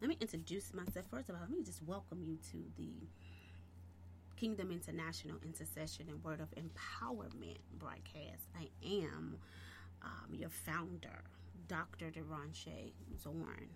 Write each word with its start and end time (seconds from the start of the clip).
let 0.00 0.08
me 0.08 0.16
introduce 0.20 0.74
myself. 0.74 1.06
First 1.10 1.28
of 1.30 1.36
all, 1.36 1.40
let 1.48 1.50
me 1.50 1.64
just 1.64 1.82
welcome 1.82 2.22
you 2.22 2.36
to 2.50 2.58
the 2.76 2.92
Kingdom 4.36 4.70
International 4.70 5.38
Intercession 5.42 6.06
and 6.08 6.22
Word 6.22 6.40
of 6.40 6.48
Empowerment 6.50 7.58
broadcast. 7.78 8.46
I 8.54 8.68
am 8.84 9.38
um, 10.02 10.34
your 10.34 10.50
founder, 10.50 11.24
Dr. 11.66 12.10
Deronche 12.10 12.92
Zorn. 13.18 13.68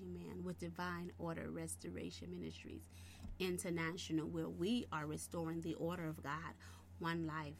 Amen. 0.00 0.44
With 0.44 0.60
Divine 0.60 1.10
Order 1.18 1.50
Restoration 1.50 2.30
Ministries 2.30 2.82
International, 3.40 4.28
where 4.28 4.48
we 4.48 4.86
are 4.92 5.06
restoring 5.06 5.60
the 5.60 5.74
order 5.74 6.06
of 6.06 6.22
God, 6.22 6.54
one 7.00 7.26
life, 7.26 7.54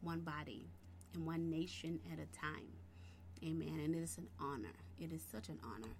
one 0.00 0.20
body, 0.20 0.66
and 1.14 1.26
one 1.26 1.50
nation 1.50 2.00
at 2.10 2.18
a 2.18 2.38
time. 2.38 2.72
Amen. 3.44 3.80
And 3.84 3.94
it 3.94 3.98
is 3.98 4.16
an 4.16 4.28
honor. 4.40 4.72
It 4.98 5.12
is 5.12 5.22
such 5.30 5.50
an 5.50 5.58
honor 5.62 5.92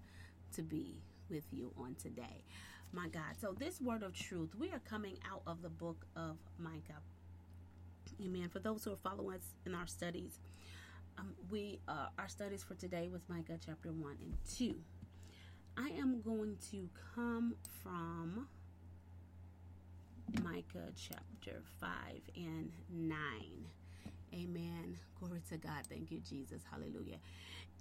to 0.55 0.63
be 0.63 1.03
with 1.31 1.45
you 1.53 1.73
on 1.79 1.95
today. 1.95 2.45
My 2.93 3.09
God. 3.09 3.37
So, 3.41 3.55
this 3.57 3.81
word 3.81 4.03
of 4.03 4.13
truth, 4.13 4.51
we 4.59 4.71
are 4.73 4.81
coming 4.81 5.17
out 5.31 5.43
of 5.47 5.63
the 5.63 5.69
book 5.69 6.05
of 6.17 6.37
Micah. 6.59 7.01
Amen. 8.23 8.49
For 8.49 8.59
those 8.59 8.85
who 8.85 8.93
are 8.93 8.97
following 8.97 9.37
us 9.37 9.55
in 9.65 9.75
our 9.75 9.87
studies, 9.87 10.41
um, 11.19 11.35
we 11.51 11.81
uh, 11.87 12.09
our 12.19 12.29
studies 12.29 12.65
for 12.65 12.75
today 12.75 13.09
was 13.11 13.23
Micah 13.29 13.59
chapter 13.65 13.91
1 13.91 14.17
and 14.23 14.35
2. 14.57 14.75
I 15.77 15.91
am 15.99 16.21
going 16.23 16.57
to 16.73 16.89
come 17.15 17.55
from 17.83 18.49
Micah 20.43 20.93
chapter 20.97 21.63
5 21.81 21.91
and 22.37 22.73
9. 22.91 23.17
Amen. 24.35 24.99
Glory 25.19 25.43
to 25.51 25.57
God. 25.57 25.87
Thank 25.89 26.11
you, 26.11 26.21
Jesus. 26.21 26.63
Hallelujah. 26.71 27.19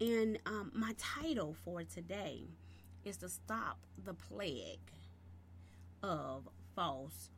And 0.01 0.39
um, 0.45 0.71
my 0.73 0.93
title 0.97 1.55
for 1.65 1.83
today 1.83 2.43
is 3.05 3.17
to 3.17 3.29
stop 3.29 3.77
the 4.03 4.13
plague 4.13 4.91
of 6.03 6.47
false 6.75 7.29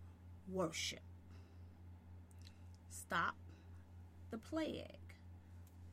worship. 0.47 1.01
Stop 2.89 3.35
the 4.29 4.37
plague 4.37 4.85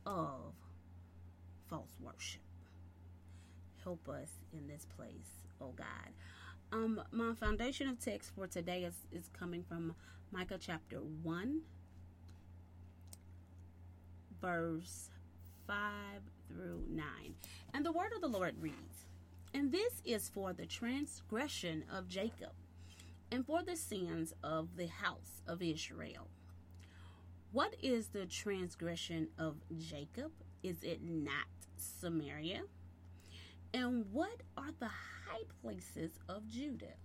of 0.05 0.53
false 1.69 1.95
worship. 2.01 2.41
Help 3.83 4.07
us 4.09 4.29
in 4.53 4.67
this 4.67 4.85
place, 4.97 5.45
oh 5.61 5.73
God. 5.75 6.13
Um, 6.71 7.01
my 7.11 7.33
foundation 7.33 7.89
of 7.89 7.99
text 7.99 8.31
for 8.35 8.45
today 8.47 8.83
is, 8.83 8.95
is 9.11 9.29
coming 9.37 9.63
from 9.63 9.95
Micah 10.31 10.59
chapter 10.59 10.97
1 10.97 11.61
verse 14.41 15.09
5 15.67 15.75
through 16.47 16.83
9. 16.89 17.05
And 17.73 17.85
the 17.85 17.91
word 17.91 18.11
of 18.15 18.21
the 18.21 18.27
Lord 18.27 18.55
reads 18.59 19.05
And 19.53 19.71
this 19.71 20.01
is 20.05 20.29
for 20.29 20.53
the 20.53 20.65
transgression 20.65 21.83
of 21.91 22.07
Jacob, 22.07 22.51
and 23.31 23.45
for 23.45 23.63
the 23.63 23.75
sins 23.75 24.33
of 24.43 24.75
the 24.75 24.87
house 24.87 25.41
of 25.47 25.61
Israel. 25.61 26.27
What 27.51 27.75
is 27.81 28.09
the 28.09 28.25
transgression 28.25 29.29
of 29.39 29.55
Jacob? 29.77 30.31
Is 30.61 30.83
it 30.83 31.01
not 31.03 31.47
Samaria? 31.77 32.61
And 33.73 34.05
what 34.11 34.41
are 34.55 34.71
the 34.79 34.87
high 34.87 35.43
places 35.61 36.19
of 36.27 36.47
Judah? 36.47 36.95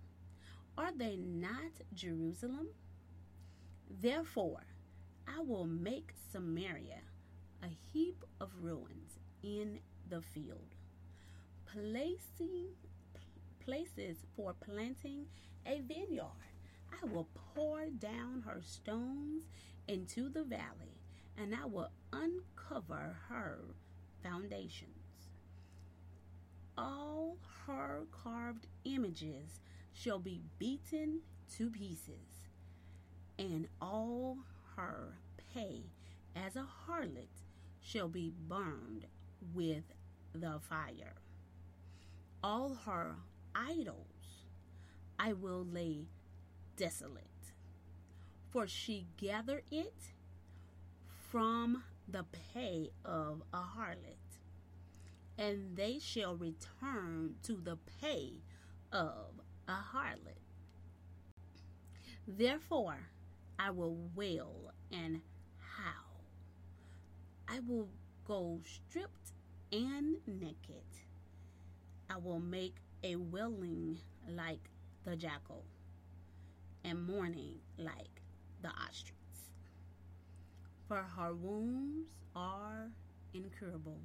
Are 0.77 0.91
they 0.95 1.15
not 1.17 1.71
Jerusalem? 1.93 2.67
Therefore, 3.89 4.63
I 5.27 5.41
will 5.41 5.65
make 5.65 6.11
Samaria 6.31 7.01
a 7.63 7.67
heap 7.91 8.23
of 8.39 8.51
ruins 8.61 9.19
in 9.41 9.79
the 10.09 10.21
field, 10.21 10.74
placing 11.75 12.67
places 13.59 14.17
for 14.35 14.53
planting 14.53 15.25
a 15.65 15.81
vineyard. 15.81 16.29
I 16.91 17.05
will 17.05 17.27
pour 17.53 17.87
down 17.87 18.43
her 18.45 18.61
stones 18.61 19.43
into 19.87 20.29
the 20.29 20.43
valley, 20.43 21.01
and 21.37 21.53
I 21.53 21.65
will 21.65 21.89
uncover 22.13 23.17
her 23.27 23.59
foundations. 24.23 24.91
All 26.77 27.37
her 27.67 28.05
carved 28.11 28.67
images 28.85 29.59
shall 29.93 30.19
be 30.19 30.41
beaten 30.57 31.21
to 31.57 31.69
pieces, 31.69 32.47
and 33.37 33.67
all 33.81 34.37
her 34.75 35.17
pay 35.53 35.83
as 36.35 36.55
a 36.55 36.65
harlot 36.87 37.43
shall 37.81 38.07
be 38.07 38.31
burned 38.47 39.07
with 39.53 39.83
the 40.33 40.59
fire. 40.69 41.15
All 42.47 42.75
her 42.85 43.15
idols 43.55 44.43
I 45.17 45.33
will 45.33 45.65
lay 45.65 46.05
desolate, 46.77 47.53
for 48.51 48.67
she 48.67 49.07
gathered 49.17 49.63
it 49.71 50.13
from 51.31 51.83
the 52.07 52.23
pay 52.53 52.91
of 53.03 53.41
a 53.51 53.63
harlot, 53.63 54.37
and 55.39 55.75
they 55.75 55.97
shall 55.97 56.35
return 56.35 57.33
to 57.41 57.53
the 57.53 57.79
pay 57.99 58.33
of 58.91 59.41
a 59.67 59.77
harlot. 59.95 60.37
Therefore, 62.27 63.09
I 63.57 63.71
will 63.71 63.97
wail 64.13 64.71
and 64.91 65.21
howl 65.57 66.21
I 67.47 67.59
will 67.61 67.89
go 68.23 68.61
stripped 68.63 69.31
and 69.71 70.17
naked. 70.27 71.04
I 72.09 72.17
will 72.17 72.39
make 72.39 72.75
a 73.03 73.15
wailing 73.15 73.97
like 74.27 74.69
the 75.03 75.15
jackal 75.15 75.63
and 76.83 77.05
mourning 77.05 77.55
like 77.77 78.21
the 78.61 78.69
ostrich. 78.69 79.13
For 80.87 81.03
her 81.17 81.33
wounds 81.33 82.09
are 82.35 82.89
incurable, 83.33 83.99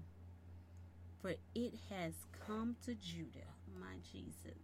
for 1.21 1.35
it 1.55 1.75
has 1.91 2.15
come 2.47 2.77
to 2.87 2.95
Judah, 2.95 3.53
my 3.79 3.97
Jesus. 4.11 4.59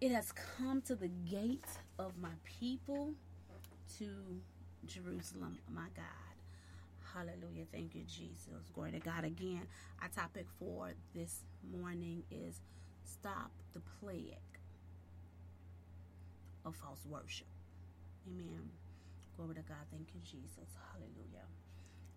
It 0.00 0.12
has 0.12 0.32
come 0.32 0.82
to 0.82 0.94
the 0.94 1.08
gate 1.08 1.64
of 1.98 2.18
my 2.20 2.34
people, 2.44 3.14
to 3.98 4.40
Jerusalem, 4.86 5.58
my 5.72 5.88
God. 5.96 6.31
Hallelujah. 7.14 7.66
Thank 7.70 7.94
you, 7.94 8.02
Jesus. 8.04 8.70
Glory 8.74 8.92
to 8.92 8.98
God. 8.98 9.24
Again, 9.24 9.62
our 10.00 10.08
topic 10.08 10.46
for 10.58 10.92
this 11.14 11.42
morning 11.70 12.22
is 12.30 12.60
stop 13.04 13.50
the 13.74 13.80
plague 14.00 14.36
of 16.64 16.74
false 16.76 17.04
worship. 17.06 17.46
Amen. 18.26 18.70
Glory 19.36 19.54
to 19.56 19.62
God. 19.62 19.84
Thank 19.90 20.08
you, 20.14 20.20
Jesus. 20.24 20.74
Hallelujah. 20.92 21.46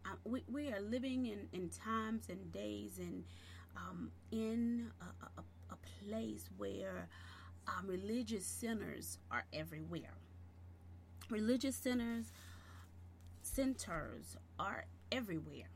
Um, 0.06 0.18
we, 0.24 0.44
we 0.52 0.72
are 0.72 0.80
living 0.80 1.26
in, 1.26 1.48
in 1.52 1.70
times 1.70 2.28
and 2.30 2.52
days 2.52 3.00
and 3.00 3.24
um, 3.76 4.12
in 4.32 4.92
a, 5.02 5.42
a, 5.42 5.44
a, 5.72 5.78
place 6.08 6.48
where 6.58 7.10
um, 7.68 7.88
religious 7.88 8.46
sinners 8.46 9.18
are 9.32 9.44
everywhere. 9.52 10.14
Religious 11.30 11.76
sinners 11.76 12.32
centers 13.42 14.38
are 14.60 14.86
everywhere. 15.12 15.70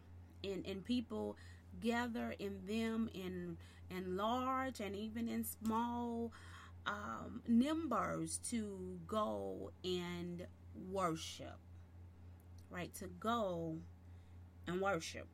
And 0.44 0.66
and 0.66 0.84
people 0.84 1.38
gather 1.80 2.36
in 2.40 2.60
them 2.66 3.10
in 3.14 3.58
in 3.90 4.18
large 4.18 4.80
and 4.80 4.96
even 4.96 5.28
in 5.28 5.44
small 5.44 6.32
um, 6.86 7.42
numbers 7.48 8.40
to 8.50 9.00
go 9.08 9.72
and 9.84 10.46
worship. 10.92 11.58
Right 12.70 12.94
to 12.96 13.08
go 13.20 13.78
and 14.68 14.80
worship. 14.80 15.28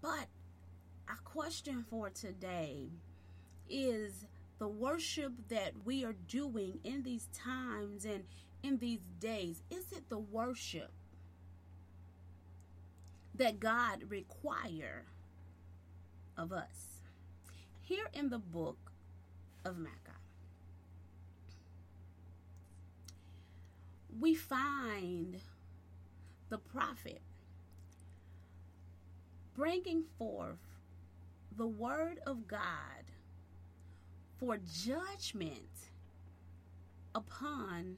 But 0.00 0.26
a 1.08 1.16
question 1.22 1.84
for 1.88 2.10
today 2.10 2.88
is 3.68 4.26
the 4.62 4.68
worship 4.68 5.32
that 5.48 5.72
we 5.84 6.04
are 6.04 6.14
doing 6.28 6.78
in 6.84 7.02
these 7.02 7.26
times 7.34 8.04
and 8.04 8.22
in 8.62 8.78
these 8.78 9.00
days, 9.18 9.60
is 9.72 9.90
it 9.90 10.08
the 10.08 10.20
worship 10.20 10.92
that 13.34 13.58
God 13.58 14.04
require 14.08 15.02
of 16.38 16.52
us? 16.52 17.00
Here 17.80 18.06
in 18.14 18.28
the 18.28 18.38
book 18.38 18.78
of 19.64 19.78
Micah, 19.78 20.20
we 24.20 24.32
find 24.32 25.40
the 26.50 26.58
prophet 26.58 27.20
bringing 29.56 30.04
forth 30.20 30.78
the 31.56 31.66
word 31.66 32.20
of 32.24 32.46
God 32.46 33.02
for 34.42 34.58
judgment 34.84 35.70
upon 37.14 37.96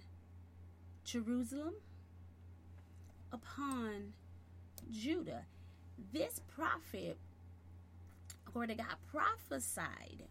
Jerusalem, 1.02 1.72
upon 3.32 4.12
Judah. 4.90 5.46
this 6.12 6.40
prophet, 6.54 7.16
according 8.46 8.76
to 8.76 8.82
God, 8.82 8.96
prophesied 9.10 10.24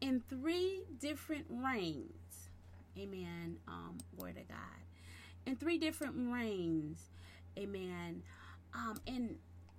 in 0.00 0.22
three 0.28 0.82
different 1.00 1.46
reigns. 1.48 2.50
Amen. 2.96 3.56
Um, 3.66 3.98
word 4.16 4.36
of 4.36 4.46
God. 4.46 4.84
In 5.44 5.56
three 5.56 5.78
different 5.78 6.32
reigns. 6.32 7.10
Amen. 7.58 8.22
Um, 8.74 9.00
and 9.08 9.36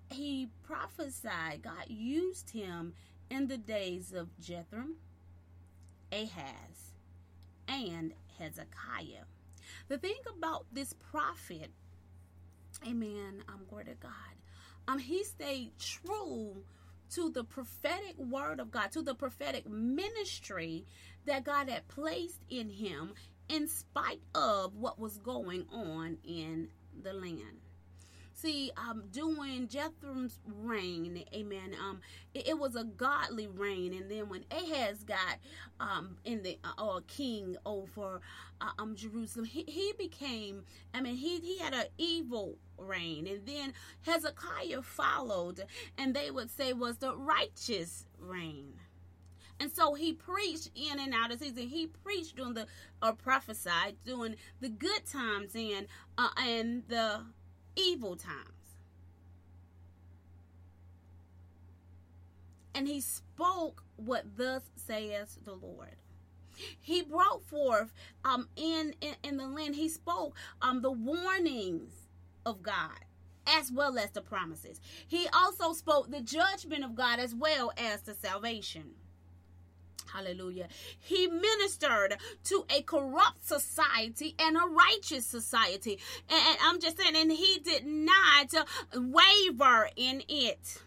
he 0.10 0.50
prophesied, 0.63 1.62
God 1.62 1.86
used 1.88 2.50
him 2.50 2.94
in 3.30 3.48
the 3.48 3.57
days 3.57 4.12
of 4.12 4.28
Jethro, 4.42 4.88
Ahaz, 6.12 6.94
and 7.68 8.13
Hezekiah. 8.38 9.25
The 9.88 9.98
thing 9.98 10.18
about 10.38 10.66
this 10.72 10.94
prophet, 10.94 11.72
amen, 12.88 13.44
I'm 13.48 13.56
um, 13.56 13.62
glory 13.69 13.86
to 13.86 13.96
God, 13.96 14.12
um, 14.88 15.00
he 15.00 15.24
stayed 15.24 15.72
true 15.80 16.63
to 17.12 17.30
the 17.30 17.44
prophetic 17.44 18.18
word 18.18 18.60
of 18.60 18.72
God, 18.72 18.92
to 18.94 19.02
the 19.02 19.16
prophetic 19.16 19.69
ministry 19.69 20.86
that 21.25 21.44
God 21.44 21.69
had 21.69 21.88
placed 21.88 22.40
in 22.50 22.69
him 22.69 23.14
in 23.50 23.68
spite 23.68 24.22
of 24.34 24.75
what 24.75 25.00
was 25.00 25.18
going 25.18 25.66
on 25.72 26.18
in 26.24 26.69
the 27.04 27.14
land. 27.14 27.60
See, 28.33 28.72
um, 28.75 29.04
during 29.12 29.68
Jethro's 29.68 30.39
reign, 30.45 31.24
amen, 31.33 31.75
um, 31.80 32.01
it, 32.33 32.48
it, 32.50 32.60
was 32.60 32.75
a 32.75 32.83
godly 32.83 33.48
reign. 33.48 33.94
And 33.94 34.10
then 34.10 34.30
when 34.30 34.45
Ahaz 34.50 35.04
got 35.04 35.38
um, 35.80 36.18
in 36.25 36.42
the 36.42 36.57
uh, 36.63 36.81
uh, 36.81 37.00
king 37.07 37.56
over 37.66 38.22
uh, 38.60 38.69
um, 38.80 38.95
Jerusalem, 38.95 39.45
he, 39.45 39.63
he 39.68 39.94
became, 39.98 40.63
I 40.94 41.01
mean, 41.01 41.16
he, 41.16 41.39
he 41.39 41.60
had 41.60 41.74
an 41.74 41.86
evil 41.98 42.56
reign. 42.78 43.28
And 43.28 43.45
then 43.45 43.74
Hezekiah 44.01 44.81
followed, 44.81 45.66
and 45.98 46.16
they 46.16 46.31
would 46.31 46.50
say 46.50 46.74
was 46.74 46.98
the 46.98 47.16
righteous 47.16 48.06
reign. 48.19 48.74
And 49.60 49.72
so 49.72 49.94
he 49.94 50.13
preached 50.13 50.72
in 50.74 51.00
and 51.00 51.13
out 51.13 51.31
of 51.31 51.38
season. 51.39 51.68
He 51.68 51.86
preached 51.86 52.38
during 52.38 52.56
the 52.56 52.66
or 53.04 53.13
prophesied 53.13 53.95
during 54.04 54.36
the 54.60 54.69
good 54.69 55.06
times 55.06 55.54
and 55.54 55.86
uh, 56.18 56.30
and 56.36 56.81
the 56.88 57.22
evil 57.81 58.16
times. 58.16 58.48
And 62.74 62.88
he 62.88 63.01
spoke 63.01 63.83
what 63.98 64.38
thus 64.38 64.63
says 64.75 65.38
the 65.44 65.54
Lord. 65.54 65.95
He 66.80 67.01
brought 67.01 67.44
forth 67.44 67.92
um 68.24 68.48
in, 68.56 68.95
in, 69.01 69.16
in 69.24 69.38
the 69.38 69.48
land, 69.48 69.75
he 69.75 69.89
spoke 69.89 70.36
um 70.62 70.81
the 70.81 70.92
warnings 70.92 72.07
of 72.45 72.62
God 72.62 73.00
as 73.48 73.72
well 73.72 73.98
as 73.98 74.12
the 74.12 74.22
promises. 74.22 74.80
He 75.07 75.28
also 75.33 75.74
spoke 75.74 76.12
the 76.12 76.22
judgment 76.22 76.83
of 76.83 76.95
God 76.95 77.19
as 77.19 77.33
well 77.33 77.72
as 77.78 78.01
the 78.01 78.13
salvation. 78.13 78.92
Hallelujah. 80.13 80.68
He 81.00 81.28
ministered 81.28 82.18
to 82.46 82.66
a 82.69 82.81
corrupt 82.81 83.48
society 83.48 84.36
and 84.40 84.58
a 84.58 84.68
righteous 84.68 85.25
society. 85.25 86.00
And, 86.30 86.58
I'm 86.63 86.80
just 86.80 86.98
saying, 86.98 87.16
and 87.16 87.31
he 87.31 87.60
did 87.60 87.86
not 87.86 88.54
waver 88.94 89.90
in 89.96 90.24
it. 90.28 90.81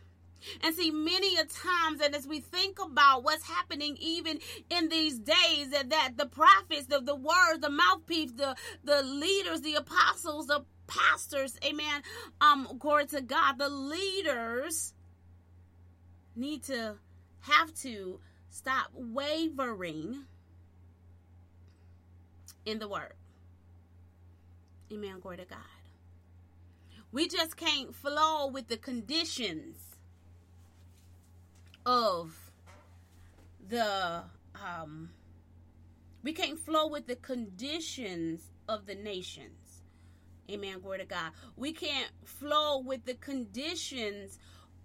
And 0.62 0.75
see, 0.75 0.91
many 0.91 1.37
a 1.37 1.44
times, 1.44 2.00
and 2.03 2.15
as 2.15 2.26
we 2.26 2.41
think 2.41 2.79
about 2.79 3.25
what's 3.25 3.49
happening 3.49 3.97
even 3.99 4.41
in 4.69 4.88
these 4.88 5.19
days, 5.19 5.70
that, 5.70 5.88
that 5.88 6.12
the 6.17 6.27
prophets, 6.27 6.87
the, 6.87 7.00
the 7.00 7.15
words, 7.15 7.61
the 7.61 7.70
mouthpiece, 7.70 8.32
the, 8.32 8.55
the 8.85 9.03
leaders, 9.03 9.62
the 9.62 9.75
apostles, 9.75 10.49
the 10.49 10.65
pastors, 10.87 11.59
amen, 11.65 12.03
um, 12.43 12.69
glory 12.79 13.06
to 13.06 13.23
God, 13.23 13.59
the 13.59 13.70
leaders 13.70 14.93
need 16.37 16.62
to 16.65 16.97
have 17.41 17.73
to 17.75 18.20
Stop 18.55 18.93
wavering 18.95 20.27
in 22.65 22.79
the 22.79 22.87
word. 22.87 23.15
Amen. 24.93 25.19
Glory 25.21 25.39
to 25.39 25.45
God. 25.45 25.59
We 27.11 27.27
just 27.27 27.56
can't 27.56 27.93
flow 27.93 28.47
with 28.47 28.69
the 28.69 28.77
conditions 28.77 29.77
of 31.85 32.53
the 33.69 34.23
um 34.65 35.11
we 36.23 36.33
can't 36.33 36.56
flow 36.56 36.87
with 36.87 37.09
the 37.09 37.17
conditions 37.17 38.53
of 38.69 38.87
the 38.87 38.95
nations. 38.95 39.83
Amen. 40.49 40.79
Glory 40.79 40.99
to 40.99 41.06
God. 41.06 41.33
We 41.56 41.73
can't 41.73 42.12
flow 42.25 42.79
with 42.79 43.05
the 43.05 43.15
conditions 43.15 44.39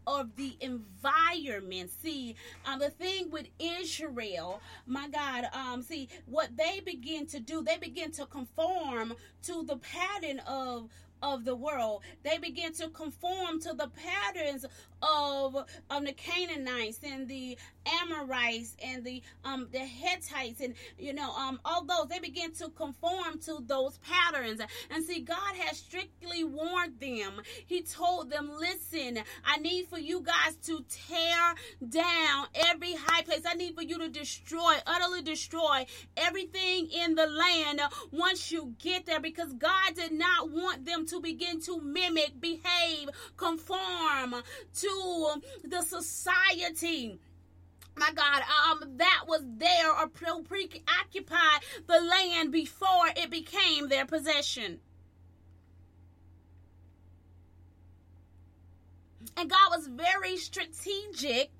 of 0.10 0.36
the 0.36 0.58
environment. 0.60 1.92
See, 2.02 2.36
um, 2.66 2.80
the 2.80 2.90
thing 2.90 3.30
with 3.30 3.48
Israel, 3.60 4.60
my 4.88 5.08
God, 5.08 5.46
um, 5.54 5.84
see 5.84 6.10
what 6.26 6.58
they 6.58 6.82
begin 6.84 7.28
to 7.28 7.40
do, 7.40 7.62
they 7.62 7.78
begin 7.78 8.12
to 8.14 8.26
conform 8.26 9.14
to 9.44 9.64
the 9.64 9.78
pattern 9.78 10.40
of 10.48 10.90
of 11.22 11.44
the 11.44 11.56
world. 11.56 12.02
They 12.24 12.38
begin 12.38 12.72
to 12.76 12.88
conform 12.90 13.60
to 13.62 13.74
the 13.74 13.90
patterns 13.90 14.66
of 15.02 15.66
um, 15.90 16.06
the 16.06 16.14
Canaanites 16.14 17.00
and 17.04 17.28
the 17.28 17.58
Amorites 18.04 18.76
and 18.84 19.04
the 19.04 19.22
um, 19.44 19.68
the 19.72 19.80
Hittites 19.80 20.62
and 20.62 20.74
you 20.98 21.14
know 21.14 21.32
um, 21.32 21.60
all 21.66 21.84
those. 21.86 22.08
They 22.10 22.20
begin 22.20 22.52
to 22.56 22.70
conform 22.70 23.40
to 23.46 23.64
those 23.66 23.98
patterns. 24.00 24.62
And 24.92 25.04
see, 25.04 25.22
God 25.22 25.56
has 25.58 25.78
strictly 25.78 26.44
warned 26.44 27.00
them. 27.00 27.42
He 27.66 27.82
told 27.82 28.30
them, 28.30 28.52
"Listen, 28.60 29.20
I 29.46 29.58
need 29.58 29.88
for 29.88 30.00
you 30.00 30.22
guys 30.22 30.56
to 30.68 30.84
tear 30.90 31.56
down 31.88 32.48
every 32.54 32.94
high 32.94 33.22
place. 33.24 33.42
I 33.46 33.56
need 33.56 33.76
for 33.76 33.84
you 33.84 33.98
to 34.00 34.10
destroy, 34.10 34.76
utterly 34.86 35.22
destroy 35.22 35.86
everything 36.18 36.90
in 36.92 37.16
the 37.16 37.28
land 37.28 37.82
once 38.12 38.52
you 38.52 38.76
get 38.80 39.06
there, 39.06 39.20
because 39.20 39.54
God 39.54 39.96
did 39.96 40.12
not 40.12 40.52
want 40.52 40.86
them 40.86 41.06
to 41.08 41.20
begin 41.20 41.62
to 41.62 41.82
mimic, 41.82 42.40
behave, 42.40 43.10
conform 43.38 44.36
to 44.76 44.89
the 45.64 45.82
society 45.82 47.20
my 48.00 48.12
God, 48.16 48.42
um, 48.72 48.98
that 48.98 49.26
was 49.28 49.42
there 49.58 49.92
or 49.92 50.08
preoccupied 50.08 51.60
the 51.86 52.00
land 52.00 52.52
before 52.52 53.08
it 53.16 53.30
became 53.30 53.90
their 53.90 54.06
possession. 54.06 54.80
And 59.36 59.50
God 59.50 59.70
was 59.72 59.88
very 59.88 60.38
strategic 60.38 61.52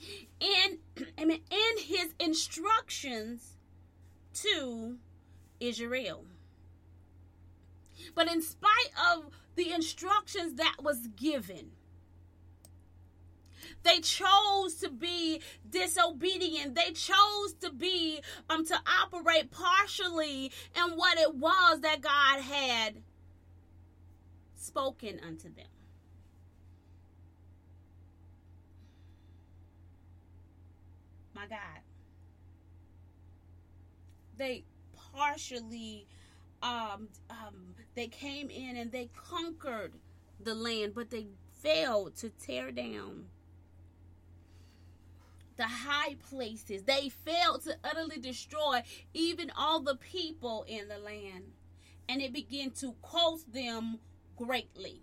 in, 0.40 0.78
in 1.16 1.78
his 1.78 2.14
instructions 2.18 3.56
to 4.34 4.96
Israel. 5.60 6.24
But 8.14 8.30
in 8.30 8.42
spite 8.42 8.90
of 9.14 9.30
the 9.54 9.72
instructions 9.72 10.54
that 10.54 10.76
was 10.82 11.08
given, 11.16 11.70
they 13.82 14.00
chose 14.00 14.74
to 14.76 14.90
be 14.90 15.40
disobedient. 15.68 16.74
They 16.74 16.92
chose 16.92 17.54
to 17.60 17.70
be 17.72 18.20
um 18.48 18.64
to 18.66 18.78
operate 19.02 19.50
partially 19.50 20.52
in 20.76 20.96
what 20.96 21.18
it 21.18 21.34
was 21.34 21.80
that 21.80 22.00
God 22.00 22.40
had 22.40 23.02
spoken 24.54 25.20
unto 25.26 25.52
them. 25.54 25.66
My 31.34 31.46
God. 31.46 31.58
They 34.36 34.64
partially 35.12 36.06
um, 36.62 37.08
um, 37.30 37.74
they 37.94 38.06
came 38.08 38.50
in 38.50 38.76
and 38.76 38.90
they 38.90 39.10
conquered 39.14 39.92
the 40.40 40.54
land, 40.54 40.94
but 40.94 41.10
they 41.10 41.26
failed 41.62 42.16
to 42.16 42.30
tear 42.30 42.70
down 42.70 43.26
the 45.56 45.64
high 45.64 46.16
places. 46.30 46.82
They 46.82 47.08
failed 47.08 47.64
to 47.64 47.76
utterly 47.84 48.18
destroy 48.18 48.82
even 49.14 49.50
all 49.56 49.80
the 49.80 49.96
people 49.96 50.64
in 50.68 50.88
the 50.88 50.98
land, 50.98 51.52
and 52.08 52.20
it 52.20 52.32
began 52.32 52.70
to 52.72 52.94
cost 53.02 53.52
them 53.52 53.98
greatly. 54.36 55.00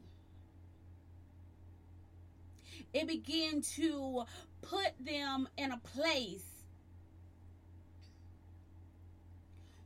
It 2.93 3.07
began 3.07 3.61
to 3.75 4.25
put 4.61 4.93
them 4.99 5.49
in 5.57 5.71
a 5.71 5.77
place 5.77 6.45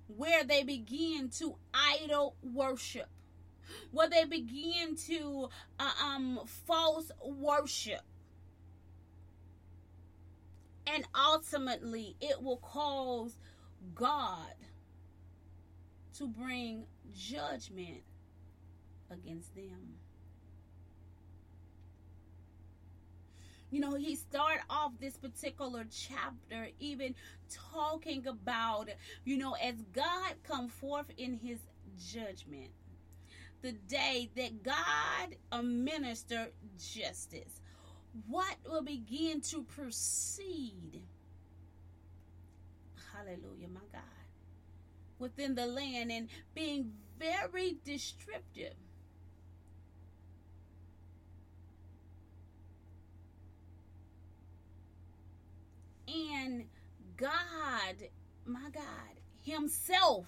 where 0.08 0.44
they 0.44 0.64
begin 0.64 1.30
to 1.30 1.56
idol 1.74 2.36
worship, 2.42 3.10
where 3.92 4.10
they 4.10 4.26
begin 4.26 4.96
to 5.08 5.50
uh, 5.80 5.92
um 6.04 6.40
false 6.66 7.12
worship. 7.24 8.02
And 10.94 11.06
ultimately, 11.16 12.16
it 12.22 12.42
will 12.42 12.58
cause 12.58 13.38
God 13.94 14.54
to 16.18 16.28
bring 16.28 16.86
judgment 17.14 18.04
against 19.12 19.54
them. 19.56 19.98
you 23.70 23.80
know, 23.82 23.96
he 23.96 24.16
start 24.16 24.60
off 24.70 24.94
this 25.00 25.18
particular 25.18 25.86
chapter 25.92 26.70
even 26.80 27.14
talking 27.74 28.26
about, 28.28 28.90
you 29.26 29.38
know, 29.38 29.54
as 29.62 29.76
God 29.94 30.36
come 30.44 30.70
forth 30.70 31.08
in 31.18 31.34
his 31.34 31.60
judgment, 32.00 32.72
the 33.62 33.74
day 33.74 34.30
that 34.36 34.64
God 34.64 35.36
administered 35.52 36.52
justice, 36.80 37.62
what 38.28 38.56
will 38.66 38.84
begin 38.84 39.42
to 39.42 39.64
proceed? 39.64 41.02
Hallelujah, 43.14 43.68
my 43.74 43.82
God. 43.92 44.02
Within 45.20 45.56
the 45.56 45.66
land 45.66 46.12
and 46.12 46.30
being 46.54 46.94
very 47.20 47.78
descriptive 47.84 48.76
and 56.08 56.66
God, 57.18 57.30
my 58.46 58.70
God, 58.72 58.84
Himself 59.44 60.26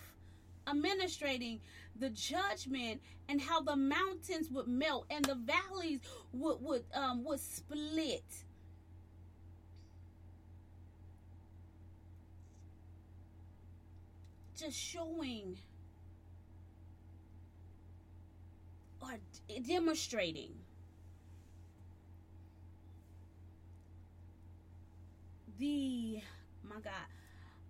administrating 0.67 1.61
the 1.99 2.09
judgment 2.09 3.01
and 3.27 3.41
how 3.41 3.61
the 3.61 3.75
mountains 3.75 4.49
would 4.49 4.67
melt 4.67 5.05
and 5.09 5.23
the 5.25 5.35
valleys 5.35 5.99
would 6.33 6.57
would 6.61 6.83
um, 6.93 7.23
would 7.23 7.39
split. 7.39 8.23
Just 14.57 14.77
showing 14.77 15.57
or 19.01 19.17
demonstrating 19.65 20.51
the 25.57 26.21
my 26.63 26.75
God, 26.83 26.93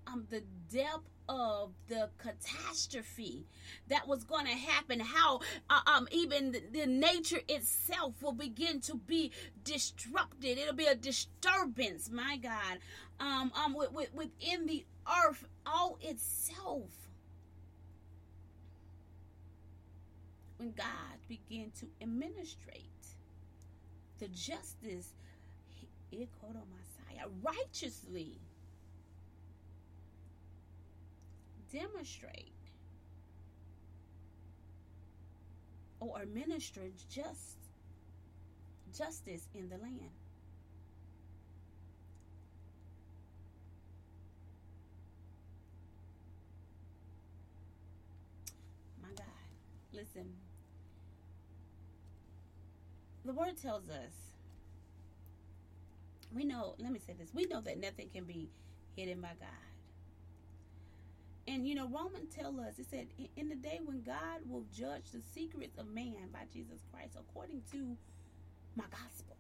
um, 0.08 0.26
the 0.30 0.42
depth 0.72 1.08
of 1.30 1.70
the 1.88 2.10
catastrophe 2.18 3.46
that 3.88 4.08
was 4.08 4.24
going 4.24 4.48
to 4.48 4.52
happen 4.52 5.00
how 5.00 5.40
uh, 5.70 5.80
um 5.86 6.08
even 6.12 6.52
the, 6.52 6.62
the, 6.72 6.88
nature 6.88 7.40
itself 7.48 8.16
will 8.22 8.34
begin 8.34 8.82
to 8.82 8.96
be 8.96 9.32
disrupted. 9.64 10.58
It'll 10.58 10.74
be 10.74 10.88
a 10.88 10.96
disturbance 10.96 12.10
my 12.12 12.38
god. 12.38 12.80
Um 13.20 13.52
um 13.64 13.76
with, 13.76 13.92
with, 13.94 14.14
within 14.14 14.66
the 14.66 14.84
earth 15.26 15.46
all 15.68 16.00
itself. 16.02 16.90
When 20.58 20.72
god 20.72 21.20
began 21.28 21.72
to 21.80 21.86
administrate 22.02 22.86
the 24.18 24.28
justice 24.30 25.14
he 26.10 26.28
quote 26.40 26.56
on 26.56 26.64
Messiah 26.74 27.28
righteously 27.44 28.40
demonstrate 31.72 32.54
or 36.00 36.22
administer 36.22 36.82
just 37.10 37.58
justice 38.96 39.48
in 39.54 39.70
the 39.70 39.78
land. 39.78 40.12
My 49.02 49.10
God, 49.10 49.26
listen. 49.94 50.26
The 53.26 53.34
word 53.34 53.58
tells 53.62 53.90
us 53.90 54.30
we 56.34 56.46
know, 56.46 56.76
let 56.78 56.92
me 56.92 57.00
say 57.00 57.14
this, 57.18 57.34
we 57.34 57.46
know 57.46 57.62
that 57.62 57.80
nothing 57.80 58.10
can 58.14 58.24
be 58.24 58.50
hidden 58.96 59.22
by 59.22 59.30
God. 59.40 59.69
And 61.50 61.68
you 61.68 61.74
know, 61.74 61.88
Romans 61.88 62.36
tell 62.36 62.60
us, 62.60 62.78
it 62.78 62.86
said, 62.92 63.08
in 63.36 63.50
the 63.50 63.56
day 63.56 63.80
when 63.84 64.04
God 64.04 64.42
will 64.48 64.66
judge 64.72 65.06
the 65.12 65.22
secrets 65.34 65.80
of 65.80 65.88
man 65.88 66.30
by 66.32 66.42
Jesus 66.54 66.82
Christ 66.94 67.18
according 67.18 67.64
to 67.72 67.98
my 68.76 68.84
gospel. 68.92 69.36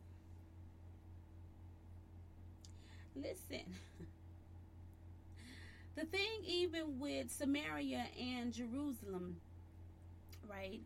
Listen, 3.15 3.75
the 5.95 6.05
thing 6.05 6.41
even 6.47 6.97
with 6.99 7.29
Samaria 7.29 8.07
and 8.19 8.51
Jerusalem, 8.53 9.35
right, 10.49 10.81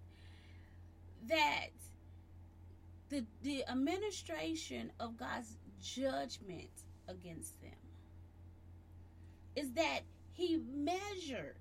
that 1.30 1.70
the, 3.08 3.24
the 3.44 3.64
administration 3.70 4.92
of 5.00 5.16
God's 5.16 5.56
judgment 5.82 6.72
against 7.08 7.62
them 7.62 7.72
is 9.56 9.72
that 9.74 10.02
he 10.34 10.58
measured 10.76 11.56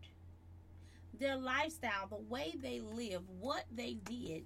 their 1.18 1.36
lifestyle, 1.36 2.08
the 2.08 2.16
way 2.16 2.54
they 2.60 2.80
live, 2.80 3.22
what 3.38 3.64
they 3.74 3.94
did 3.94 4.44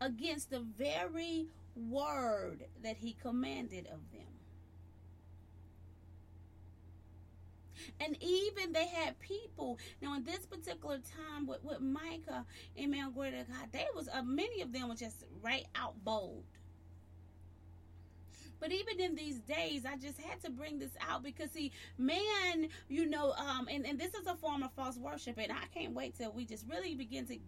against 0.00 0.50
the 0.50 0.60
very 0.60 1.46
word 1.76 2.64
that 2.82 2.96
he 2.96 3.16
commanded 3.20 3.86
of 3.86 4.00
them. 4.12 4.26
And 8.00 8.16
even 8.20 8.72
they 8.72 8.86
had 8.86 9.18
people. 9.20 9.78
Now, 10.02 10.16
in 10.16 10.24
this 10.24 10.46
particular 10.46 10.98
time 10.98 11.46
with, 11.46 11.62
with 11.62 11.80
Micah, 11.80 12.44
glory 13.14 13.30
to 13.30 13.44
God, 13.44 13.68
they 13.72 13.86
was 13.94 14.08
uh, 14.12 14.22
many 14.22 14.62
of 14.62 14.72
them 14.72 14.88
were 14.88 14.94
just 14.94 15.24
right 15.42 15.66
out 15.74 15.94
bold. 16.04 16.44
But 18.60 18.72
even 18.72 19.00
in 19.00 19.14
these 19.14 19.38
days, 19.40 19.84
I 19.86 19.96
just 19.96 20.20
had 20.20 20.40
to 20.42 20.50
bring 20.50 20.78
this 20.78 20.96
out 21.08 21.22
because 21.22 21.50
see, 21.52 21.72
man, 21.96 22.68
you 22.88 23.06
know, 23.06 23.32
um, 23.32 23.68
and, 23.70 23.86
and 23.86 23.98
this 23.98 24.14
is 24.14 24.26
a 24.26 24.34
form 24.34 24.62
of 24.62 24.72
false 24.72 24.96
worship, 24.96 25.38
and 25.38 25.52
I 25.52 25.66
can't 25.78 25.94
wait 25.94 26.16
till 26.16 26.32
we 26.32 26.44
just 26.44 26.66
really 26.68 26.94
begin 26.94 27.26
to 27.26 27.38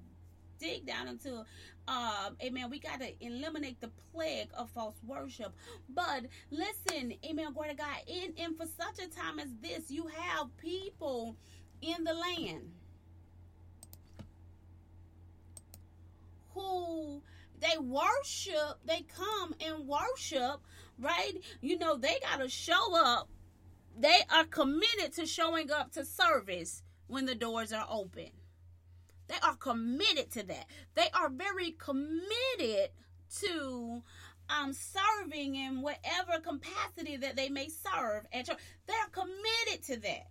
dig 0.60 0.86
down 0.86 1.08
into 1.08 1.42
um 1.88 2.36
amen 2.44 2.68
we 2.70 2.78
got 2.78 3.00
to 3.00 3.10
eliminate 3.24 3.80
the 3.80 3.90
plague 4.12 4.50
of 4.52 4.68
false 4.70 4.96
worship. 5.06 5.54
But 5.88 6.26
listen 6.50 7.14
amen 7.24 7.54
glory 7.54 7.70
to 7.70 7.74
god 7.74 7.96
in 8.06 8.34
and 8.38 8.56
for 8.56 8.66
such 8.66 9.04
a 9.04 9.08
time 9.08 9.38
as 9.38 9.48
this 9.62 9.90
you 9.90 10.06
have 10.06 10.54
people 10.58 11.34
in 11.80 12.04
the 12.04 12.12
land 12.12 12.70
who 16.54 17.22
they 17.60 17.78
worship 17.78 18.78
they 18.84 19.04
come 19.16 19.54
and 19.66 19.86
worship 19.86 20.60
right? 21.00 21.32
You 21.60 21.78
know, 21.78 21.96
they 21.96 22.18
got 22.22 22.40
to 22.40 22.48
show 22.48 22.94
up. 22.94 23.28
They 23.98 24.20
are 24.30 24.44
committed 24.44 25.12
to 25.14 25.26
showing 25.26 25.70
up 25.70 25.92
to 25.92 26.04
service 26.04 26.82
when 27.06 27.26
the 27.26 27.34
doors 27.34 27.72
are 27.72 27.86
open. 27.90 28.30
They 29.28 29.36
are 29.42 29.56
committed 29.56 30.30
to 30.32 30.42
that. 30.44 30.66
They 30.94 31.08
are 31.14 31.28
very 31.28 31.72
committed 31.72 32.90
to 33.40 34.02
um, 34.48 34.72
serving 34.72 35.54
in 35.54 35.82
whatever 35.82 36.40
capacity 36.42 37.16
that 37.16 37.36
they 37.36 37.48
may 37.48 37.68
serve 37.68 38.26
at 38.32 38.46
church. 38.46 38.58
They're 38.86 38.96
committed 39.12 39.84
to 39.86 39.96
that. 40.00 40.26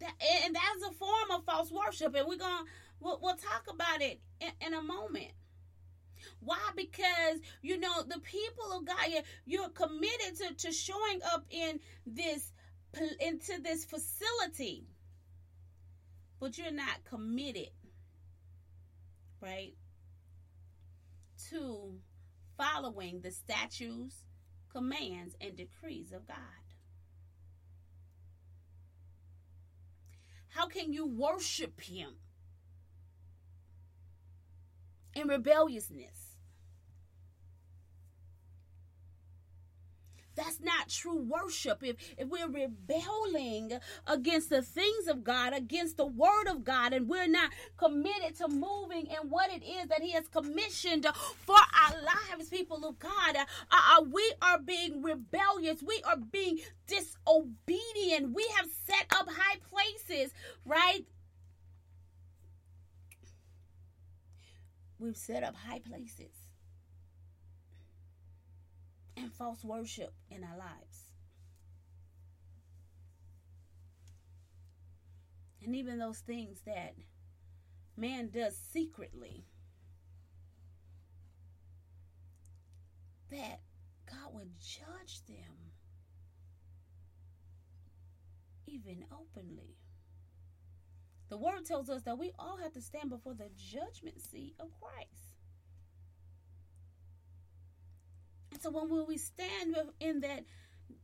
that 0.00 0.12
and 0.44 0.54
that's 0.54 0.82
a 0.90 0.94
form 0.94 1.30
of 1.30 1.44
false 1.44 1.70
worship, 1.70 2.14
and 2.14 2.26
we're 2.28 2.36
gonna 2.36 2.64
we'll, 3.00 3.18
we'll 3.22 3.36
talk 3.36 3.64
about 3.72 4.02
it 4.02 4.20
in, 4.40 4.50
in 4.66 4.74
a 4.74 4.82
moment. 4.82 5.32
Why? 6.40 6.58
Because 6.76 7.40
you 7.62 7.78
know 7.78 8.02
the 8.02 8.20
people 8.20 8.72
of 8.72 8.84
God, 8.84 8.96
you're 9.44 9.68
committed 9.70 10.36
to, 10.38 10.54
to 10.66 10.72
showing 10.72 11.20
up 11.32 11.44
in 11.50 11.80
this 12.06 12.52
into 13.20 13.60
this 13.60 13.84
facility, 13.84 14.86
but 16.40 16.56
you're 16.56 16.70
not 16.72 17.04
committed, 17.04 17.70
right? 19.42 19.74
To 21.50 21.98
following 22.56 23.20
the 23.20 23.30
statutes, 23.30 24.22
commands, 24.72 25.36
and 25.40 25.56
decrees 25.56 26.12
of 26.12 26.26
God. 26.26 26.36
How 30.48 30.66
can 30.66 30.92
you 30.92 31.06
worship 31.06 31.82
Him 31.82 32.16
in 35.16 35.28
rebelliousness. 35.28 36.25
That's 40.36 40.60
not 40.60 40.88
true 40.88 41.16
worship. 41.18 41.82
If, 41.82 41.96
if 42.18 42.28
we're 42.28 42.48
rebelling 42.48 43.72
against 44.06 44.50
the 44.50 44.62
things 44.62 45.08
of 45.08 45.24
God, 45.24 45.54
against 45.54 45.96
the 45.96 46.06
word 46.06 46.46
of 46.48 46.62
God, 46.62 46.92
and 46.92 47.08
we're 47.08 47.26
not 47.26 47.50
committed 47.78 48.36
to 48.36 48.48
moving 48.48 49.06
in 49.06 49.30
what 49.30 49.50
it 49.50 49.64
is 49.64 49.88
that 49.88 50.02
He 50.02 50.12
has 50.12 50.28
commissioned 50.28 51.06
for 51.46 51.56
our 51.56 52.02
lives, 52.02 52.50
people 52.50 52.84
of 52.86 52.98
God, 52.98 53.36
uh, 53.36 53.44
uh, 53.70 54.02
we 54.02 54.32
are 54.42 54.58
being 54.58 55.02
rebellious. 55.02 55.82
We 55.82 56.02
are 56.06 56.18
being 56.18 56.58
disobedient. 56.86 58.34
We 58.34 58.46
have 58.56 58.68
set 58.86 59.06
up 59.18 59.28
high 59.30 59.58
places, 59.70 60.32
right? 60.64 61.06
We've 64.98 65.16
set 65.16 65.42
up 65.42 65.54
high 65.56 65.80
places. 65.80 66.45
And 69.16 69.32
false 69.32 69.64
worship 69.64 70.12
in 70.30 70.44
our 70.44 70.56
lives. 70.56 71.12
And 75.62 75.74
even 75.74 75.98
those 75.98 76.18
things 76.18 76.60
that 76.66 76.94
man 77.96 78.28
does 78.28 78.56
secretly, 78.56 79.44
that 83.30 83.60
God 84.08 84.32
would 84.34 84.50
judge 84.60 85.24
them 85.26 85.72
even 88.66 89.04
openly. 89.12 89.76
The 91.28 91.36
word 91.36 91.64
tells 91.64 91.90
us 91.90 92.02
that 92.02 92.18
we 92.18 92.32
all 92.38 92.58
have 92.58 92.72
to 92.74 92.80
stand 92.80 93.10
before 93.10 93.34
the 93.34 93.50
judgment 93.56 94.20
seat 94.22 94.54
of 94.60 94.68
Christ. 94.80 95.34
And 98.45 98.45
so 98.62 98.70
when 98.70 98.88
will 98.88 99.06
we 99.06 99.18
stand 99.18 99.76
in 100.00 100.20
that 100.20 100.44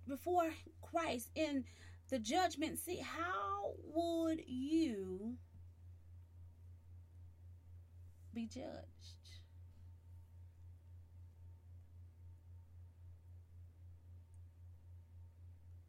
before 0.08 0.50
Christ 0.80 1.30
in 1.34 1.64
the 2.08 2.18
judgment 2.18 2.78
seat, 2.78 3.02
how 3.02 3.72
would 3.94 4.40
you 4.46 5.36
be 8.34 8.46
judged? 8.46 8.66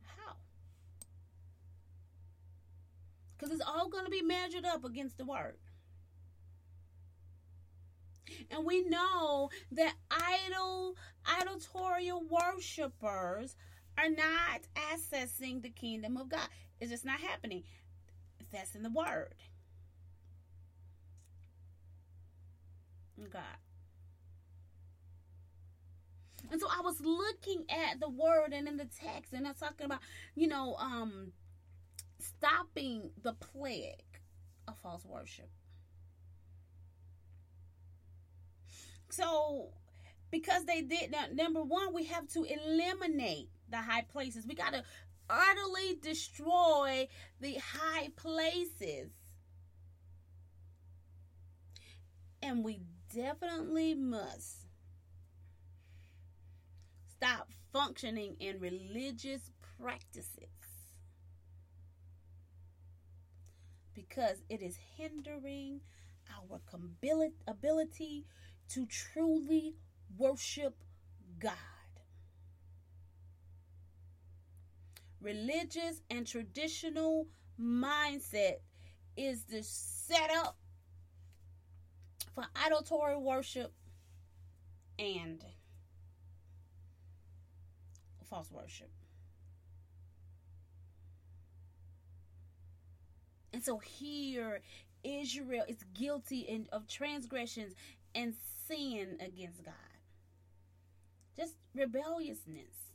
How? 0.02 0.36
Because 3.38 3.54
it's 3.54 3.66
all 3.66 3.90
going 3.90 4.06
to 4.06 4.12
be 4.12 4.22
measured 4.22 4.66
up 4.66 4.86
against 4.86 5.18
the 5.18 5.26
word. 5.26 5.58
And 8.52 8.66
we 8.66 8.84
know 8.84 9.50
that 9.72 9.94
idol, 10.12 10.96
idotorial 11.26 12.22
worshipers 12.30 13.56
are 13.98 14.10
not 14.10 14.62
accessing 14.76 15.62
the 15.62 15.70
kingdom 15.70 16.18
of 16.18 16.30
God. 16.30 16.48
It's 16.80 16.92
just 16.92 17.06
not 17.06 17.20
happening. 17.20 17.64
That's 18.52 18.76
in 18.76 18.84
the 18.84 18.90
word. 18.90 19.36
God. 23.32 23.42
And 26.52 26.60
so 26.60 26.68
I 26.68 26.82
was 26.82 27.00
looking 27.02 27.66
at 27.70 28.00
the 28.00 28.10
word 28.10 28.54
and 28.54 28.68
in 28.68 28.78
the 28.78 28.86
text, 28.86 29.34
and 29.34 29.48
I'm 29.48 29.56
talking 29.56 29.86
about, 29.86 30.02
you 30.36 30.48
know, 30.48 30.76
um, 30.76 31.32
stopping 32.20 33.10
the 33.22 33.34
plague 33.34 34.20
of 34.68 34.78
false 34.78 35.06
worship. 35.06 35.50
So, 39.16 39.70
because 40.32 40.66
they 40.66 40.82
did 40.82 41.14
that, 41.14 41.36
number 41.36 41.62
one, 41.62 41.94
we 41.94 42.06
have 42.06 42.28
to 42.30 42.46
eliminate 42.46 43.50
the 43.70 43.78
high 43.78 44.06
places. 44.12 44.48
We 44.48 44.56
got 44.56 44.74
to 44.74 44.84
utterly 45.30 46.00
destroy 46.02 47.08
the 47.40 47.56
high 47.56 48.10
places. 48.16 49.12
And 52.42 52.64
we 52.64 52.82
definitely 53.14 53.94
must 53.94 54.66
stop 57.12 57.52
functioning 57.72 58.36
in 58.40 58.60
religious 58.60 59.52
practices 59.80 60.48
because 63.94 64.42
it 64.50 64.62
is 64.64 64.78
hindering 64.98 65.82
our 66.36 66.60
ability 67.48 68.26
to 68.70 68.86
truly 68.86 69.76
worship 70.18 70.76
God. 71.40 71.54
Religious 75.22 76.02
and 76.10 76.28
traditional 76.28 77.28
mindset 77.60 78.58
is 79.16 79.44
the 79.44 79.64
setup 79.64 80.58
for 82.34 82.46
idolatory 82.56 83.18
worship 83.18 83.72
and 85.00 85.44
false 88.30 88.52
worship. 88.52 88.90
And 93.54 93.64
so 93.64 93.78
here, 93.78 94.62
Israel 95.04 95.64
is 95.68 95.78
guilty 95.94 96.40
in, 96.40 96.68
of 96.72 96.88
transgressions 96.88 97.76
and 98.16 98.34
sin 98.68 99.18
against 99.20 99.64
God. 99.64 99.74
Just 101.38 101.56
rebelliousness. 101.76 102.94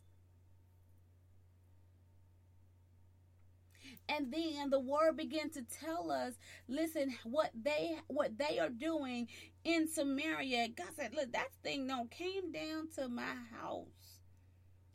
and 4.08 4.32
then 4.32 4.70
the 4.70 4.80
word 4.80 5.16
began 5.16 5.50
to 5.50 5.62
tell 5.62 6.10
us 6.10 6.34
listen 6.66 7.14
what 7.24 7.50
they 7.54 7.96
what 8.06 8.38
they 8.38 8.58
are 8.58 8.70
doing 8.70 9.28
in 9.64 9.86
samaria 9.86 10.68
god 10.68 10.86
said 10.96 11.14
look 11.14 11.30
that 11.32 11.48
thing 11.62 11.86
don't 11.86 12.10
came 12.10 12.50
down 12.50 12.88
to 12.94 13.08
my 13.08 13.34
house 13.60 13.86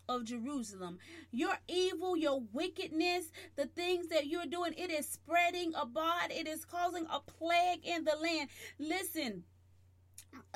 of 0.10 0.26
Jerusalem. 0.26 1.00
Your 1.32 1.58
evil, 1.68 2.18
your 2.18 2.42
wickedness, 2.52 3.32
the 3.56 3.68
things 3.68 4.08
that 4.08 4.28
you're 4.28 4.46
doing, 4.46 4.74
it 4.78 4.92
is 4.92 5.08
spreading 5.08 5.74
abroad. 5.76 6.30
It 6.30 6.48
is 6.48 6.66
causing 6.66 7.06
a 7.10 7.20
plague 7.22 7.86
in 7.86 8.04
the 8.04 8.16
land. 8.22 8.50
Listen, 8.80 9.44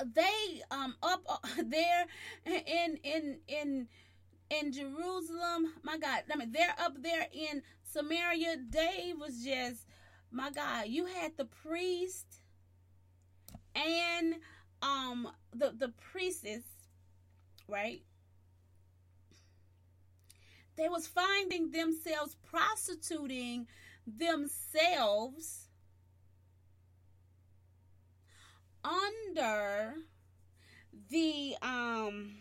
they 0.04 0.62
um 0.70 0.94
up 1.02 1.22
uh, 1.28 1.38
there 1.64 2.06
in 2.46 2.98
in 3.02 3.38
in 3.48 3.88
in 4.50 4.72
Jerusalem, 4.72 5.74
my 5.82 5.98
God, 5.98 6.22
I 6.32 6.36
mean 6.36 6.52
they're 6.52 6.74
up 6.78 7.02
there 7.02 7.26
in 7.32 7.62
Samaria. 7.84 8.56
They 8.70 9.14
was 9.18 9.44
just 9.44 9.86
my 10.30 10.50
God, 10.50 10.88
you 10.88 11.06
had 11.06 11.36
the 11.36 11.46
priest 11.46 12.26
and 13.74 14.36
um 14.82 15.28
the 15.54 15.72
the 15.76 15.92
priestess, 16.12 16.64
right? 17.68 18.02
they 20.78 20.88
was 20.88 21.06
finding 21.06 21.72
themselves 21.72 22.36
prostituting 22.48 23.66
themselves 24.06 25.67
under 28.88 29.94
the 31.10 31.54
um 31.62 32.36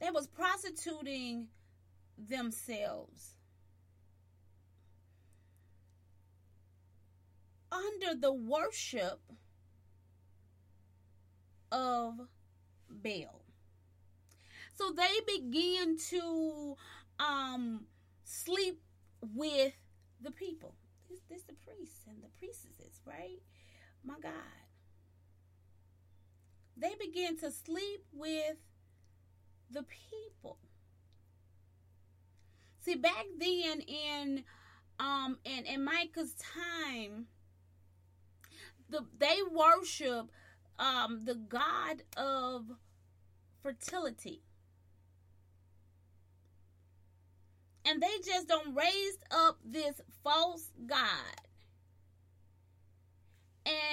they 0.00 0.10
was 0.10 0.26
prostituting 0.26 1.48
themselves 2.18 3.34
under 7.72 8.14
the 8.20 8.32
worship 8.32 9.20
of 11.72 12.14
Baal. 12.88 13.42
So 14.74 14.92
they 14.92 15.38
begin 15.38 15.96
to 16.10 16.76
um, 17.18 17.86
sleep 18.24 18.80
with 19.34 19.72
the 20.20 20.30
people. 20.30 20.74
This, 21.08 21.20
this 21.28 21.42
the 21.42 21.54
priests 21.66 22.00
and 22.08 22.22
the 22.22 22.28
priestesses, 22.38 22.83
right? 23.06 23.40
My 24.04 24.14
God. 24.22 24.32
They 26.76 26.94
begin 26.98 27.36
to 27.38 27.50
sleep 27.50 28.04
with 28.12 28.56
the 29.70 29.84
people. 29.84 30.58
See, 32.80 32.96
back 32.96 33.26
then 33.38 33.80
in 33.80 34.44
um 34.98 35.38
in, 35.44 35.64
in 35.64 35.84
Micah's 35.84 36.34
time, 36.34 37.26
the 38.88 39.04
they 39.18 39.38
worship 39.50 40.30
um 40.78 41.24
the 41.24 41.34
god 41.34 42.02
of 42.16 42.66
fertility. 43.62 44.42
and 47.84 48.02
they 48.02 48.18
just 48.24 48.48
don't 48.48 48.74
raise 48.74 49.18
up 49.30 49.58
this 49.64 50.00
false 50.22 50.70
god 50.86 51.43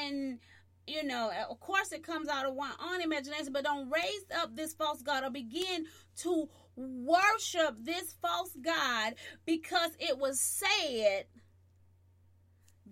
and 0.04 0.40
you 0.88 1.04
know 1.04 1.32
of 1.50 1.60
course 1.60 1.92
it 1.92 2.04
comes 2.04 2.28
out 2.28 2.46
of 2.46 2.56
one 2.56 2.72
own 2.84 3.02
imagination 3.02 3.54
but 3.54 3.64
don't 3.64 3.90
raise 3.90 4.26
up 4.36 4.56
this 4.56 4.74
false 4.74 5.02
god 5.02 5.24
or 5.24 5.30
begin 5.30 5.86
to 6.16 6.50
worship 6.76 7.76
this 7.80 8.16
false 8.22 8.56
god 8.62 9.14
because 9.46 9.92
it 10.00 10.18
was 10.18 10.40
said 10.40 11.26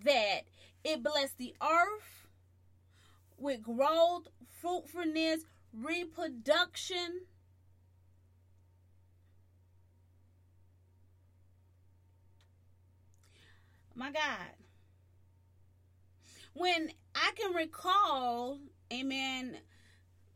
that 0.04 0.42
it 0.84 1.02
blessed 1.02 1.36
the 1.38 1.54
earth 1.62 2.28
with 3.38 3.62
growth 3.62 4.28
fruitfulness 4.60 5.40
reproduction 5.72 7.20
My 14.00 14.10
God. 14.10 14.59
When 16.54 16.90
I 17.14 17.32
can 17.36 17.54
recall, 17.54 18.58
amen, 18.92 19.56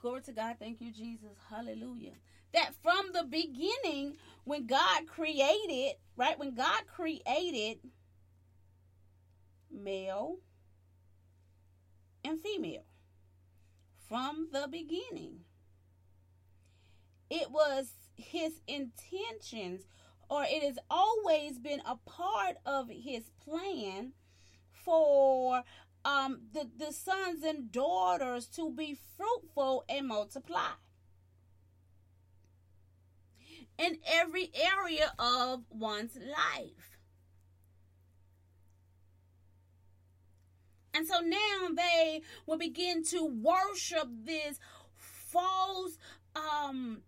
Glory 0.05 0.21
to 0.21 0.33
God. 0.33 0.57
Thank 0.59 0.83
you, 0.83 0.93
Jesus. 0.93 1.31
Hallelujah. 1.49 2.13
That 2.53 2.75
from 2.83 3.13
the 3.15 3.25
beginning, 3.25 4.19
when 4.45 4.67
God 4.67 5.07
created, 5.07 5.95
right? 6.15 6.39
When 6.39 6.55
God 6.55 6.83
created 6.87 7.79
male 9.73 10.41
and 12.23 12.39
female 12.39 12.85
from 14.07 14.49
the 14.53 14.69
beginning, 14.71 15.39
it 17.31 17.51
was 17.51 17.93
his 18.15 18.61
intentions, 18.69 19.87
or 20.29 20.45
it 20.47 20.63
has 20.65 20.79
always 20.91 21.59
been 21.59 21.81
a 21.87 21.97
part 21.97 22.57
of 22.67 22.91
his 22.91 23.31
plan 23.43 24.13
for 24.85 25.63
um, 26.05 26.41
the, 26.53 26.69
the 26.77 26.93
sons 26.93 27.43
and 27.43 27.73
daughters 27.73 28.47
to 28.49 28.71
be 28.71 28.97
fruitful 29.17 29.85
and 29.89 30.09
multiply 30.09 30.73
in 33.79 33.99
every 34.07 34.51
area 34.55 35.13
of 35.19 35.65
one's 35.71 36.17
life. 36.17 36.99
And 40.93 41.07
so 41.09 41.19
now 41.21 41.71
they 41.75 42.23
will 42.47 42.59
begin 42.59 43.03
to 43.07 43.25
worship 43.25 44.09
this 44.25 44.61
false 44.97 45.99
um 46.37 47.03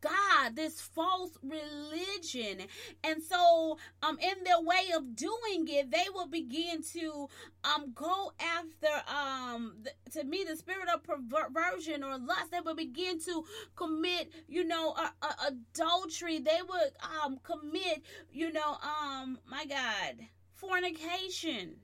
God, 0.00 0.56
this 0.56 0.80
false 0.80 1.36
religion. 1.42 2.66
And 3.04 3.22
so, 3.22 3.78
um, 4.02 4.18
in 4.18 4.44
their 4.44 4.60
way 4.60 4.90
of 4.94 5.14
doing 5.16 5.66
it, 5.68 5.90
they 5.90 6.06
will 6.14 6.28
begin 6.28 6.82
to 6.94 7.28
um 7.64 7.92
go 7.94 8.32
after 8.40 8.88
um 9.08 9.74
to 10.10 10.24
me 10.24 10.44
the 10.48 10.56
spirit 10.56 10.88
of 10.92 11.02
perversion 11.02 12.02
or 12.02 12.18
lust. 12.18 12.50
They 12.50 12.60
will 12.60 12.74
begin 12.74 13.20
to 13.20 13.44
commit, 13.76 14.32
you 14.48 14.64
know, 14.64 14.94
a, 14.94 15.12
a, 15.24 15.34
adultery. 15.48 16.38
They 16.38 16.60
would 16.68 16.92
um 17.22 17.38
commit, 17.42 18.02
you 18.30 18.52
know, 18.52 18.76
um 18.82 19.38
my 19.46 19.64
God, 19.66 20.26
fornication. 20.54 21.76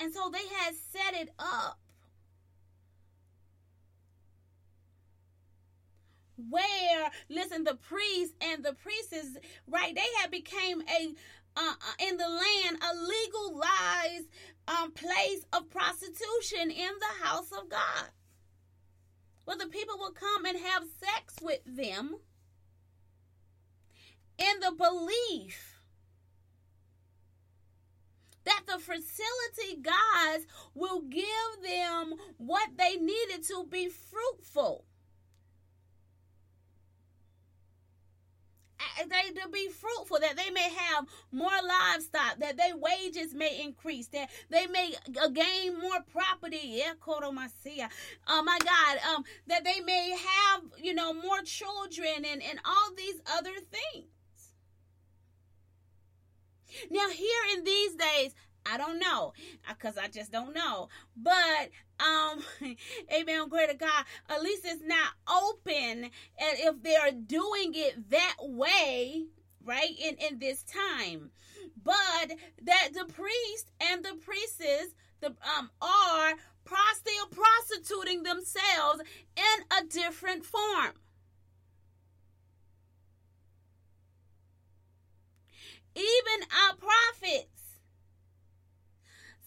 And 0.00 0.14
so 0.14 0.30
they 0.30 0.46
had 0.56 0.74
set 0.74 1.14
it 1.14 1.28
up 1.38 1.78
where 6.48 7.10
listen 7.28 7.64
the 7.64 7.74
priests 7.74 8.34
and 8.40 8.64
the 8.64 8.74
priestess 8.74 9.36
right 9.66 9.94
they 9.94 10.20
had 10.20 10.30
became 10.30 10.82
a 10.82 11.14
uh, 11.56 11.60
uh, 11.60 12.06
in 12.08 12.16
the 12.16 12.28
land 12.28 12.78
a 12.80 12.94
legalized 12.94 14.28
um, 14.68 14.92
place 14.92 15.44
of 15.52 15.68
prostitution 15.70 16.70
in 16.70 16.90
the 17.00 17.24
house 17.24 17.50
of 17.52 17.68
God. 17.68 18.10
Where 19.44 19.56
the 19.56 19.66
people 19.66 19.98
would 19.98 20.14
come 20.14 20.44
and 20.44 20.58
have 20.58 20.84
sex 20.84 21.34
with 21.42 21.60
them 21.66 22.16
in 24.38 24.60
the 24.60 24.72
belief 24.72 25.80
that 28.44 28.62
the 28.66 28.78
fertility 28.78 29.82
gods 29.82 30.46
will 30.74 31.02
give 31.02 31.62
them 31.62 32.14
what 32.38 32.68
they 32.76 32.96
needed 32.96 33.44
to 33.44 33.66
be 33.70 33.88
fruitful 33.88 34.84
they 39.08 39.40
to 39.40 39.48
be 39.48 39.68
fruitful, 39.68 40.18
that 40.20 40.36
they 40.36 40.50
may 40.50 40.68
have 40.70 41.06
more 41.32 41.50
livestock, 41.66 42.38
that 42.38 42.56
their 42.56 42.76
wages 42.76 43.34
may 43.34 43.60
increase, 43.62 44.08
that 44.08 44.30
they 44.50 44.66
may 44.66 44.94
gain 45.32 45.78
more 45.80 46.00
property. 46.12 46.60
Yeah, 46.62 46.92
Oh 48.26 48.42
my 48.42 48.58
God, 48.58 49.14
um, 49.14 49.24
that 49.46 49.64
they 49.64 49.80
may 49.80 50.10
have, 50.10 50.62
you 50.78 50.94
know, 50.94 51.12
more 51.12 51.42
children 51.44 52.24
and, 52.30 52.42
and 52.42 52.60
all 52.64 52.94
these 52.96 53.20
other 53.36 53.54
things. 53.70 54.06
Now, 56.90 57.08
here 57.08 57.56
in 57.56 57.64
these 57.64 57.94
days, 57.94 58.34
I 58.66 58.76
don't 58.76 58.98
know 58.98 59.32
because 59.68 59.96
I 59.98 60.08
just 60.08 60.32
don't 60.32 60.54
know. 60.54 60.88
But 61.16 61.70
um, 61.98 62.42
amen. 63.12 63.48
Glory 63.48 63.68
to 63.68 63.74
God. 63.74 64.04
At 64.28 64.42
least 64.42 64.62
it's 64.64 64.82
not 64.84 65.12
open, 65.28 66.04
and 66.04 66.12
if 66.38 66.82
they 66.82 66.96
are 66.96 67.10
doing 67.10 67.72
it 67.74 68.10
that 68.10 68.36
way, 68.40 69.26
right 69.64 69.94
in 69.98 70.16
in 70.16 70.38
this 70.38 70.62
time, 70.62 71.30
but 71.82 72.32
that 72.62 72.88
the 72.92 73.04
priest 73.12 73.70
and 73.80 74.04
the 74.04 74.14
priestess 74.24 74.88
the 75.20 75.28
um 75.58 75.70
are 75.82 76.34
still 76.94 77.26
prostituting 77.26 78.22
themselves 78.22 79.02
in 79.36 79.78
a 79.78 79.84
different 79.86 80.44
form. 80.44 80.92
Even 85.94 86.46
our 86.68 86.76
prophets 86.76 87.59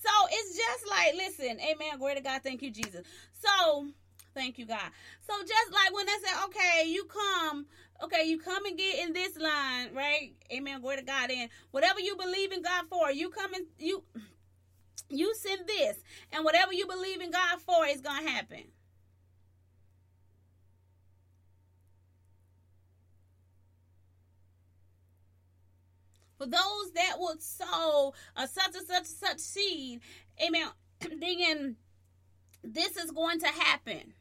so 0.03 0.27
it's 0.31 0.57
just 0.57 0.89
like, 0.89 1.13
listen, 1.15 1.59
amen. 1.61 1.97
Glory 1.97 2.15
to 2.15 2.21
God. 2.21 2.41
Thank 2.43 2.61
you, 2.61 2.71
Jesus. 2.71 3.05
So, 3.39 3.87
thank 4.35 4.57
you, 4.57 4.65
God. 4.65 4.89
So 5.25 5.33
just 5.41 5.71
like 5.71 5.93
when 5.93 6.05
they 6.05 6.11
say, 6.23 6.35
okay, 6.45 6.89
you 6.89 7.05
come, 7.05 7.65
okay, 8.03 8.27
you 8.27 8.37
come 8.37 8.65
and 8.65 8.77
get 8.77 8.99
in 9.07 9.13
this 9.13 9.37
line, 9.37 9.93
right? 9.93 10.33
Amen. 10.51 10.81
Glory 10.81 10.97
to 10.97 11.03
God. 11.03 11.31
And 11.31 11.49
whatever 11.71 12.01
you 12.01 12.17
believe 12.17 12.51
in 12.51 12.61
God 12.61 12.85
for, 12.89 13.11
you 13.11 13.29
come 13.29 13.53
and 13.53 13.65
you 13.79 14.03
you 15.09 15.33
send 15.35 15.67
this, 15.67 15.97
and 16.31 16.43
whatever 16.43 16.73
you 16.73 16.87
believe 16.87 17.21
in 17.21 17.29
God 17.29 17.61
for 17.61 17.85
is 17.85 18.01
gonna 18.01 18.27
happen. 18.27 18.63
For 26.37 26.45
those 26.45 26.91
that 26.95 27.15
would 27.19 27.41
sow 27.41 28.13
a 28.35 28.47
such 28.47 28.75
and 28.75 28.87
such 28.87 29.05
such 29.05 29.39
seed, 29.39 30.01
amen, 30.45 30.67
thinking 30.99 31.75
this 32.63 32.97
is 32.97 33.11
going 33.11 33.39
to 33.39 33.47
happen. 33.47 34.13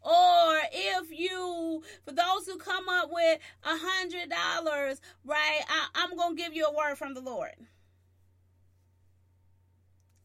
Or 0.00 0.58
if 0.72 1.10
you, 1.10 1.82
for 2.04 2.12
those 2.12 2.46
who 2.46 2.56
come 2.56 2.88
up 2.88 3.10
with 3.10 3.38
a 3.64 3.76
hundred 3.76 4.30
dollars, 4.30 5.00
right, 5.24 5.60
I, 5.68 5.88
I'm 5.94 6.16
going 6.16 6.36
to 6.36 6.42
give 6.42 6.54
you 6.54 6.66
a 6.66 6.74
word 6.74 6.96
from 6.96 7.14
the 7.14 7.20
Lord. 7.20 7.54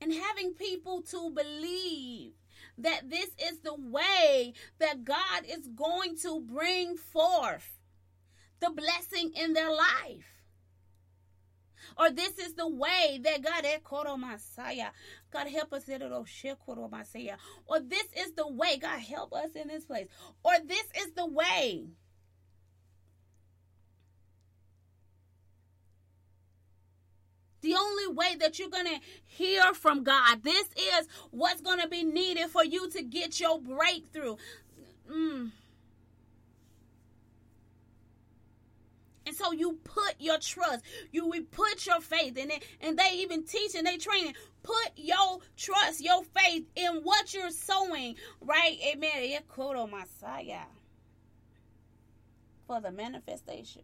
And 0.02 0.14
having 0.14 0.54
people 0.54 1.02
to 1.04 1.32
believe 1.32 2.34
that 2.78 3.10
this 3.10 3.30
is 3.42 3.60
the 3.60 3.76
way 3.76 4.54
that 4.80 5.06
God 5.06 5.46
is 5.48 5.68
going 5.68 6.18
to 6.24 6.42
bring 6.42 6.98
forth 6.98 7.80
the 8.60 8.70
blessing 8.70 9.32
in 9.36 9.54
their 9.54 9.72
life 9.72 10.43
or 11.98 12.10
this 12.12 12.38
is 12.38 12.54
the 12.54 12.68
way 12.68 13.20
that 13.24 13.42
God 13.42 13.66
Messiah. 14.18 14.90
God 15.32 15.48
help 15.48 15.74
us 15.74 15.88
in 15.88 16.02
Messiah. 16.92 17.38
or 17.68 17.80
this 17.80 18.08
is 18.16 18.34
the 18.34 18.48
way. 18.48 18.78
God 18.78 19.00
help 19.00 19.34
us 19.34 19.52
in 19.56 19.68
this 19.68 19.86
place. 19.86 20.08
Or 20.44 20.54
this 20.66 20.86
is 21.00 21.12
the 21.16 21.26
way. 21.26 21.86
The 27.62 27.76
only 27.76 28.08
way 28.08 28.36
that 28.42 28.60
you're 28.60 28.70
going 28.70 28.88
to 28.88 29.00
hear 29.26 29.74
from 29.74 30.04
God, 30.04 30.44
this 30.44 30.68
is 30.76 31.08
what's 31.32 31.62
going 31.62 31.80
to 31.80 31.88
be 31.88 32.04
needed 32.04 32.50
for 32.50 32.64
you 32.64 32.90
to 32.90 33.02
get 33.02 33.40
your 33.40 33.60
breakthrough. 33.60 34.36
Mm. 35.10 35.52
And 39.26 39.36
so 39.36 39.52
you 39.54 39.80
put 39.84 40.16
your 40.20 40.38
trust, 40.38 40.84
you 41.12 41.30
we 41.30 41.42
put 41.42 41.86
your 41.86 42.02
faith 42.02 42.38
in 42.38 42.52
it, 42.52 42.64
and 42.82 42.98
they 42.98 43.12
even 43.16 43.44
teach 43.44 43.76
and 43.76 43.88
they 43.88 43.98
train 43.98 44.34
Put 44.64 44.92
your 44.96 45.40
trust, 45.58 46.02
your 46.02 46.24
faith 46.24 46.66
in 46.76 47.02
what 47.04 47.34
you're 47.34 47.52
sowing, 47.52 48.16
right? 48.40 48.78
Amen. 48.88 49.12
Messiah 49.88 50.66
for 52.66 52.80
the 52.80 52.92
manifestation. 52.92 53.84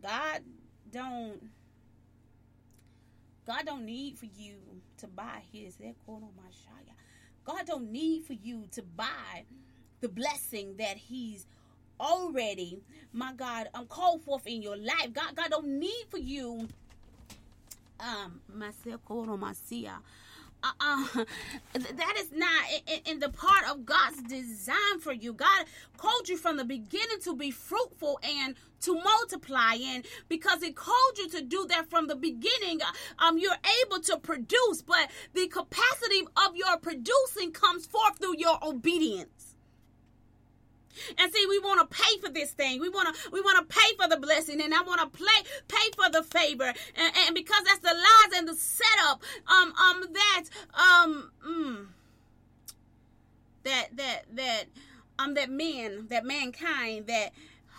God 0.00 0.42
don't 0.92 1.50
God 3.44 3.66
don't 3.66 3.84
need 3.84 4.18
for 4.18 4.26
you 4.26 4.54
to 4.98 5.08
buy 5.08 5.42
his 5.52 5.78
my 6.36 6.50
side. 6.50 6.94
God 7.44 7.66
don't 7.66 7.90
need 7.90 8.24
for 8.24 8.34
you 8.34 8.66
to 8.72 8.82
buy 8.82 9.44
the 10.00 10.08
blessing 10.08 10.76
that 10.78 10.96
He's 10.96 11.46
already, 12.00 12.80
my 13.12 13.32
God, 13.32 13.68
um, 13.74 13.86
called 13.86 14.22
forth 14.22 14.46
in 14.46 14.62
your 14.62 14.76
life. 14.76 15.12
God, 15.12 15.34
God 15.34 15.50
don't 15.50 15.78
need 15.78 16.04
for 16.10 16.18
you, 16.18 16.68
um, 18.00 18.40
uh, 20.62 20.72
uh, 20.80 21.24
that 21.72 22.14
is 22.18 22.30
not 22.32 22.64
in, 22.86 23.12
in, 23.12 23.18
the 23.20 23.28
part 23.28 23.68
of 23.68 23.84
God's 23.84 24.22
design 24.22 24.98
for 25.00 25.12
you. 25.12 25.32
God 25.32 25.66
called 25.96 26.28
you 26.28 26.36
from 26.36 26.56
the 26.56 26.64
beginning 26.64 27.20
to 27.24 27.34
be 27.34 27.50
fruitful 27.50 28.18
and 28.22 28.56
to 28.80 28.94
multiply, 28.94 29.76
and 29.80 30.04
because 30.28 30.62
He 30.62 30.72
called 30.72 31.18
you 31.18 31.28
to 31.30 31.42
do 31.42 31.66
that 31.70 31.88
from 31.88 32.06
the 32.06 32.16
beginning, 32.16 32.80
um, 33.18 33.38
you're 33.38 33.52
able 33.84 34.00
to 34.02 34.16
produce. 34.18 34.82
But 34.82 35.10
the 35.34 35.46
capacity 35.46 36.22
of 36.46 36.56
your 36.56 36.76
producing 36.78 37.52
comes 37.52 37.86
forth 37.86 38.18
through 38.18 38.36
your 38.38 38.58
obedience. 38.62 39.35
And 41.18 41.32
see, 41.32 41.46
we 41.48 41.58
want 41.58 41.88
to 41.88 41.96
pay 41.96 42.18
for 42.18 42.28
this 42.28 42.52
thing. 42.52 42.80
We 42.80 42.88
want 42.88 43.14
to 43.14 43.30
we 43.30 43.40
want 43.40 43.68
to 43.68 43.74
pay 43.74 43.94
for 43.96 44.08
the 44.08 44.16
blessing, 44.16 44.60
and 44.60 44.74
I 44.74 44.82
want 44.82 45.00
to 45.00 45.06
play 45.18 45.26
pay 45.68 45.90
for 45.96 46.10
the 46.10 46.22
favor, 46.22 46.64
and, 46.64 47.16
and 47.26 47.34
because 47.34 47.62
that's 47.64 47.80
the 47.80 47.94
lies 47.94 48.38
and 48.38 48.48
the 48.48 48.54
setup. 48.54 49.22
Um, 49.46 49.72
um, 49.76 50.06
that 50.12 50.44
um, 50.74 51.30
mm, 51.46 51.86
that 53.64 53.96
that 53.96 54.24
that 54.34 54.64
um, 55.18 55.34
that 55.34 55.50
men, 55.50 56.06
that 56.08 56.24
mankind, 56.24 57.06
that 57.06 57.30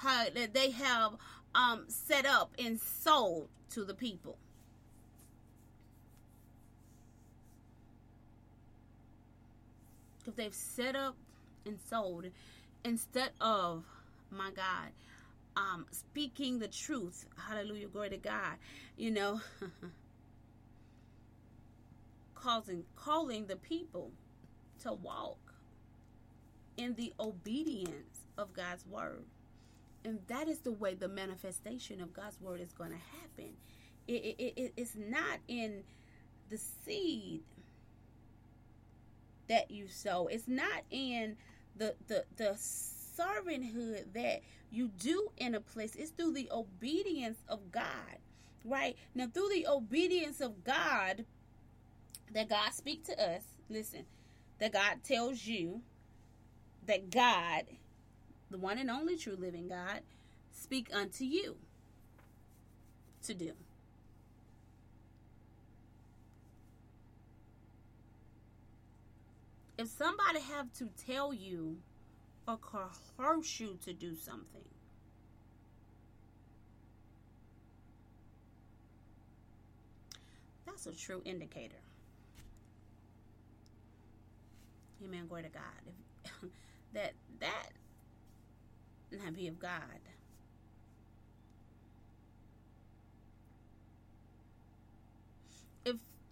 uh, 0.05 0.25
that 0.35 0.53
they 0.53 0.71
have 0.71 1.13
um 1.55 1.85
set 1.87 2.25
up 2.25 2.51
and 2.59 2.79
sold 2.79 3.47
to 3.71 3.83
the 3.83 3.93
people. 3.93 4.37
If 10.25 10.35
they've 10.35 10.53
set 10.53 10.95
up 10.95 11.15
and 11.65 11.79
sold 11.89 12.25
instead 12.83 13.31
of 13.41 13.83
my 14.29 14.51
God, 14.51 14.91
um, 15.55 15.85
speaking 15.91 16.59
the 16.59 16.67
truth. 16.67 17.25
Hallelujah, 17.37 17.87
glory 17.87 18.09
to 18.09 18.17
God. 18.17 18.57
You 18.97 19.11
know, 19.11 19.41
causing 22.35 22.83
calling 22.95 23.47
the 23.47 23.55
people 23.55 24.11
to 24.83 24.93
walk 24.93 25.37
in 26.77 26.93
the 26.93 27.13
obedience 27.19 28.19
of 28.37 28.53
God's 28.53 28.85
word. 28.85 29.25
And 30.05 30.19
that 30.27 30.47
is 30.47 30.59
the 30.59 30.71
way 30.71 30.93
the 30.93 31.07
manifestation 31.07 32.01
of 32.01 32.13
God's 32.13 32.39
word 32.39 32.61
is 32.61 32.71
going 32.71 32.91
to 32.91 32.97
happen. 33.19 33.53
It, 34.07 34.35
it, 34.37 34.53
it, 34.55 34.73
it's 34.77 34.95
not 34.95 35.39
in 35.47 35.83
the 36.49 36.57
seed 36.57 37.41
that 39.49 39.71
you 39.71 39.87
sow. 39.87 40.27
It's 40.27 40.47
not 40.47 40.83
in 40.91 41.35
the 41.77 41.95
the 42.07 42.25
the 42.35 42.57
servanthood 42.57 44.13
that 44.13 44.41
you 44.71 44.89
do 44.99 45.29
in 45.37 45.55
a 45.55 45.59
place 45.59 45.95
is 45.95 46.09
through 46.11 46.33
the 46.33 46.49
obedience 46.51 47.39
of 47.47 47.71
God. 47.71 48.19
Right? 48.65 48.97
Now 49.15 49.27
through 49.33 49.49
the 49.49 49.67
obedience 49.67 50.41
of 50.41 50.63
God 50.63 51.25
that 52.33 52.49
God 52.49 52.73
speak 52.73 53.05
to 53.05 53.13
us, 53.13 53.43
listen, 53.69 54.05
that 54.59 54.73
God 54.73 55.03
tells 55.03 55.45
you 55.45 55.81
that 56.85 57.09
God, 57.09 57.63
the 58.49 58.57
one 58.57 58.77
and 58.77 58.89
only 58.89 59.17
true 59.17 59.37
living 59.39 59.67
God, 59.67 60.01
speak 60.51 60.89
unto 60.93 61.23
you 61.23 61.57
to 63.23 63.33
do. 63.33 63.53
If 69.77 69.87
somebody 69.87 70.39
have 70.39 70.71
to 70.73 70.89
tell 71.05 71.33
you 71.33 71.77
or 72.47 72.57
coerce 72.57 73.59
you 73.59 73.77
to 73.83 73.93
do 73.93 74.15
something, 74.15 74.63
that's 80.65 80.87
a 80.87 80.95
true 80.95 81.21
indicator. 81.25 81.75
Amen. 85.03 85.27
Glory 85.27 85.43
to 85.43 85.49
God. 85.49 85.63
If, 86.25 86.31
that 86.93 87.13
that 87.39 87.69
not 89.11 89.35
be 89.35 89.47
of 89.47 89.59
God. 89.59 89.81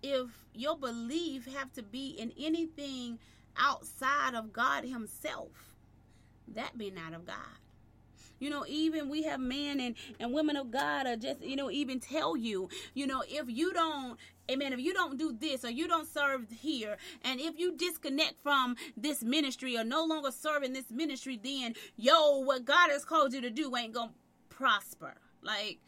If 0.08 0.30
your 0.54 0.78
belief 0.78 1.48
have 1.48 1.74
to 1.74 1.82
be 1.82 2.10
in 2.10 2.32
anything 2.39 3.18
outside 3.58 4.36
of 4.36 4.54
God 4.54 4.84
Himself, 4.84 5.74
that 6.48 6.78
be 6.78 6.91
not 6.91 7.15
of 7.15 7.26
God. 7.26 7.58
You 8.38 8.52
know, 8.52 8.65
even 8.68 9.10
we 9.10 9.24
have 9.24 9.39
men 9.39 9.80
and, 9.80 9.96
and 10.20 10.32
women 10.32 10.58
of 10.58 10.70
God 10.70 11.08
are 11.08 11.15
just, 11.15 11.41
you 11.41 11.56
know, 11.56 11.72
even 11.72 12.00
tell 12.00 12.38
you, 12.38 12.70
you 12.94 13.08
know, 13.08 13.24
if 13.28 13.50
you 13.50 13.74
don't, 13.74 14.20
amen, 14.52 14.74
if 14.74 14.80
you 14.80 14.94
don't 14.94 15.18
do 15.18 15.34
this 15.34 15.65
or 15.65 15.72
you 15.72 15.88
don't 15.88 16.08
serve 16.08 16.46
here, 16.52 16.98
and 17.24 17.39
if 17.41 17.58
you 17.58 17.76
disconnect 17.76 18.36
from 18.44 18.76
this 18.96 19.24
ministry 19.24 19.76
or 19.76 19.84
no 19.84 20.06
longer 20.06 20.30
serve 20.30 20.62
in 20.62 20.74
this 20.74 20.91
ministry, 20.91 21.39
then, 21.44 21.74
yo, 21.96 22.38
what 22.41 22.63
God 22.63 22.91
has 22.91 23.06
called 23.06 23.34
you 23.34 23.41
to 23.41 23.50
do 23.50 23.76
ain't 23.76 23.96
to 23.96 24.10
prosper. 24.50 25.15
Like, 25.41 25.80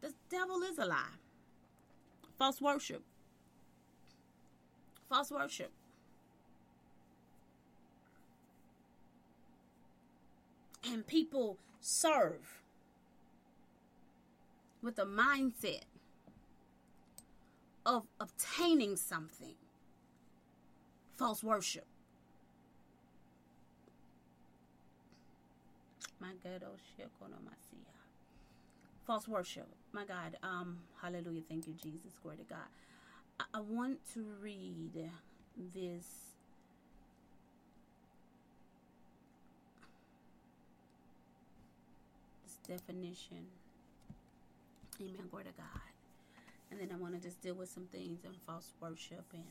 the 0.00 0.14
devil 0.30 0.62
is 0.62 0.78
a 0.78 0.86
lie. 0.86 1.18
False 2.38 2.62
worship. 2.62 3.02
False 5.08 5.30
worship. 5.30 5.72
and 10.92 11.06
people 11.06 11.58
serve 11.80 12.62
with 14.82 14.98
a 14.98 15.04
mindset 15.04 15.82
of 17.84 18.04
obtaining 18.20 18.96
something. 18.96 19.54
False 21.16 21.42
worship. 21.42 21.86
My 26.20 26.30
god 26.42 26.62
oh 26.66 26.76
false 29.06 29.28
worship. 29.28 29.68
My 29.92 30.04
god 30.04 30.36
um 30.42 30.78
hallelujah. 31.00 31.42
Thank 31.48 31.66
you 31.66 31.74
jesus. 31.74 32.18
Glory 32.22 32.38
to 32.38 32.44
god 32.44 32.68
I, 33.40 33.44
I 33.54 33.60
want 33.60 33.98
to 34.14 34.24
read 34.40 35.10
this 35.74 36.06
definition. 42.66 43.46
Amen. 45.00 45.28
Glory 45.30 45.44
to 45.44 45.50
God. 45.52 45.66
And 46.70 46.80
then 46.80 46.90
I 46.92 46.96
want 47.00 47.14
to 47.14 47.20
just 47.20 47.40
deal 47.40 47.54
with 47.54 47.68
some 47.68 47.84
things 47.92 48.24
in 48.24 48.32
false 48.46 48.72
worship, 48.80 49.24
and 49.32 49.44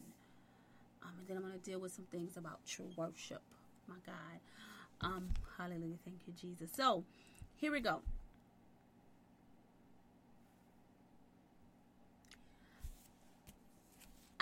um, 1.03 1.11
and 1.19 1.27
then 1.27 1.37
I'm 1.37 1.43
going 1.43 1.53
to 1.53 1.59
deal 1.59 1.79
with 1.79 1.93
some 1.93 2.05
things 2.05 2.35
about 2.35 2.65
true 2.65 2.89
worship. 2.97 3.41
My 3.87 3.95
God. 4.05 4.39
Um, 5.01 5.29
hallelujah. 5.57 5.97
Thank 6.03 6.17
you, 6.25 6.33
Jesus. 6.33 6.71
So, 6.75 7.03
here 7.57 7.71
we 7.71 7.79
go. 7.79 8.01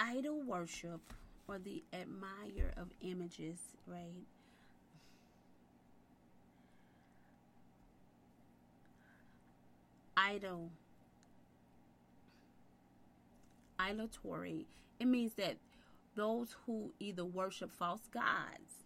Idol 0.06 0.42
worship 0.44 1.02
or 1.48 1.60
the 1.60 1.84
admire 1.94 2.74
of 2.76 2.90
images, 3.02 3.60
right? 3.88 4.26
idol 10.16 10.70
idolatry 13.80 14.68
it 15.00 15.08
means 15.08 15.34
that 15.36 15.58
those 16.16 16.56
who 16.66 16.94
either 17.00 17.26
worship 17.26 17.72
false 17.72 18.08
gods 18.14 18.86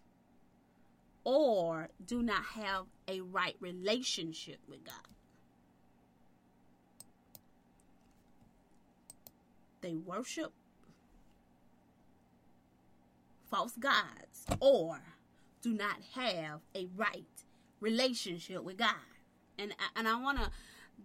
or 1.24 1.88
do 2.06 2.22
not 2.22 2.42
have 2.42 2.86
a 3.06 3.20
right 3.20 3.54
relationship 3.60 4.58
with 4.66 4.82
God. 4.82 4.94
They 9.82 9.94
worship 9.94 10.52
false 13.50 13.72
gods 13.78 14.46
or 14.60 15.00
do 15.62 15.72
not 15.72 15.96
have 16.14 16.60
a 16.74 16.86
right 16.96 17.24
relationship 17.80 18.62
with 18.62 18.76
God. 18.76 18.94
And 19.58 19.74
and 19.96 20.06
I 20.06 20.20
want 20.20 20.38
to 20.38 20.50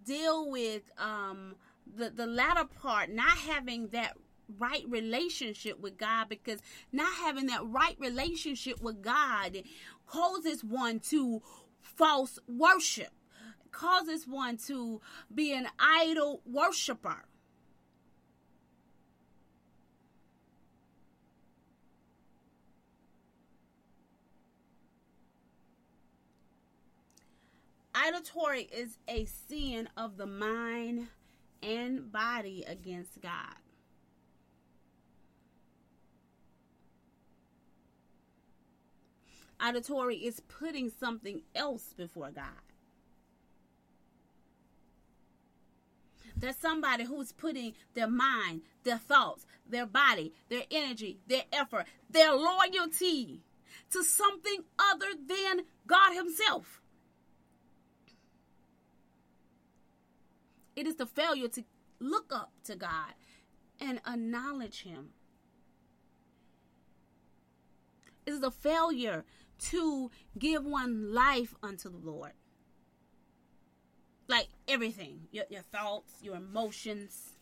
deal 0.06 0.49
with 0.49 0.84
um, 0.97 1.56
the 1.95 2.10
the 2.10 2.27
latter 2.27 2.65
part, 2.65 3.10
not 3.10 3.38
having 3.38 3.88
that 3.89 4.17
right 4.60 4.84
relationship 4.88 5.79
with 5.79 5.97
God, 5.97 6.29
because 6.29 6.60
not 6.91 7.13
having 7.13 7.47
that 7.47 7.65
right 7.65 7.95
relationship 7.99 8.82
with 8.82 9.01
God 9.01 9.58
causes 10.06 10.63
one 10.63 10.99
to 10.99 11.41
false 11.82 12.39
worship, 12.47 13.12
causes 13.71 14.27
one 14.27 14.58
to 14.67 15.01
be 15.34 15.53
an 15.53 15.67
idol 15.79 16.41
worshiper. 16.45 17.25
Idolatry 27.95 28.69
is 28.71 28.97
a 29.08 29.25
sin 29.25 29.88
of 29.95 30.17
the 30.17 30.25
mind 30.25 31.08
and 31.62 32.12
body 32.12 32.63
against 32.67 33.21
God. 33.21 33.56
Idolatry 39.62 40.17
is 40.17 40.41
putting 40.41 40.91
something 40.99 41.41
else 41.56 41.93
before 41.95 42.32
God. 42.32 42.45
There's 46.36 46.58
somebody 46.58 47.06
who's 47.06 47.32
putting 47.32 47.73
their 47.93 48.10
mind, 48.10 48.63
their 48.84 48.97
thoughts, 48.97 49.45
their 49.69 49.86
body, 49.86 50.34
their 50.49 50.63
energy, 50.71 51.19
their 51.27 51.43
effort, 51.53 51.86
their 52.10 52.34
loyalty 52.34 53.43
to 53.91 54.03
something 54.03 54.63
other 54.77 55.13
than 55.25 55.62
God 55.88 56.13
Himself. 56.13 56.82
It 60.75 60.88
is 60.88 60.95
the 60.95 61.05
failure 61.05 61.47
to 61.49 61.63
look 61.99 62.31
up 62.33 62.51
to 62.65 62.75
God 62.75 63.13
and 63.79 63.99
acknowledge 64.07 64.83
Him. 64.83 65.09
It 68.25 68.31
is 68.31 68.39
the 68.39 68.51
failure 68.51 69.25
to 69.69 70.12
give 70.38 70.65
one 70.65 71.13
life 71.13 71.53
unto 71.62 71.89
the 71.89 71.97
Lord. 71.97 72.31
Like 74.27 74.47
everything 74.67 75.27
your, 75.31 75.45
your 75.49 75.62
thoughts, 75.62 76.13
your 76.21 76.36
emotions. 76.36 77.33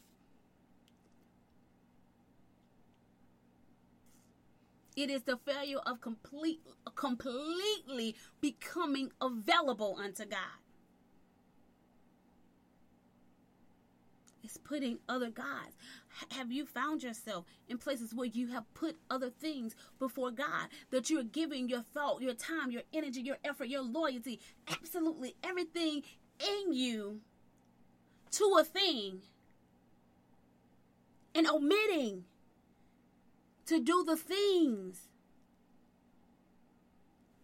It 4.96 5.10
is 5.10 5.24
the 5.24 5.38
failure 5.38 5.80
of 5.86 6.02
complete, 6.02 6.62
completely 6.96 8.16
becoming 8.42 9.12
available 9.22 9.98
unto 10.04 10.26
God. 10.26 10.61
It's 14.44 14.58
putting 14.58 15.00
other 15.08 15.30
gods. 15.30 15.76
Have 16.32 16.52
you 16.52 16.66
found 16.66 17.04
yourself 17.04 17.46
in 17.68 17.78
places 17.78 18.14
where 18.14 18.28
you 18.28 18.48
have 18.48 18.72
put 18.74 18.98
other 19.10 19.30
things 19.30 19.76
before 20.00 20.32
God? 20.32 20.68
That 20.90 21.10
you're 21.10 21.24
giving 21.24 21.70
your 21.70 21.82
thought, 21.82 22.22
your 22.22 22.34
time, 22.34 22.72
your 22.72 22.84
energy, 22.94 23.22
your 23.22 23.38
effort, 23.44 23.68
your 23.68 23.84
loyalty, 23.84 24.40
absolutely 24.70 25.36
everything 25.44 26.04
in 26.40 26.74
you 26.74 27.22
to 28.32 28.58
a 28.60 28.64
thing 28.64 29.22
and 31.36 31.48
omitting 31.48 32.26
to 33.66 33.80
do 33.80 34.04
the 34.04 34.18
things 34.18 35.08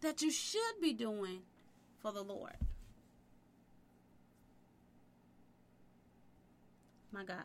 that 0.00 0.22
you 0.22 0.30
should 0.30 0.80
be 0.80 0.92
doing 0.92 1.40
for 2.00 2.12
the 2.12 2.22
Lord. 2.22 2.56
My 7.18 7.24
God, 7.24 7.36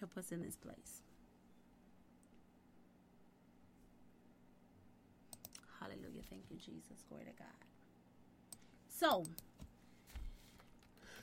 help 0.00 0.16
us 0.18 0.32
in 0.32 0.42
this 0.42 0.56
place. 0.56 1.02
Hallelujah. 5.78 6.22
Thank 6.28 6.50
you, 6.50 6.56
Jesus. 6.56 7.04
Glory 7.08 7.26
to 7.26 7.30
God. 7.38 7.46
So, 8.88 9.22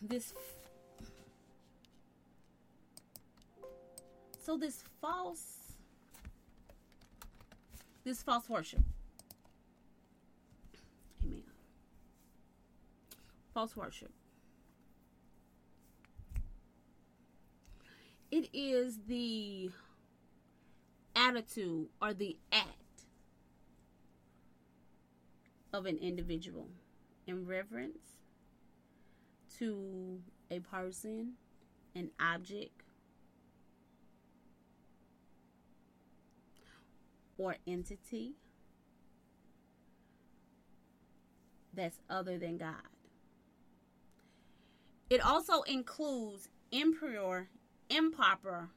this 0.02 0.34
so 4.40 4.56
this 4.56 4.86
false 5.02 5.74
this 8.06 8.24
false 8.24 8.48
worship 8.48 8.84
amen 11.26 11.44
false 13.54 13.76
worship 13.76 14.12
it 18.34 18.50
is 18.52 18.98
the 19.08 19.70
attitude 21.16 21.88
or 22.02 22.16
the 22.16 22.36
act 22.52 22.68
of 25.72 25.86
an 25.86 26.00
individual 26.00 26.68
in 27.28 27.46
reverence 27.46 28.18
to 29.60 30.20
a 30.50 30.60
person, 30.62 31.34
an 31.96 32.10
object, 32.20 32.82
or 37.38 37.56
entity 37.68 38.34
that's 41.72 42.00
other 42.10 42.40
than 42.40 42.58
God. 42.58 42.82
It 45.12 45.24
also 45.24 45.62
includes 45.62 46.50
impure, 46.72 47.48
improper, 47.96 48.70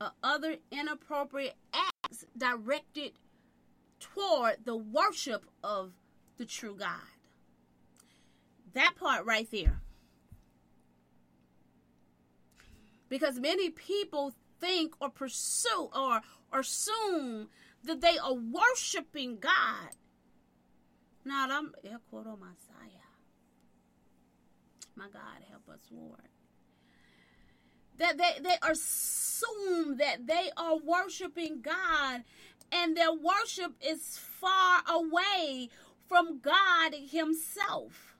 or 0.00 0.12
other 0.22 0.56
inappropriate 0.70 1.56
acts 1.72 2.24
directed 2.36 3.12
toward 3.98 4.64
the 4.64 4.76
worship 4.76 5.46
of 5.62 5.92
the 6.36 6.44
true 6.44 6.76
God. 6.76 7.00
That 8.74 8.94
part 8.96 9.24
right 9.24 9.50
there. 9.50 9.80
Because 13.08 13.38
many 13.38 13.70
people 13.70 14.34
think 14.60 14.94
or 15.00 15.08
pursue 15.08 15.90
or, 15.94 16.20
or 16.52 16.60
assume 16.60 17.48
that 17.84 18.00
they 18.00 18.18
are 18.18 18.34
worshiping 18.34 19.38
God. 19.38 19.96
Now, 21.24 21.46
I'm 21.50 21.72
oh, 21.84 22.36
Messiah. 22.38 23.06
My 24.94 25.08
God, 25.12 25.42
help 25.48 25.68
us, 25.68 25.80
Lord. 25.90 26.28
That 27.98 28.18
they, 28.18 28.42
they 28.42 28.56
assume 28.62 29.96
that 29.98 30.26
they 30.26 30.50
are 30.56 30.76
worshiping 30.76 31.62
God 31.62 32.24
and 32.72 32.96
their 32.96 33.12
worship 33.12 33.72
is 33.80 34.18
far 34.18 34.82
away 34.88 35.70
from 36.06 36.40
God 36.40 36.94
Himself. 36.94 38.16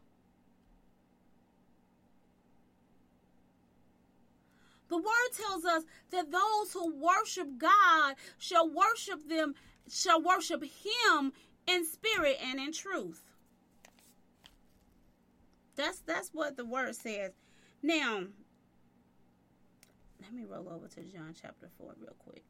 The 4.88 4.96
word 4.96 5.30
tells 5.36 5.64
us 5.64 5.82
that 6.10 6.30
those 6.30 6.72
who 6.72 6.94
worship 6.94 7.58
God 7.58 8.14
shall 8.38 8.68
worship 8.68 9.28
them, 9.28 9.54
shall 9.90 10.22
worship 10.22 10.62
Him 10.62 11.32
in 11.66 11.84
spirit 11.84 12.38
and 12.42 12.60
in 12.60 12.72
truth. 12.72 13.22
That's 15.74 16.00
that's 16.00 16.30
what 16.32 16.56
the 16.56 16.64
word 16.64 16.94
says. 16.94 17.32
Now, 17.82 18.22
let 20.26 20.34
me 20.34 20.44
roll 20.44 20.68
over 20.68 20.88
to 20.88 21.00
John 21.02 21.34
chapter 21.40 21.68
four 21.78 21.94
real 22.00 22.16
quick. 22.18 22.44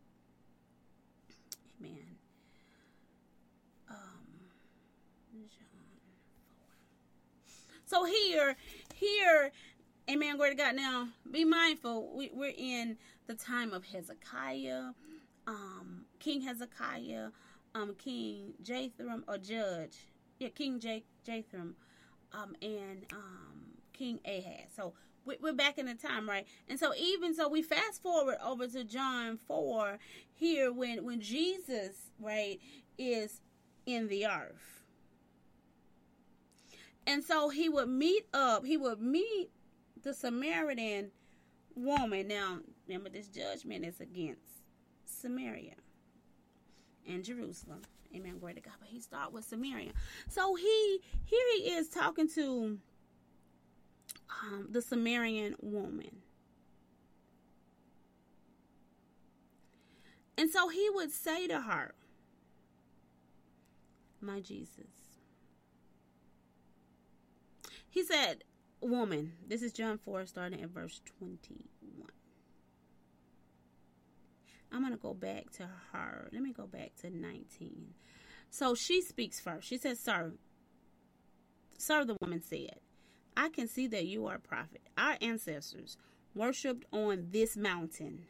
Amen. 1.78 2.16
Um, 3.88 4.26
John 5.32 5.68
four. 6.48 6.68
So 7.86 8.04
here, 8.04 8.56
here 8.94 9.52
Amen. 10.08 10.36
Glory 10.36 10.50
to 10.50 10.56
God. 10.56 10.76
Now, 10.76 11.08
be 11.32 11.44
mindful. 11.44 12.16
We, 12.16 12.30
are 12.30 12.52
in 12.56 12.96
the 13.26 13.34
time 13.34 13.72
of 13.72 13.84
Hezekiah, 13.84 14.92
um, 15.48 16.04
King 16.20 16.42
Hezekiah, 16.42 17.30
um, 17.74 17.96
King 17.98 18.54
Jathram, 18.62 19.24
or 19.26 19.36
Judge. 19.36 20.06
Yeah, 20.38 20.50
King 20.50 20.78
J- 20.78 21.02
Jathram, 21.26 21.72
um, 22.32 22.54
and 22.62 23.04
um, 23.12 23.72
King 23.92 24.20
Ahaz. 24.24 24.70
So 24.76 24.92
we're 25.26 25.52
back 25.52 25.78
in 25.78 25.86
the 25.86 25.94
time, 25.94 26.28
right? 26.28 26.46
And 26.68 26.78
so 26.78 26.94
even 26.94 27.34
so, 27.34 27.48
we 27.48 27.62
fast 27.62 28.02
forward 28.02 28.36
over 28.44 28.66
to 28.68 28.84
John 28.84 29.36
four 29.36 29.98
here 30.32 30.72
when 30.72 31.04
when 31.04 31.20
Jesus, 31.20 32.10
right, 32.20 32.60
is 32.98 33.40
in 33.84 34.08
the 34.08 34.26
earth. 34.26 34.82
And 37.06 37.22
so 37.22 37.48
he 37.50 37.68
would 37.68 37.88
meet 37.88 38.26
up, 38.34 38.64
he 38.64 38.76
would 38.76 39.00
meet 39.00 39.50
the 40.02 40.12
Samaritan 40.12 41.10
woman. 41.74 42.28
Now, 42.28 42.58
remember, 42.88 43.10
this 43.10 43.28
judgment 43.28 43.84
is 43.84 44.00
against 44.00 44.40
Samaria 45.04 45.74
and 47.08 47.24
Jerusalem. 47.24 47.82
Amen. 48.14 48.38
Glory 48.38 48.54
to 48.54 48.60
God. 48.60 48.74
But 48.80 48.88
he 48.88 49.00
start 49.00 49.32
with 49.32 49.44
Samaria. 49.44 49.92
So 50.28 50.54
he 50.54 51.00
here 51.24 51.40
he 51.56 51.70
is 51.70 51.88
talking 51.88 52.28
to 52.30 52.78
um, 54.30 54.68
the 54.70 54.82
Samaritan 54.82 55.56
woman. 55.60 56.22
And 60.38 60.50
so 60.50 60.68
he 60.68 60.88
would 60.90 61.10
say 61.10 61.46
to 61.48 61.62
her, 61.62 61.94
My 64.20 64.40
Jesus. 64.40 64.86
He 67.88 68.04
said, 68.04 68.44
woman. 68.80 69.32
This 69.46 69.62
is 69.62 69.72
John 69.72 69.98
4, 69.98 70.26
starting 70.26 70.62
at 70.62 70.70
verse 70.70 71.00
21. 71.18 72.08
I'm 74.72 74.80
going 74.80 74.92
to 74.92 74.98
go 74.98 75.14
back 75.14 75.50
to 75.52 75.68
her. 75.92 76.28
Let 76.32 76.42
me 76.42 76.52
go 76.52 76.66
back 76.66 76.92
to 77.00 77.10
19. 77.10 77.94
So 78.50 78.74
she 78.74 79.00
speaks 79.00 79.40
first. 79.40 79.66
She 79.66 79.78
says, 79.78 79.98
Sir, 79.98 80.32
Sir, 81.78 82.04
the 82.04 82.16
woman 82.20 82.42
said, 82.42 82.80
I 83.36 83.48
can 83.50 83.68
see 83.68 83.86
that 83.88 84.06
you 84.06 84.26
are 84.26 84.36
a 84.36 84.40
prophet. 84.40 84.80
Our 84.96 85.16
ancestors 85.20 85.96
worshipped 86.34 86.84
on 86.92 87.28
this 87.30 87.56
mountain. 87.56 88.24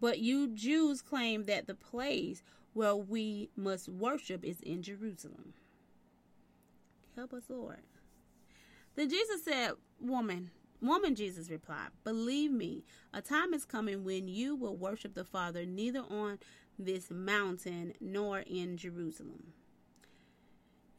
But 0.00 0.18
you 0.18 0.48
Jews 0.48 1.02
claim 1.02 1.44
that 1.44 1.66
the 1.66 1.74
place 1.74 2.42
where 2.72 2.96
we 2.96 3.50
must 3.56 3.88
worship 3.88 4.44
is 4.44 4.60
in 4.60 4.82
Jerusalem. 4.82 5.52
Help 7.14 7.32
us, 7.32 7.44
Lord. 7.48 7.82
Then 8.94 9.08
Jesus 9.08 9.44
said, 9.44 9.72
Woman, 10.00 10.50
woman, 10.80 11.14
Jesus 11.14 11.50
replied, 11.50 11.90
Believe 12.04 12.50
me, 12.50 12.84
a 13.12 13.22
time 13.22 13.54
is 13.54 13.64
coming 13.64 14.04
when 14.04 14.28
you 14.28 14.56
will 14.56 14.76
worship 14.76 15.14
the 15.14 15.24
Father 15.24 15.64
neither 15.64 16.00
on 16.00 16.38
this 16.78 17.10
mountain 17.10 17.94
nor 18.00 18.40
in 18.40 18.76
Jerusalem. 18.76 19.52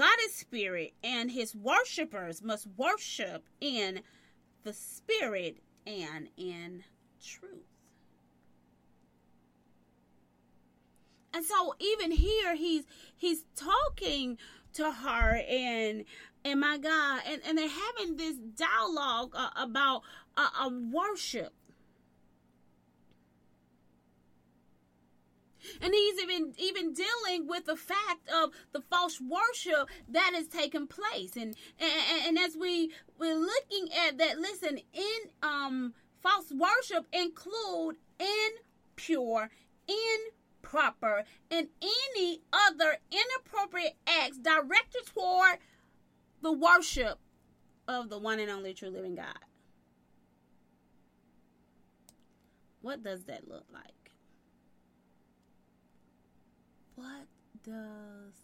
God 0.00 0.16
is 0.24 0.34
spirit, 0.34 0.94
and 1.04 1.30
his 1.30 1.54
worshipers 1.54 2.42
must 2.42 2.66
worship 2.78 3.44
in 3.60 4.00
the 4.64 4.72
spirit 4.72 5.58
and 5.86 6.28
in 6.38 6.84
truth. 7.22 7.66
And 11.34 11.44
so 11.44 11.74
even 11.78 12.12
here 12.12 12.56
he's 12.56 12.84
he's 13.14 13.44
talking 13.54 14.38
to 14.72 14.90
her 14.90 15.42
and 15.46 16.06
and 16.46 16.60
my 16.60 16.78
God 16.78 17.20
and, 17.28 17.42
and 17.46 17.58
they're 17.58 17.68
having 17.68 18.16
this 18.16 18.36
dialogue 18.56 19.34
uh, 19.36 19.50
about 19.54 20.00
uh, 20.34 20.48
uh, 20.62 20.70
worship. 20.90 21.52
And 25.80 25.92
he's 25.94 26.20
even 26.20 26.54
even 26.58 26.92
dealing 26.92 27.46
with 27.46 27.66
the 27.66 27.76
fact 27.76 28.28
of 28.32 28.50
the 28.72 28.80
false 28.80 29.20
worship 29.20 29.88
that 30.08 30.32
has 30.34 30.48
taken 30.48 30.86
place. 30.86 31.36
And 31.36 31.54
and, 31.78 32.26
and 32.26 32.38
as 32.38 32.56
we 32.56 32.92
we're 33.18 33.38
looking 33.38 33.88
at 34.06 34.18
that, 34.18 34.38
listen, 34.38 34.80
in 34.92 35.30
um 35.42 35.94
false 36.22 36.52
worship 36.52 37.06
include 37.12 37.96
impure, 38.96 39.50
improper, 40.62 41.24
and 41.50 41.68
any 41.82 42.42
other 42.52 42.98
inappropriate 43.10 43.96
acts 44.06 44.38
directed 44.38 45.06
toward 45.14 45.58
the 46.42 46.52
worship 46.52 47.18
of 47.88 48.08
the 48.08 48.18
one 48.18 48.38
and 48.38 48.50
only 48.50 48.72
true 48.72 48.88
living 48.90 49.14
God. 49.14 49.38
What 52.82 53.02
does 53.02 53.24
that 53.24 53.48
look 53.48 53.66
like? 53.72 53.99
What 57.00 57.28
does 57.64 58.34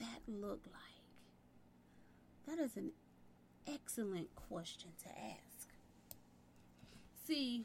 that 0.00 0.20
look 0.26 0.66
like? 0.66 1.04
That 2.48 2.60
is 2.60 2.76
an 2.76 2.90
excellent 3.72 4.34
question 4.34 4.90
to 5.04 5.08
ask. 5.08 5.68
See, 7.24 7.64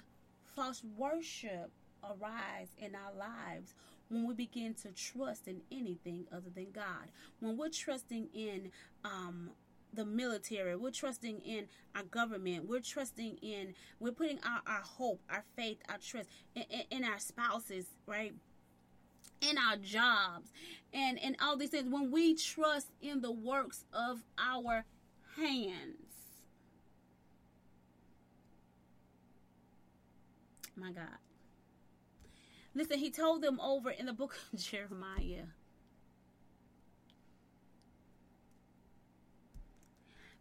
false 0.55 0.83
worship 0.95 1.71
arise 2.03 2.67
in 2.77 2.93
our 2.93 3.11
lives 3.17 3.73
when 4.09 4.27
we 4.27 4.35
begin 4.35 4.75
to 4.75 4.91
trust 4.91 5.47
in 5.47 5.61
anything 5.71 6.27
other 6.31 6.51
than 6.53 6.67
God. 6.71 7.09
When 7.39 7.57
we're 7.57 7.69
trusting 7.69 8.29
in 8.35 8.71
um, 9.03 9.49
the 9.91 10.05
military, 10.05 10.75
we're 10.75 10.91
trusting 10.91 11.39
in 11.39 11.65
our 11.95 12.03
government, 12.03 12.69
we're 12.69 12.81
trusting 12.81 13.37
in, 13.41 13.73
we're 13.99 14.11
putting 14.11 14.37
our, 14.45 14.61
our 14.67 14.81
hope, 14.81 15.21
our 15.27 15.43
faith, 15.55 15.79
our 15.89 15.97
trust 15.97 16.29
in, 16.53 16.65
in, 16.69 16.99
in 16.99 17.03
our 17.03 17.17
spouses, 17.17 17.87
right? 18.05 18.35
In 19.41 19.57
our 19.57 19.77
jobs 19.77 20.51
and, 20.93 21.19
and 21.19 21.35
all 21.41 21.57
these 21.57 21.69
things. 21.69 21.91
When 21.91 22.11
we 22.11 22.35
trust 22.35 22.91
in 23.01 23.21
the 23.21 23.31
works 23.31 23.85
of 23.93 24.23
our 24.37 24.85
hands. 25.35 26.07
My 30.75 30.91
God. 30.91 31.07
Listen, 32.75 32.99
he 32.99 33.09
told 33.09 33.41
them 33.41 33.59
over 33.59 33.89
in 33.89 34.05
the 34.05 34.13
book 34.13 34.35
of 34.53 34.59
Jeremiah 34.63 35.45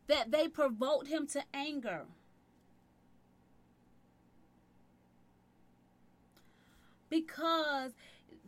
that 0.06 0.30
they 0.30 0.48
provoked 0.48 1.08
him 1.08 1.26
to 1.28 1.42
anger. 1.52 2.04
Because 7.08 7.92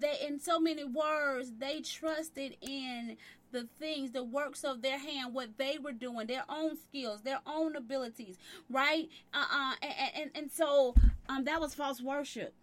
they, 0.01 0.26
in 0.26 0.38
so 0.40 0.59
many 0.59 0.84
words, 0.84 1.53
they 1.59 1.80
trusted 1.80 2.57
in 2.61 3.16
the 3.51 3.66
things, 3.78 4.11
the 4.12 4.24
works 4.24 4.64
of 4.64 4.82
their 4.82 4.99
hand, 4.99 5.32
what 5.32 5.57
they 5.57 5.78
were 5.78 5.92
doing, 5.92 6.26
their 6.26 6.44
own 6.49 6.76
skills, 6.76 7.22
their 7.22 7.40
own 7.46 7.76
abilities, 7.76 8.36
right? 8.68 9.09
Uh, 9.32 9.44
uh 9.51 9.74
and, 9.82 10.11
and, 10.14 10.30
and 10.34 10.53
so 10.53 10.94
um, 11.28 11.44
that 11.44 11.61
was 11.61 11.74
false 11.74 12.01
worship. 12.01 12.55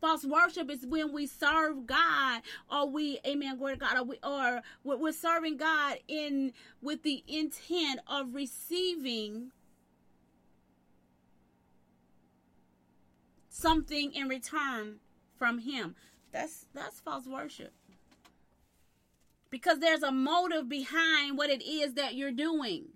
False 0.00 0.24
worship 0.24 0.70
is 0.70 0.86
when 0.86 1.12
we 1.12 1.26
serve 1.26 1.86
God 1.86 2.42
or 2.70 2.88
we, 2.88 3.18
amen, 3.26 3.58
glory 3.58 3.74
to 3.74 3.80
God, 3.80 3.96
or, 3.98 4.04
we, 4.04 4.18
are 4.22 4.62
we're 4.84 5.12
serving 5.12 5.56
God 5.56 5.98
in 6.06 6.52
with 6.80 7.02
the 7.02 7.24
intent 7.26 8.00
of 8.06 8.34
receiving 8.34 9.50
something 13.48 14.12
in 14.12 14.28
return 14.28 15.00
from 15.44 15.58
Him. 15.58 15.94
That's 16.32 16.64
that's 16.72 17.00
false 17.00 17.26
worship. 17.26 17.74
Because 19.50 19.78
there's 19.78 20.02
a 20.02 20.10
motive 20.10 20.70
behind 20.70 21.36
what 21.36 21.50
it 21.50 21.62
is 21.62 21.94
that 21.94 22.14
you're 22.14 22.32
doing 22.32 22.86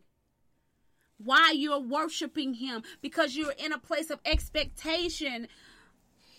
why 1.21 1.51
you're 1.53 1.81
worshiping 1.81 2.55
him 2.55 2.81
because 3.03 3.35
you're 3.35 3.55
in 3.59 3.73
a 3.73 3.79
place 3.79 4.09
of 4.09 4.21
expectation 4.25 5.49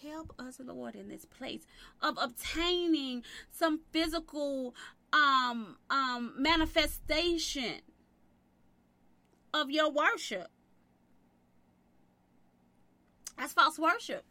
help 0.01 0.33
us, 0.39 0.59
Lord, 0.63 0.95
in 0.95 1.09
this 1.09 1.25
place 1.25 1.65
of 2.01 2.17
obtaining 2.17 3.23
some 3.51 3.81
physical 3.91 4.73
um 5.11 5.75
um 5.89 6.33
manifestation 6.37 7.81
of 9.53 9.69
your 9.69 9.91
worship. 9.91 10.47
That's 13.37 13.53
false 13.53 13.77
worship. 13.79 14.23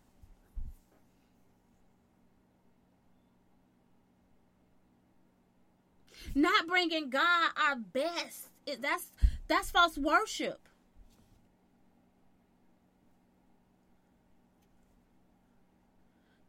Not 6.35 6.67
bringing 6.67 7.11
God 7.11 7.51
our 7.57 7.77
best. 7.77 8.49
That's 8.81 9.13
that's 9.49 9.71
false 9.71 9.97
worship. 9.97 10.69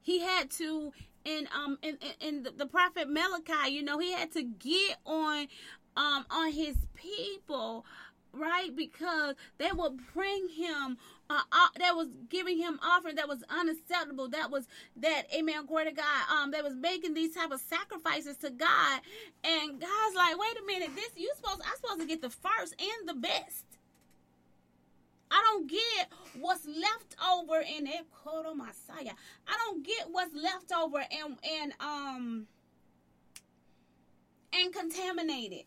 he 0.10 0.22
had 0.22 0.50
to 0.50 0.92
and 1.24 1.48
um 1.56 1.78
and, 1.84 1.98
and 2.20 2.50
the 2.58 2.66
prophet 2.66 3.08
Malachi, 3.08 3.72
you 3.72 3.84
know, 3.84 4.00
he 4.00 4.12
had 4.12 4.32
to 4.32 4.42
get 4.42 4.98
on 5.06 5.48
um 5.96 6.26
on 6.32 6.52
his 6.52 6.76
people, 6.96 7.86
right? 8.34 8.76
Because 8.76 9.36
they 9.60 9.72
would 9.72 10.00
bring 10.16 10.50
him 10.50 10.98
uh, 11.30 11.42
uh, 11.52 11.68
that 11.78 11.96
was 11.96 12.08
giving 12.30 12.58
him 12.58 12.80
offering 12.84 13.16
that 13.16 13.28
was 13.28 13.44
unacceptable. 13.50 14.30
That 14.30 14.50
was 14.50 14.68
that, 14.98 15.24
amen, 15.34 15.66
glory 15.68 15.86
to 15.86 15.92
God. 15.92 16.06
Um, 16.32 16.52
that 16.52 16.64
was 16.64 16.74
making 16.76 17.14
these 17.14 17.36
type 17.36 17.52
of 17.52 17.62
sacrifices 17.62 18.38
to 18.38 18.50
God, 18.50 19.02
and 19.44 19.80
God's 19.80 20.16
like, 20.16 20.38
wait 20.40 20.58
a 20.62 20.66
minute, 20.66 20.96
this 20.96 21.12
you 21.16 21.32
supposed 21.36 21.62
I'm 21.66 21.76
supposed 21.76 22.00
to 22.02 22.08
get 22.08 22.22
the 22.22 22.30
first 22.30 22.76
and 22.80 23.10
the 23.10 23.14
best. 23.14 23.66
I 25.32 25.42
don't 25.46 25.70
get 25.70 26.12
what's 26.40 26.66
left 26.66 27.16
over 27.32 27.60
in 27.60 27.86
it. 27.86 28.08
Kodo 28.26 28.56
Messiah. 28.56 29.14
I 29.48 29.58
don't 29.66 29.86
get 29.86 30.08
what's 30.10 30.34
left 30.34 30.72
over 30.72 30.98
and 30.98 31.38
and 31.44 31.74
um 31.80 32.48
and 34.54 34.74
contaminated. 34.74 35.66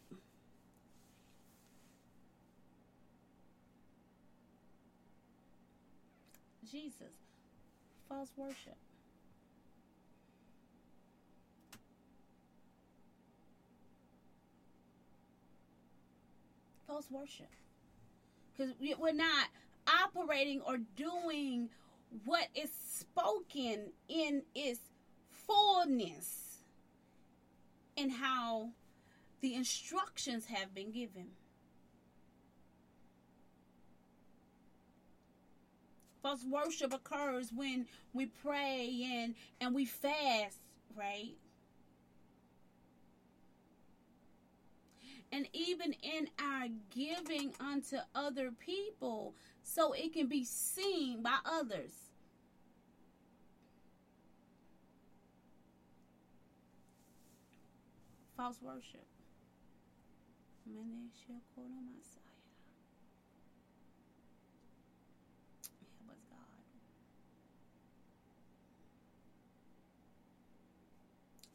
Jesus. 6.72 7.12
False 8.08 8.32
worship. 8.36 8.76
False 16.86 17.10
worship 17.10 17.48
because 18.52 18.74
we're 18.98 19.12
not 19.12 19.48
operating 20.04 20.60
or 20.62 20.78
doing 20.96 21.68
what 22.24 22.48
is 22.54 22.70
spoken 22.70 23.92
in 24.08 24.42
its 24.54 24.80
fullness 25.46 26.58
and 27.96 28.12
how 28.12 28.70
the 29.40 29.54
instructions 29.54 30.46
have 30.46 30.74
been 30.74 30.92
given. 30.92 31.28
False 36.22 36.44
worship 36.44 36.94
occurs 36.94 37.50
when 37.52 37.86
we 38.12 38.26
pray 38.26 39.04
and 39.12 39.34
and 39.60 39.74
we 39.74 39.84
fast, 39.84 40.58
right? 40.94 41.34
And 45.32 45.48
even 45.52 45.94
in 46.02 46.28
our 46.38 46.68
giving 46.94 47.54
unto 47.58 47.96
other 48.14 48.52
people, 48.52 49.34
so 49.64 49.92
it 49.92 50.12
can 50.12 50.28
be 50.28 50.44
seen 50.44 51.22
by 51.22 51.38
others. 51.44 51.92
False 58.36 58.58
worship. 58.62 59.06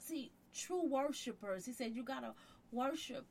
See, 0.07 0.31
true 0.57 0.87
worshipers, 0.87 1.65
he 1.65 1.73
said, 1.73 1.91
you 1.93 2.03
gotta 2.03 2.33
worship. 2.71 3.25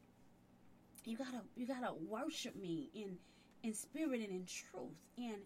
You 1.04 1.16
gotta 1.16 1.42
you 1.54 1.66
gotta 1.66 1.92
worship 2.08 2.56
me 2.56 2.90
in 2.94 3.16
in 3.62 3.74
spirit 3.74 4.20
and 4.20 4.30
in 4.30 4.46
truth. 4.46 4.96
And 5.18 5.36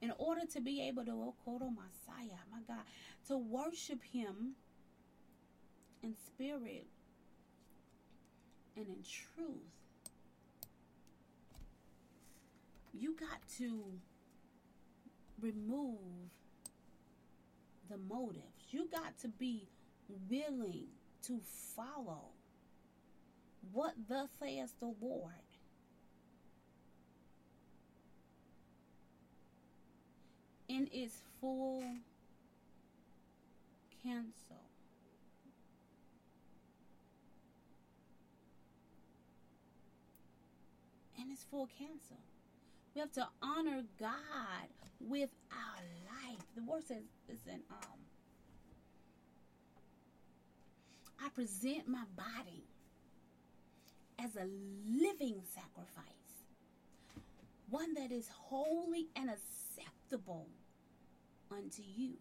in 0.00 0.12
order 0.18 0.42
to 0.52 0.60
be 0.60 0.82
able 0.88 1.04
to 1.04 1.10
oh, 1.10 1.34
Okoto 1.46 1.62
oh, 1.62 1.70
Messiah, 1.70 2.38
my 2.50 2.60
God, 2.66 2.84
to 3.28 3.36
worship 3.36 4.02
him 4.02 4.52
in 6.02 6.14
spirit 6.14 6.86
and 8.76 8.86
in 8.86 9.02
truth, 9.02 9.56
you 12.94 13.14
got 13.18 13.40
to 13.58 13.84
remove 15.40 15.98
the 17.90 17.98
motives. 17.98 18.44
You 18.70 18.88
got 18.90 19.18
to 19.18 19.28
be 19.28 19.68
willing 20.30 20.86
to 21.22 21.40
follow 21.76 22.30
what 23.72 23.94
thus 24.08 24.28
says 24.38 24.72
the 24.80 24.94
Lord. 25.00 25.32
In 30.68 30.88
its 30.92 31.22
full 31.40 31.82
cancel. 34.02 34.62
In 41.18 41.30
its 41.30 41.44
full 41.50 41.68
cancel. 41.78 42.18
We 42.94 43.00
have 43.00 43.12
to 43.12 43.28
honor 43.42 43.82
God 43.98 44.68
with 45.00 45.30
our 45.52 45.82
life. 46.06 46.42
The 46.56 46.62
word 46.62 46.86
says 46.86 47.02
is 47.28 47.46
in 47.46 47.60
um 47.70 47.98
I 51.24 51.28
present 51.30 51.86
my 51.86 52.04
body 52.16 52.64
as 54.18 54.36
a 54.36 54.46
living 54.46 55.42
sacrifice, 55.54 56.06
one 57.68 57.94
that 57.94 58.10
is 58.10 58.28
holy 58.28 59.08
and 59.16 59.30
acceptable 59.30 60.46
unto 61.50 61.82
you. 61.82 62.14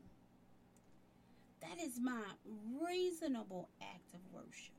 That 1.62 1.82
is 1.82 2.00
my 2.02 2.22
reasonable 2.82 3.70
act 3.82 4.14
of 4.14 4.20
worship. 4.34 4.74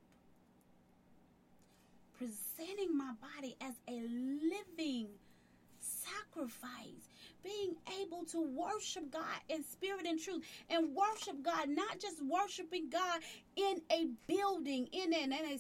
Presenting 2.19 2.97
my 2.97 3.13
body 3.21 3.57
as 3.61 3.75
a 3.89 3.93
living 3.93 5.09
sacrifice 5.81 7.09
being 7.43 7.75
able 8.01 8.25
to 8.27 8.41
worship 8.41 9.11
God 9.11 9.23
in 9.49 9.65
spirit 9.65 10.07
and 10.07 10.19
truth 10.21 10.43
and 10.69 10.95
worship 10.95 11.43
God, 11.43 11.69
not 11.69 11.99
just 12.01 12.25
worshiping 12.25 12.89
God 12.91 13.21
in 13.57 13.81
a 13.91 14.07
building, 14.27 14.89
in 14.93 15.13
an 15.13 15.33
in 15.33 15.47
a 15.47 15.59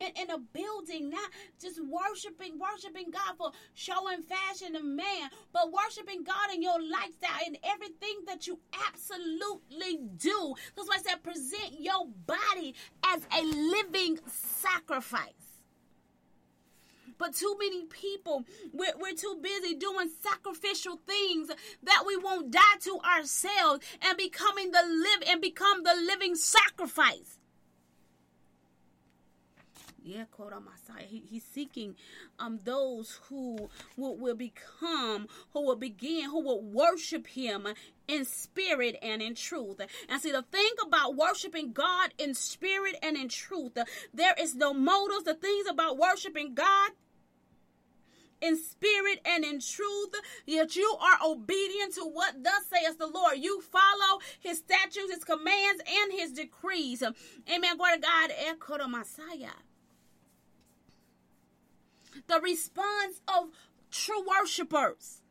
in, 0.00 0.08
in 0.16 0.30
a 0.30 0.38
building, 0.38 1.10
not 1.10 1.30
just 1.60 1.80
worshiping, 1.84 2.58
worshiping 2.58 3.10
God 3.10 3.36
for 3.36 3.50
showing 3.74 4.22
fashion 4.22 4.76
of 4.76 4.84
man, 4.84 5.30
but 5.52 5.72
worshiping 5.72 6.22
God 6.24 6.54
in 6.54 6.62
your 6.62 6.80
lifestyle 6.80 7.46
in 7.46 7.56
everything 7.64 8.20
that 8.26 8.46
you 8.46 8.58
absolutely 8.88 9.98
do. 10.16 10.54
Why 10.74 10.96
I 10.96 11.02
said 11.02 11.22
present 11.22 11.80
your 11.80 12.06
body 12.26 12.74
as 13.06 13.26
a 13.36 13.42
living 13.42 14.18
sacrifice. 14.26 15.47
But 17.18 17.34
too 17.34 17.56
many 17.58 17.84
people, 17.86 18.44
we're, 18.72 18.94
we're 18.98 19.14
too 19.14 19.38
busy 19.42 19.74
doing 19.74 20.10
sacrificial 20.22 21.00
things 21.06 21.50
that 21.82 22.04
we 22.06 22.16
won't 22.16 22.50
die 22.50 22.78
to 22.82 22.98
ourselves 23.00 23.84
and 24.00 24.16
becoming 24.16 24.70
the 24.70 24.82
live 24.82 25.28
and 25.28 25.40
become 25.40 25.82
the 25.82 25.94
living 25.94 26.34
sacrifice. 26.34 27.38
Yeah, 30.08 30.24
quote 30.30 30.54
on 30.54 30.64
Messiah. 30.64 31.04
He, 31.06 31.22
he's 31.28 31.44
seeking 31.44 31.94
um 32.38 32.60
those 32.64 33.20
who 33.28 33.68
will, 33.94 34.16
will 34.16 34.34
become, 34.34 35.26
who 35.52 35.66
will 35.66 35.76
begin, 35.76 36.30
who 36.30 36.42
will 36.42 36.62
worship 36.62 37.26
him 37.26 37.66
in 38.06 38.24
spirit 38.24 38.96
and 39.02 39.20
in 39.20 39.34
truth. 39.34 39.82
And 40.08 40.22
see, 40.22 40.32
the 40.32 40.40
thing 40.50 40.70
about 40.82 41.14
worshiping 41.14 41.72
God 41.72 42.14
in 42.16 42.32
spirit 42.32 42.96
and 43.02 43.18
in 43.18 43.28
truth, 43.28 43.76
there 44.14 44.34
is 44.40 44.54
no 44.54 44.72
motives. 44.72 45.24
The 45.24 45.34
things 45.34 45.66
about 45.68 45.98
worshiping 45.98 46.54
God 46.54 46.92
in 48.40 48.56
spirit 48.56 49.20
and 49.24 49.44
in 49.44 49.60
truth, 49.60 50.14
yet 50.46 50.76
you 50.76 50.96
are 51.00 51.30
obedient 51.30 51.94
to 51.94 52.02
what 52.02 52.42
thus 52.42 52.66
saith 52.70 52.98
the 52.98 53.06
Lord. 53.06 53.38
You 53.38 53.60
follow 53.60 54.20
his 54.40 54.58
statutes, 54.58 55.12
his 55.12 55.24
commands, 55.24 55.82
and 55.86 56.12
his 56.12 56.32
decrees. 56.32 57.02
Amen. 57.02 57.76
Glory 57.76 57.96
to 57.96 58.00
God. 58.00 58.30
Echo 58.46 58.78
the 58.78 58.88
Messiah. 58.88 59.56
The 62.26 62.40
response 62.40 63.20
of 63.28 63.50
true 63.90 64.24
worshipers 64.26 65.22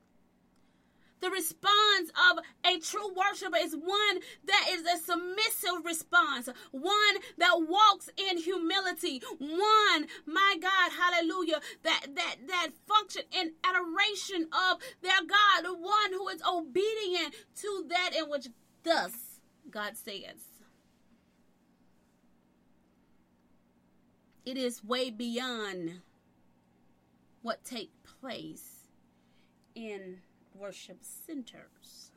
the 1.19 1.29
response 1.29 2.11
of 2.31 2.39
a 2.65 2.79
true 2.79 3.13
worshiper 3.15 3.57
is 3.57 3.75
one 3.75 4.19
that 4.45 4.67
is 4.71 4.81
a 4.81 4.97
submissive 4.97 5.85
response, 5.85 6.49
one 6.71 7.15
that 7.37 7.55
walks 7.67 8.09
in 8.17 8.37
humility, 8.37 9.21
one, 9.39 10.07
my 10.25 10.55
God, 10.61 10.91
hallelujah, 10.91 11.59
that 11.83 12.05
that 12.15 12.35
that 12.47 12.69
function 12.87 13.23
in 13.31 13.53
adoration 13.63 14.47
of 14.71 14.79
their 15.01 15.21
God, 15.27 15.63
the 15.63 15.73
one 15.73 16.11
who 16.11 16.27
is 16.29 16.41
obedient 16.47 17.33
to 17.61 17.85
that 17.89 18.11
in 18.17 18.29
which 18.29 18.47
thus 18.83 19.39
God 19.69 19.97
says. 19.97 20.43
It 24.45 24.57
is 24.57 24.83
way 24.83 25.09
beyond 25.09 26.01
what 27.41 27.65
take 27.65 27.91
place 28.21 28.87
in 29.75 30.19
worship 30.57 30.99
centers. 31.01 32.11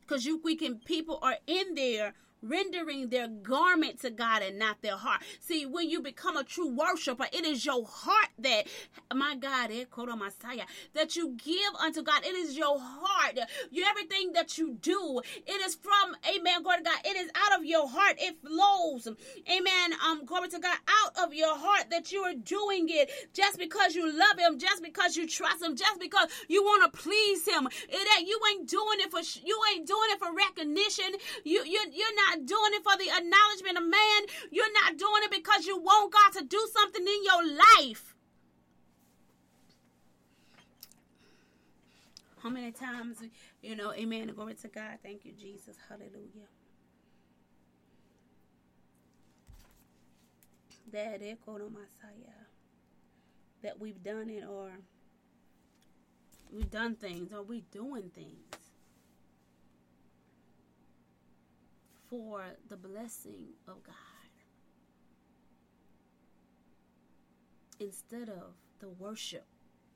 Because 0.00 0.24
you 0.24 0.40
we 0.42 0.56
can 0.56 0.76
people 0.76 1.18
are 1.22 1.36
in 1.46 1.74
there 1.74 2.14
rendering 2.42 3.08
their 3.08 3.28
garment 3.28 4.00
to 4.00 4.10
God 4.10 4.42
and 4.42 4.58
not 4.58 4.82
their 4.82 4.96
heart. 4.96 5.22
See, 5.40 5.66
when 5.66 5.90
you 5.90 6.00
become 6.00 6.36
a 6.36 6.44
true 6.44 6.68
worshiper, 6.68 7.26
it 7.32 7.44
is 7.44 7.64
your 7.64 7.84
heart 7.86 8.28
that, 8.38 8.66
my 9.14 9.36
God, 9.36 9.70
eh, 9.70 9.84
Messiah, 10.16 10.64
that 10.94 11.16
you 11.16 11.36
give 11.36 11.74
unto 11.80 12.02
God. 12.02 12.24
It 12.24 12.34
is 12.34 12.56
your 12.56 12.78
heart. 12.78 13.38
You 13.70 13.84
everything 13.88 14.32
that 14.32 14.58
you 14.58 14.74
do, 14.80 15.20
it 15.46 15.66
is 15.66 15.74
from, 15.74 16.16
amen, 16.28 16.62
glory 16.62 16.78
to 16.78 16.84
God. 16.84 16.98
It 17.04 17.16
is 17.16 17.30
out 17.34 17.58
of 17.58 17.64
your 17.64 17.88
heart. 17.88 18.16
It 18.18 18.36
flows, 18.40 19.08
amen, 19.50 19.92
um, 20.06 20.24
glory 20.24 20.48
to 20.48 20.58
God, 20.58 20.76
out 20.88 21.24
of 21.24 21.34
your 21.34 21.56
heart 21.56 21.86
that 21.90 22.12
you 22.12 22.20
are 22.20 22.34
doing 22.34 22.86
it 22.88 23.10
just 23.32 23.58
because 23.58 23.94
you 23.94 24.06
love 24.06 24.38
Him, 24.38 24.58
just 24.58 24.82
because 24.82 25.16
you 25.16 25.26
trust 25.26 25.62
Him, 25.62 25.76
just 25.76 26.00
because 26.00 26.28
you 26.48 26.62
want 26.62 26.92
to 26.92 26.98
please 26.98 27.46
Him. 27.46 27.68
It 27.88 28.08
ain't, 28.18 28.28
you 28.28 28.38
ain't 28.52 28.68
doing 28.68 28.98
it 29.00 29.10
for, 29.10 29.20
you 29.44 29.58
ain't 29.72 29.86
doing 29.86 30.08
it 30.10 30.18
for 30.18 30.34
recognition. 30.34 31.12
You, 31.44 31.64
you, 31.64 31.80
you're 31.92 32.16
not 32.16 32.27
not 32.28 32.46
doing 32.46 32.70
it 32.72 32.82
for 32.82 32.96
the 32.96 33.10
acknowledgement 33.10 33.78
of 33.78 33.84
man. 33.84 34.20
You're 34.50 34.72
not 34.84 34.98
doing 34.98 35.22
it 35.24 35.30
because 35.30 35.66
you 35.66 35.78
want 35.78 36.12
God 36.12 36.40
to 36.40 36.44
do 36.46 36.68
something 36.74 37.06
in 37.06 37.24
your 37.24 37.56
life. 37.56 38.14
How 42.42 42.50
many 42.50 42.70
times, 42.70 43.22
you 43.62 43.74
know, 43.74 43.92
amen, 43.92 44.32
glory 44.34 44.54
to 44.54 44.68
God. 44.68 44.98
Thank 45.02 45.24
you, 45.24 45.32
Jesus. 45.32 45.76
Hallelujah. 45.88 46.48
That 50.92 51.20
echo 51.22 51.54
on 51.54 51.72
my 51.72 51.80
Messiah. 51.80 52.34
That 53.62 53.80
we've 53.80 54.02
done 54.02 54.30
it 54.30 54.44
or 54.48 54.70
we've 56.52 56.70
done 56.70 56.94
things 56.94 57.32
or 57.32 57.42
we're 57.42 57.62
doing 57.72 58.10
things 58.14 58.67
for 62.08 62.42
the 62.68 62.76
blessing 62.76 63.48
of 63.66 63.82
God 63.82 63.94
instead 67.80 68.28
of 68.28 68.54
the 68.80 68.88
worship 68.88 69.46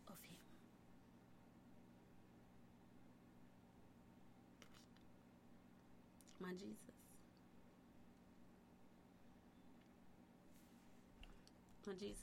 of 0.08 0.14
Him. 0.28 0.38
My 6.40 6.52
Jesus. 6.52 6.76
My 11.86 11.94
Jesus. 11.94 12.18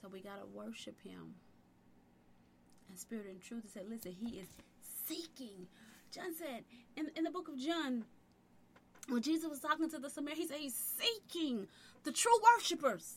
So 0.00 0.08
we 0.08 0.20
got 0.20 0.40
to 0.40 0.46
worship 0.52 1.00
Him 1.02 1.34
in 2.90 2.96
spirit 2.96 3.26
and 3.28 3.40
truth. 3.40 3.62
He 3.62 3.68
said, 3.68 3.84
listen, 3.88 4.12
He 4.12 4.38
is 4.40 4.48
seeking. 5.06 5.68
John 6.12 6.34
said 6.34 6.64
in, 6.94 7.10
in 7.16 7.24
the 7.24 7.30
book 7.30 7.48
of 7.48 7.58
John, 7.58 8.04
when 9.08 9.22
Jesus 9.22 9.48
was 9.48 9.60
talking 9.60 9.90
to 9.90 9.98
the 9.98 10.10
Samaritan, 10.10 10.42
he 10.42 10.46
said 10.46 10.58
he's 10.58 10.74
seeking 10.74 11.66
the 12.04 12.12
true 12.12 12.38
worshipers. 12.54 13.16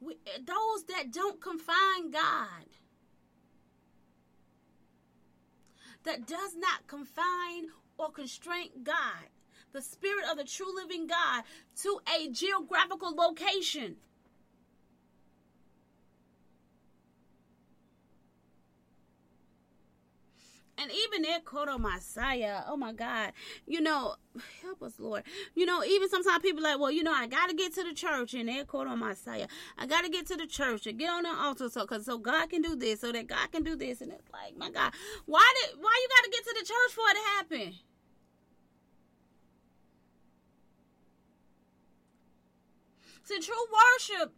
We, 0.00 0.16
those 0.46 0.84
that 0.84 1.10
don't 1.12 1.40
confine 1.40 2.10
God, 2.12 2.66
that 6.04 6.26
does 6.26 6.54
not 6.56 6.86
confine 6.86 7.70
or 7.98 8.10
constrain 8.10 8.68
God, 8.84 9.28
the 9.72 9.82
spirit 9.82 10.26
of 10.30 10.36
the 10.36 10.44
true 10.44 10.72
living 10.76 11.08
God, 11.08 11.42
to 11.82 12.00
a 12.16 12.28
geographical 12.28 13.14
location. 13.16 13.96
And 20.76 20.90
even 20.90 21.22
that 21.22 21.44
Kodo 21.44 21.74
oh, 21.74 21.78
Messiah, 21.78 22.62
oh 22.66 22.76
my 22.76 22.92
God, 22.92 23.32
you 23.66 23.80
know, 23.80 24.16
help 24.62 24.82
us, 24.82 24.98
Lord. 24.98 25.22
You 25.54 25.66
know, 25.66 25.84
even 25.84 26.08
sometimes 26.08 26.42
people 26.42 26.62
like, 26.62 26.78
well, 26.78 26.90
you 26.90 27.02
know, 27.02 27.12
I 27.12 27.26
got 27.26 27.48
to 27.48 27.54
get 27.54 27.74
to 27.74 27.84
the 27.84 27.94
church 27.94 28.34
and 28.34 28.48
that 28.48 28.66
Kodo 28.66 28.92
oh, 28.92 28.96
Messiah. 28.96 29.46
I 29.78 29.86
got 29.86 30.02
to 30.02 30.10
get 30.10 30.26
to 30.28 30.36
the 30.36 30.46
church 30.46 30.86
and 30.86 30.98
get 30.98 31.10
on 31.10 31.22
the 31.22 31.30
altar 31.30 31.68
so, 31.68 31.86
cause, 31.86 32.06
so 32.06 32.18
God 32.18 32.50
can 32.50 32.62
do 32.62 32.74
this, 32.74 33.00
so 33.00 33.12
that 33.12 33.26
God 33.26 33.52
can 33.52 33.62
do 33.62 33.76
this. 33.76 34.00
And 34.00 34.12
it's 34.12 34.30
like, 34.32 34.56
my 34.56 34.70
God, 34.70 34.92
why 35.26 35.52
did, 35.60 35.78
why 35.80 35.92
you 36.02 36.08
got 36.08 36.24
to 36.24 36.30
get 36.30 36.44
to 36.44 36.56
the 36.58 36.66
church 36.66 36.92
for 36.92 37.04
it 37.08 37.14
to 37.14 37.54
happen? 37.58 37.74
See, 43.22 43.40
true 43.40 43.54
worship 43.72 44.34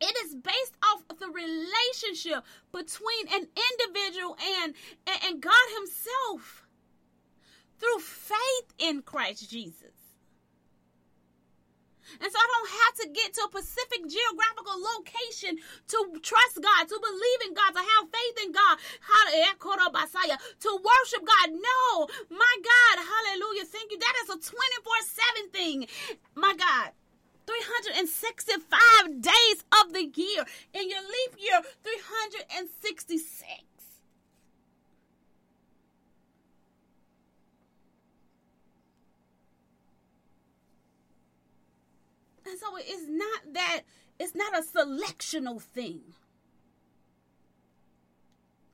it 0.00 0.16
is 0.24 0.34
based 0.34 0.76
off 0.82 1.02
of 1.10 1.18
the 1.18 1.28
relationship 1.28 2.44
between 2.72 3.28
an 3.34 3.46
individual 3.46 4.36
and, 4.62 4.74
and, 5.06 5.18
and 5.24 5.42
God 5.42 5.66
Himself 5.76 6.66
through 7.78 8.00
faith 8.00 8.74
in 8.78 9.02
Christ 9.02 9.50
Jesus. 9.50 9.98
And 12.20 12.32
so 12.32 12.38
I 12.40 12.48
don't 12.48 12.72
have 12.72 12.94
to 13.04 13.06
get 13.12 13.34
to 13.36 13.44
a 13.44 13.48
specific 13.52 14.08
geographical 14.08 14.80
location 14.96 15.60
to 15.92 15.98
trust 16.24 16.56
God, 16.56 16.88
to 16.88 16.96
believe 16.96 17.40
in 17.44 17.52
God, 17.52 17.76
to 17.76 17.84
have 17.84 18.08
faith 18.08 18.36
in 18.48 18.52
God, 18.52 18.78
to 20.60 20.70
worship 20.72 21.22
God. 21.26 21.48
No, 21.52 22.08
my 22.32 22.54
God, 22.64 22.96
hallelujah. 23.04 23.68
Thank 23.68 23.92
you. 23.92 23.98
That 23.98 24.16
is 24.24 24.30
a 24.30 24.38
24 24.40 24.92
7 25.04 25.50
thing. 25.52 25.86
My 26.34 26.54
God. 26.56 26.92
365 27.48 29.22
days 29.22 29.64
of 29.80 29.92
the 29.94 30.04
year. 30.04 30.44
In 30.74 30.90
your 30.90 31.00
leap 31.00 31.36
year, 31.38 31.62
366. 31.82 33.64
And 42.46 42.58
so 42.58 42.76
it's 42.76 43.08
not 43.08 43.54
that, 43.54 43.80
it's 44.18 44.34
not 44.34 44.54
a 44.56 44.62
selectional 44.62 45.60
thing. 45.60 46.00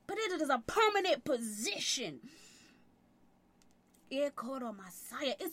But 0.06 0.18
it 0.18 0.40
is 0.40 0.48
a 0.50 0.62
permanent 0.66 1.24
position. 1.24 2.20
It's 4.10 4.36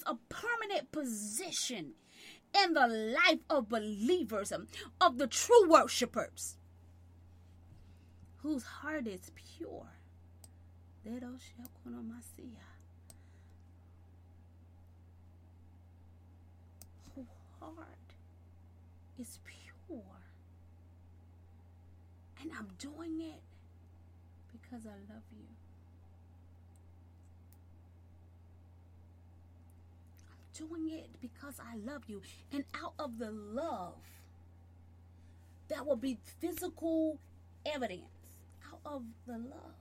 a 0.05 0.17
permanent 0.29 0.91
position 0.91 1.93
in 2.53 2.73
the 2.73 2.87
life 2.87 3.39
of 3.49 3.69
believers, 3.69 4.51
um, 4.51 4.67
of 4.99 5.17
the 5.17 5.27
true 5.27 5.69
worshipers, 5.69 6.57
whose 8.37 8.63
heart 8.63 9.07
is 9.07 9.31
pure. 9.35 9.87
Whose 11.03 11.21
heart 17.59 18.15
is 19.19 19.39
pure. 19.45 20.01
And 22.41 22.51
I'm 22.57 22.69
doing 22.79 23.21
it 23.21 23.41
because 24.51 24.85
I 24.85 24.97
love 25.13 25.23
you. 25.31 25.60
Doing 30.67 30.89
it 30.89 31.09
because 31.21 31.55
I 31.59 31.77
love 31.77 32.03
you. 32.07 32.21
And 32.51 32.63
out 32.81 32.93
of 32.99 33.17
the 33.17 33.31
love, 33.31 33.95
that 35.69 35.85
will 35.85 35.95
be 35.95 36.17
physical 36.39 37.19
evidence. 37.65 38.03
Out 38.71 38.79
of 38.85 39.03
the 39.25 39.37
love. 39.37 39.75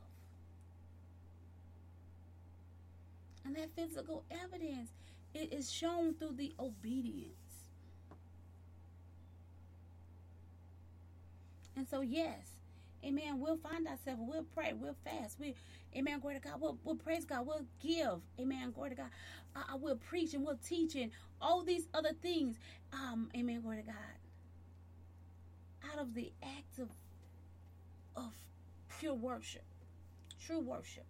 And 3.45 3.57
that 3.57 3.71
physical 3.75 4.25
evidence, 4.31 4.91
it 5.35 5.53
is 5.53 5.71
shown 5.71 6.15
through 6.15 6.35
the 6.37 6.53
obedience. 6.59 7.35
And 11.77 11.89
so, 11.89 12.01
yes, 12.03 12.60
amen, 13.05 13.41
we'll 13.41 13.57
find 13.57 13.87
ourselves, 13.87 14.21
we'll 14.23 14.45
pray, 14.55 14.73
we'll 14.75 14.97
fast, 15.05 15.39
we, 15.41 15.55
amen, 15.97 16.21
glory 16.21 16.37
to 16.37 16.41
God, 16.41 16.61
we'll, 16.61 16.79
we'll 16.85 16.97
praise 16.97 17.25
God, 17.25 17.47
we'll 17.47 17.67
give, 17.81 18.21
amen, 18.39 18.73
glory 18.73 18.91
to 18.91 18.97
God. 18.97 19.11
I, 19.55 19.75
will 19.75 19.97
preach 19.97 20.35
and 20.35 20.45
we'll 20.45 20.59
teach 20.65 20.95
and 20.95 21.11
all 21.41 21.63
these 21.63 21.89
other 21.95 22.13
things. 22.23 22.57
Um, 22.93 23.31
amen. 23.37 23.61
Glory 23.63 23.79
to 23.79 23.83
God. 23.83 23.95
Out 25.93 25.99
of 25.99 26.15
the 26.15 26.33
act 26.43 26.79
of, 26.79 26.89
of 28.17 28.33
pure 28.99 29.15
worship, 29.15 29.65
true 30.45 30.61
worship. 30.61 31.07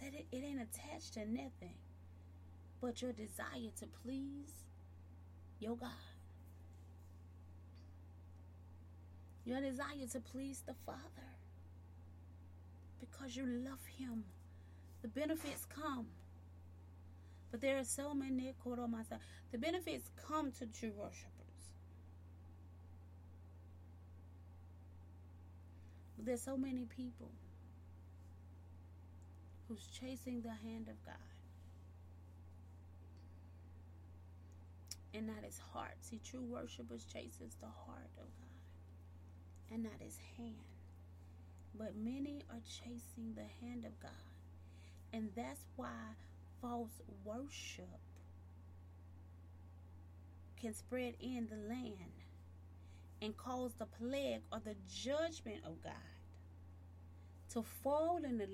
That 0.00 0.14
it, 0.14 0.26
it 0.30 0.44
ain't 0.44 0.60
attached 0.60 1.14
to 1.14 1.20
nothing 1.20 1.74
but 2.80 3.02
your 3.02 3.12
desire 3.12 3.70
to 3.80 3.86
please 4.04 4.52
your 5.58 5.76
God. 5.76 5.90
Your 9.46 9.60
desire 9.60 10.08
to 10.10 10.20
please 10.20 10.64
the 10.66 10.74
Father 10.84 10.98
because 12.98 13.36
you 13.36 13.46
love 13.46 13.78
him. 13.96 14.24
The 15.02 15.08
benefits 15.08 15.64
come. 15.66 16.06
But 17.52 17.60
there 17.60 17.78
are 17.78 17.84
so 17.84 18.12
many 18.12 18.52
the 19.52 19.58
benefits 19.58 20.10
come 20.28 20.50
to 20.58 20.66
true 20.66 20.92
worshipers. 20.96 21.30
But 26.16 26.26
there's 26.26 26.42
so 26.42 26.56
many 26.56 26.84
people 26.84 27.30
who's 29.68 29.86
chasing 29.86 30.42
the 30.42 30.50
hand 30.50 30.88
of 30.88 31.04
God. 31.04 31.14
And 35.14 35.28
not 35.28 35.44
his 35.44 35.60
heart. 35.72 35.94
See, 36.00 36.20
true 36.28 36.42
worshipers 36.42 37.04
chases 37.04 37.56
the 37.60 37.68
heart 37.68 38.10
of 38.18 38.26
God 38.40 38.45
and 39.72 39.82
not 39.82 40.00
his 40.00 40.18
hand. 40.36 40.54
But 41.78 41.96
many 41.96 42.42
are 42.50 42.60
chasing 42.66 43.34
the 43.34 43.66
hand 43.66 43.84
of 43.84 43.98
God. 44.00 44.10
And 45.12 45.30
that's 45.36 45.60
why 45.76 46.14
false 46.60 47.00
worship 47.24 48.00
can 50.60 50.74
spread 50.74 51.14
in 51.20 51.48
the 51.50 51.68
land 51.68 52.12
and 53.20 53.36
cause 53.36 53.72
the 53.78 53.86
plague 53.86 54.40
or 54.52 54.60
the 54.64 54.74
judgment 54.92 55.60
of 55.64 55.82
God 55.82 55.92
to 57.52 57.62
fall 57.82 58.20
in 58.24 58.38
the 58.38 58.46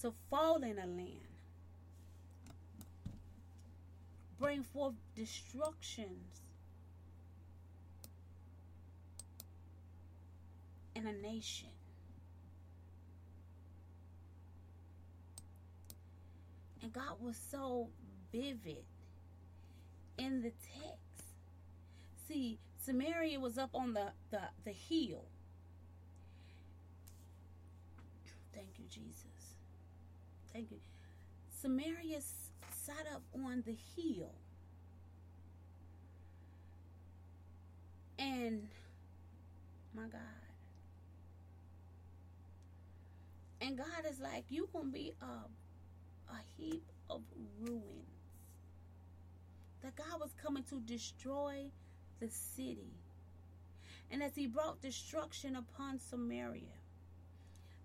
to 0.00 0.12
fall 0.30 0.62
in 0.62 0.78
a 0.78 0.86
land. 0.86 1.20
Bring 4.38 4.62
forth 4.62 4.94
destructions 5.14 6.42
in 10.96 11.06
a 11.06 11.12
nation. 11.12 11.68
And 16.82 16.92
God 16.92 17.20
was 17.20 17.36
so 17.50 17.88
vivid 18.32 18.84
in 20.18 20.42
the 20.42 20.50
text 20.50 21.06
See, 22.28 22.58
Samaria 22.78 23.38
was 23.38 23.56
up 23.56 23.70
on 23.74 23.94
the, 23.94 24.08
the, 24.30 24.40
the 24.64 24.72
hill. 24.72 25.24
Thank 28.52 28.78
you, 28.78 28.86
Jesus. 28.90 29.56
Thank 30.52 30.70
you. 30.70 30.78
Samaria 31.60 32.20
sat 32.72 33.06
up 33.14 33.22
on 33.34 33.62
the 33.64 33.76
hill. 33.96 34.34
And 38.18 38.66
my 39.94 40.04
God. 40.04 40.45
And 43.60 43.78
God 43.78 44.10
is 44.10 44.20
like, 44.20 44.44
you 44.48 44.68
gonna 44.72 44.86
be 44.86 45.14
a, 45.20 46.32
a 46.32 46.40
heap 46.56 46.84
of 47.08 47.22
ruins. 47.60 47.82
That 49.82 49.96
God 49.96 50.20
was 50.20 50.34
coming 50.42 50.64
to 50.64 50.80
destroy 50.80 51.70
the 52.20 52.28
city. 52.28 52.92
And 54.10 54.22
as 54.22 54.34
he 54.34 54.46
brought 54.46 54.82
destruction 54.82 55.56
upon 55.56 55.98
Samaria, 55.98 56.62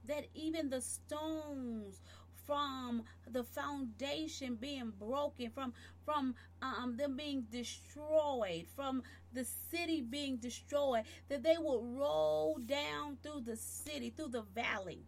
that 0.07 0.27
even 0.33 0.69
the 0.69 0.81
stones 0.81 2.01
from 2.45 3.03
the 3.29 3.43
foundation 3.43 4.55
being 4.55 4.91
broken, 4.99 5.49
from 5.51 5.73
from 6.05 6.35
um, 6.61 6.97
them 6.97 7.15
being 7.15 7.45
destroyed, 7.51 8.65
from 8.75 9.03
the 9.31 9.45
city 9.45 10.01
being 10.01 10.37
destroyed, 10.37 11.03
that 11.29 11.43
they 11.43 11.57
will 11.57 11.83
roll 11.85 12.57
down 12.65 13.17
through 13.21 13.41
the 13.41 13.55
city, 13.55 14.09
through 14.09 14.29
the 14.29 14.41
valley. 14.41 15.05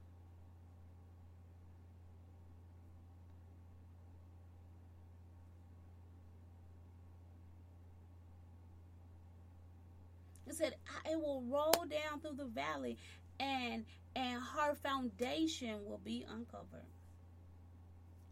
Said 10.53 10.75
it 11.09 11.19
will 11.19 11.43
roll 11.47 11.85
down 11.89 12.19
through 12.21 12.37
the 12.37 12.45
valley 12.45 12.97
and 13.39 13.85
and 14.15 14.41
her 14.55 14.75
foundation 14.75 15.83
will 15.85 16.01
be 16.03 16.25
uncovered. 16.29 16.85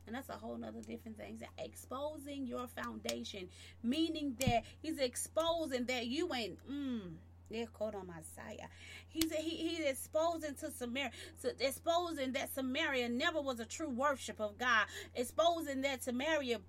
And 0.08 0.16
that's 0.16 0.30
a 0.30 0.34
whole 0.34 0.58
nother 0.58 0.82
different 0.82 1.18
thing. 1.18 1.40
Exposing 1.58 2.46
your 2.46 2.68
foundation, 2.68 3.48
meaning 3.84 4.36
that 4.40 4.66
he's 4.82 4.98
exposing 4.98 5.86
that 5.86 6.08
you 6.08 6.34
ain't 6.34 6.58
mm, 6.70 7.12
they're 7.52 7.68
called 7.68 7.96
on 7.96 8.08
Messiah. 8.08 8.68
He's 9.10 9.32
he, 9.34 9.68
he's 9.68 9.86
exposing 9.86 10.56
to 10.56 10.72
Samaria, 10.72 11.12
so 11.38 11.50
exposing 11.60 12.32
that 12.34 12.54
Samaria 12.54 13.10
never 13.10 13.42
was 13.42 13.60
a 13.60 13.66
true 13.66 13.90
worship 13.90 14.40
of 14.40 14.58
God, 14.58 14.86
exposing 15.16 15.82
that 15.82 16.04
Samaria 16.04 16.60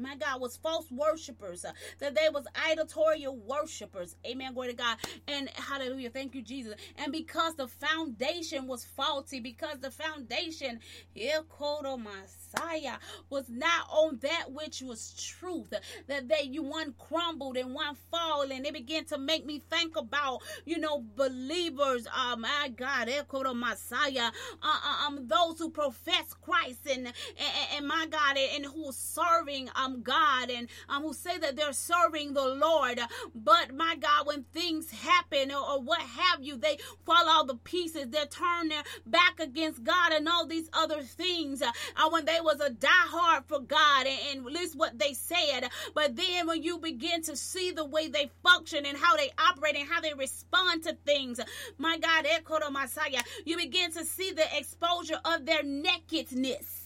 my 0.00 0.16
God, 0.16 0.40
was 0.40 0.56
false 0.56 0.90
worshipers, 0.90 1.64
uh, 1.64 1.72
that 1.98 2.14
they 2.14 2.28
was 2.32 2.46
idotorial 2.54 3.36
worshipers. 3.36 4.16
Amen. 4.26 4.54
Glory 4.54 4.68
to 4.70 4.74
God. 4.74 4.96
And 5.28 5.48
hallelujah. 5.50 6.10
Thank 6.10 6.34
you, 6.34 6.42
Jesus. 6.42 6.74
And 6.96 7.12
because 7.12 7.54
the 7.56 7.68
foundation 7.68 8.66
was 8.66 8.84
faulty, 8.84 9.40
because 9.40 9.78
the 9.80 9.90
foundation, 9.90 10.80
Messiah, 11.98 12.98
was 13.30 13.48
not 13.48 13.86
on 13.90 14.18
that 14.22 14.46
which 14.52 14.82
was 14.82 15.12
truth, 15.14 15.72
that 16.08 16.28
they 16.28 16.48
you 16.50 16.62
one 16.62 16.94
crumbled 16.98 17.56
and 17.56 17.74
one 17.74 17.94
fall, 18.10 18.50
and 18.50 18.64
they 18.64 18.70
began 18.70 19.04
to 19.06 19.18
make 19.18 19.46
me 19.46 19.62
think 19.70 19.96
about, 19.96 20.42
you 20.64 20.78
know, 20.78 21.04
believers, 21.16 22.06
uh, 22.14 22.36
my 22.36 22.72
God, 22.76 23.08
Messiah, 23.54 24.30
uh, 24.62 24.80
uh, 24.84 25.06
um, 25.06 25.26
those 25.26 25.58
who 25.58 25.70
profess 25.70 26.34
Christ 26.40 26.86
and, 26.90 27.06
and, 27.06 27.14
and 27.76 27.86
my 27.86 28.06
God, 28.10 28.36
and, 28.36 28.64
and 28.64 28.72
who 28.72 28.92
serving 28.92 29.68
um 29.74 29.89
God 29.98 30.50
and 30.50 30.68
um 30.88 31.02
who 31.02 31.12
say 31.12 31.38
that 31.38 31.56
they're 31.56 31.72
serving 31.72 32.34
the 32.34 32.46
Lord, 32.46 33.00
but 33.34 33.74
my 33.74 33.96
God, 33.96 34.26
when 34.26 34.44
things 34.52 34.90
happen 34.90 35.50
or, 35.50 35.58
or 35.70 35.80
what 35.82 36.00
have 36.00 36.42
you, 36.42 36.56
they 36.56 36.78
fall 37.04 37.28
all 37.28 37.44
the 37.44 37.56
pieces. 37.56 38.08
They 38.10 38.24
turn 38.26 38.68
their 38.68 38.82
back 39.06 39.40
against 39.40 39.84
God 39.84 40.12
and 40.12 40.28
all 40.28 40.46
these 40.46 40.68
other 40.72 41.02
things. 41.02 41.62
Uh, 41.62 41.72
when 42.10 42.24
they 42.24 42.40
was 42.40 42.60
a 42.60 42.70
diehard 42.70 43.44
for 43.46 43.60
God 43.60 44.06
and, 44.06 44.38
and 44.38 44.44
least 44.46 44.76
what 44.76 44.98
they 44.98 45.14
said, 45.14 45.68
but 45.94 46.16
then 46.16 46.46
when 46.46 46.62
you 46.62 46.78
begin 46.78 47.22
to 47.24 47.36
see 47.36 47.70
the 47.70 47.84
way 47.84 48.08
they 48.08 48.30
function 48.42 48.86
and 48.86 48.96
how 48.98 49.16
they 49.16 49.30
operate 49.38 49.76
and 49.76 49.88
how 49.88 50.00
they 50.00 50.14
respond 50.14 50.84
to 50.84 50.96
things, 51.06 51.40
my 51.78 51.98
God, 51.98 52.26
Echo 52.26 52.58
Messiah, 52.70 53.22
you 53.44 53.56
begin 53.56 53.92
to 53.92 54.04
see 54.04 54.32
the 54.32 54.44
exposure 54.56 55.20
of 55.24 55.46
their 55.46 55.62
nakedness. 55.62 56.79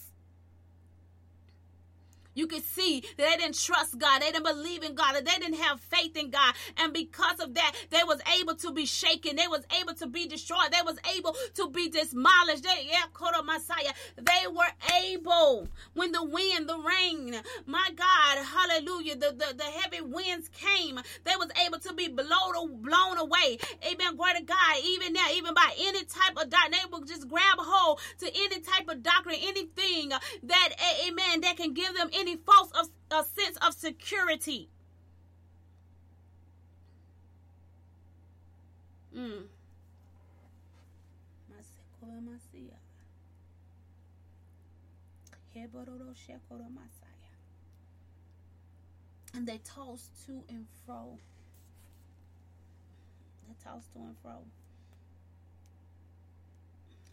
You 2.34 2.46
could 2.46 2.64
see 2.64 3.00
that 3.16 3.30
they 3.30 3.36
didn't 3.36 3.58
trust 3.58 3.98
God. 3.98 4.22
They 4.22 4.30
didn't 4.30 4.44
believe 4.44 4.82
in 4.82 4.94
God. 4.94 5.14
That 5.14 5.24
they 5.24 5.38
didn't 5.38 5.60
have 5.60 5.80
faith 5.80 6.16
in 6.16 6.30
God. 6.30 6.54
And 6.76 6.92
because 6.92 7.40
of 7.40 7.54
that, 7.54 7.72
they 7.90 8.02
was 8.04 8.20
able 8.40 8.54
to 8.56 8.72
be 8.72 8.86
shaken. 8.86 9.36
They 9.36 9.48
was 9.48 9.64
able 9.80 9.94
to 9.94 10.06
be 10.06 10.26
destroyed. 10.26 10.70
They 10.70 10.82
was 10.84 10.98
able 11.16 11.36
to 11.54 11.68
be 11.70 11.88
demolished. 11.88 12.64
They, 12.64 12.88
yeah, 12.90 13.04
Messiah. 13.44 13.92
They 14.16 14.46
were 14.48 14.72
able 15.02 15.68
when 15.94 16.12
the 16.12 16.24
wind, 16.24 16.68
the 16.68 16.78
rain, 16.78 17.36
my 17.66 17.90
God, 17.94 18.44
hallelujah, 18.44 19.16
the, 19.16 19.32
the, 19.32 19.54
the 19.56 19.64
heavy 19.64 20.00
winds 20.00 20.48
came. 20.48 21.00
They 21.24 21.36
was 21.36 21.50
able 21.64 21.78
to 21.80 21.92
be 21.94 22.08
blown, 22.08 22.82
blown 22.82 23.18
away. 23.18 23.58
Amen. 23.84 24.16
Glory 24.16 24.34
to 24.38 24.42
God. 24.42 24.76
Even 24.84 25.12
now, 25.12 25.26
even 25.32 25.54
by 25.54 25.72
any 25.78 26.04
type 26.04 26.36
of 26.36 26.50
doctrine, 26.50 26.72
they 26.72 26.90
will 26.90 27.04
just 27.04 27.28
grab 27.28 27.58
hold 27.58 28.00
to 28.20 28.26
any 28.26 28.60
type 28.60 28.88
of 28.88 29.02
doctrine, 29.02 29.36
anything 29.42 30.10
that, 30.44 30.68
amen, 31.06 31.40
that 31.42 31.56
can 31.56 31.74
give 31.74 31.94
them 31.94 32.08
any 32.12 32.23
any 32.24 32.36
false 32.36 32.70
of, 32.72 32.88
a 33.10 33.22
sense 33.22 33.58
of 33.58 33.74
security. 33.74 34.68
Mm. 39.14 39.44
And 49.34 49.46
they 49.48 49.60
toss 49.64 50.10
to 50.26 50.42
and 50.48 50.66
fro. 50.86 51.18
They 53.46 53.54
toss 53.62 53.86
to 53.94 53.98
and 53.98 54.16
fro. 54.22 54.38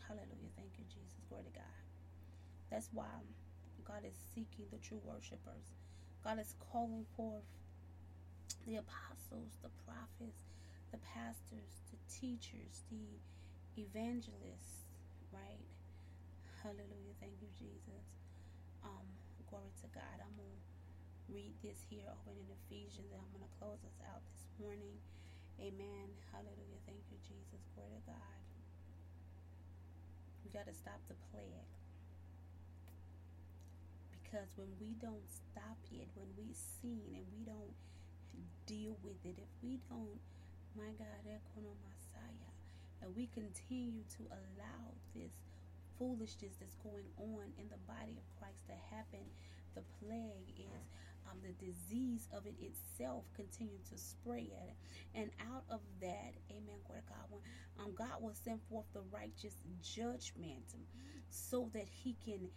Hallelujah. 0.08 0.52
Thank 0.56 0.72
you, 0.78 0.86
Jesus. 0.88 1.20
Glory 1.30 1.46
to 1.46 1.52
God. 1.52 1.64
That's 2.70 2.90
why 2.94 3.06
God 3.92 4.08
is 4.08 4.16
seeking 4.32 4.64
the 4.72 4.80
true 4.80 5.04
worshipers. 5.04 5.76
God 6.24 6.40
is 6.40 6.56
calling 6.72 7.04
forth 7.20 7.44
the 8.64 8.80
apostles, 8.80 9.52
the 9.60 9.74
prophets, 9.84 10.48
the 10.96 11.02
pastors, 11.04 11.84
the 11.92 12.00
teachers, 12.08 12.88
the 12.88 13.20
evangelists, 13.76 14.88
right? 15.36 15.68
Hallelujah. 16.64 17.20
Thank 17.20 17.36
you, 17.44 17.52
Jesus. 17.60 18.08
Um, 18.80 19.04
glory 19.52 19.76
to 19.84 19.92
God. 19.92 20.24
I'm 20.24 20.40
going 20.40 20.56
to 20.56 20.64
read 21.28 21.52
this 21.60 21.84
here 21.92 22.08
over 22.08 22.32
in 22.32 22.48
Ephesians 22.64 23.12
and 23.12 23.20
I'm 23.20 23.32
going 23.36 23.44
to 23.44 23.56
close 23.60 23.84
us 23.84 24.00
out 24.08 24.24
this 24.32 24.48
morning. 24.56 24.96
Amen. 25.60 26.08
Hallelujah. 26.32 26.80
Thank 26.88 27.04
you, 27.12 27.20
Jesus. 27.28 27.60
Glory 27.76 27.92
to 27.92 28.04
God. 28.08 28.40
We 30.48 30.56
got 30.56 30.64
to 30.72 30.76
stop 30.80 31.04
the 31.12 31.20
plague 31.28 31.81
because 34.32 34.48
when 34.56 34.72
we 34.80 34.96
don't 35.04 35.28
stop 35.28 35.76
it, 35.92 36.08
when 36.16 36.28
we 36.40 36.56
sin 36.56 37.04
and 37.12 37.28
we 37.36 37.44
don't 37.44 37.76
deal 38.66 38.96
with 39.04 39.20
it, 39.28 39.36
if 39.36 39.52
we 39.60 39.80
don't, 39.92 40.20
my 40.72 40.88
God, 40.96 41.20
Messiah, 41.28 42.52
and 43.04 43.12
we 43.16 43.28
continue 43.28 44.08
to 44.16 44.24
allow 44.32 44.96
this 45.14 45.36
foolishness 46.00 46.56
that's 46.60 46.80
going 46.80 47.12
on 47.20 47.52
in 47.60 47.68
the 47.68 47.82
body 47.84 48.16
of 48.16 48.24
Christ 48.40 48.64
to 48.72 48.96
happen, 48.96 49.28
the 49.76 49.84
plague 50.00 50.48
is 50.56 50.88
um, 51.28 51.36
the 51.44 51.52
disease 51.60 52.28
of 52.32 52.46
it 52.48 52.56
itself 52.64 53.28
continue 53.36 53.84
to 53.92 53.98
spread. 53.98 54.80
And 55.14 55.30
out 55.52 55.68
of 55.70 55.82
that, 56.00 56.40
amen, 56.50 56.80
God, 56.88 57.04
um, 57.84 57.92
God 57.98 58.22
will 58.22 58.34
send 58.34 58.62
forth 58.70 58.86
the 58.94 59.04
righteous 59.12 59.56
judgment 59.84 60.72
so 61.30 61.70
that 61.74 61.88
he 61.92 62.16
can 62.24 62.48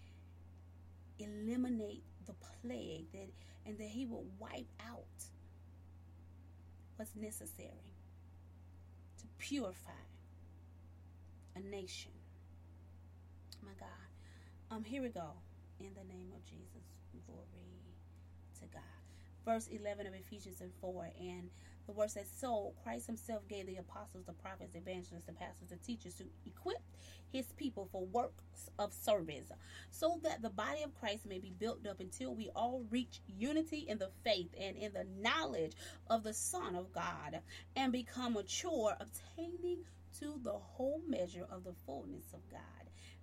eliminate 1.18 2.02
the 2.26 2.34
plague 2.62 3.10
that 3.12 3.28
and 3.66 3.78
that 3.78 3.88
he 3.88 4.06
will 4.06 4.24
wipe 4.38 4.66
out 4.80 5.04
what's 6.96 7.14
necessary 7.16 7.94
to 9.18 9.26
purify 9.38 9.90
a 11.56 11.60
nation. 11.60 12.12
My 13.62 13.72
God. 13.78 13.88
Um 14.76 14.84
here 14.84 15.02
we 15.02 15.08
go. 15.08 15.30
In 15.80 15.90
the 15.94 16.04
name 16.12 16.30
of 16.36 16.44
Jesus. 16.44 16.84
Glory 17.26 17.46
to 18.60 18.66
God. 18.72 18.82
verse 19.44 19.68
11 19.68 20.06
of 20.06 20.14
Ephesians 20.14 20.60
and 20.60 20.72
4. 20.80 21.08
And 21.20 21.50
the 21.86 21.92
word 21.92 22.10
says, 22.10 22.30
So 22.34 22.72
Christ 22.82 23.06
himself 23.06 23.46
gave 23.48 23.66
the 23.66 23.76
apostles, 23.76 24.24
the 24.26 24.32
prophets, 24.32 24.74
evangelists, 24.74 25.26
the 25.26 25.32
pastors, 25.32 25.68
the 25.70 25.76
teachers 25.76 26.14
to 26.16 26.24
equip 26.46 26.82
his 27.32 27.46
people 27.52 27.88
for 27.90 28.06
works 28.06 28.70
of 28.78 28.92
service, 28.92 29.50
so 29.90 30.20
that 30.22 30.40
the 30.40 30.50
body 30.50 30.82
of 30.82 30.98
Christ 30.98 31.26
may 31.26 31.38
be 31.38 31.52
built 31.58 31.86
up 31.86 32.00
until 32.00 32.34
we 32.34 32.48
all 32.54 32.84
reach 32.90 33.20
unity 33.26 33.86
in 33.88 33.98
the 33.98 34.10
faith 34.22 34.50
and 34.58 34.76
in 34.76 34.92
the 34.92 35.06
knowledge 35.20 35.72
of 36.08 36.22
the 36.22 36.34
Son 36.34 36.76
of 36.76 36.92
God 36.92 37.40
and 37.76 37.92
become 37.92 38.34
mature, 38.34 38.96
obtaining 39.00 39.78
to 40.20 40.38
the 40.42 40.52
whole 40.52 41.02
measure 41.08 41.46
of 41.50 41.64
the 41.64 41.74
fullness 41.86 42.32
of 42.32 42.40
God. 42.50 42.60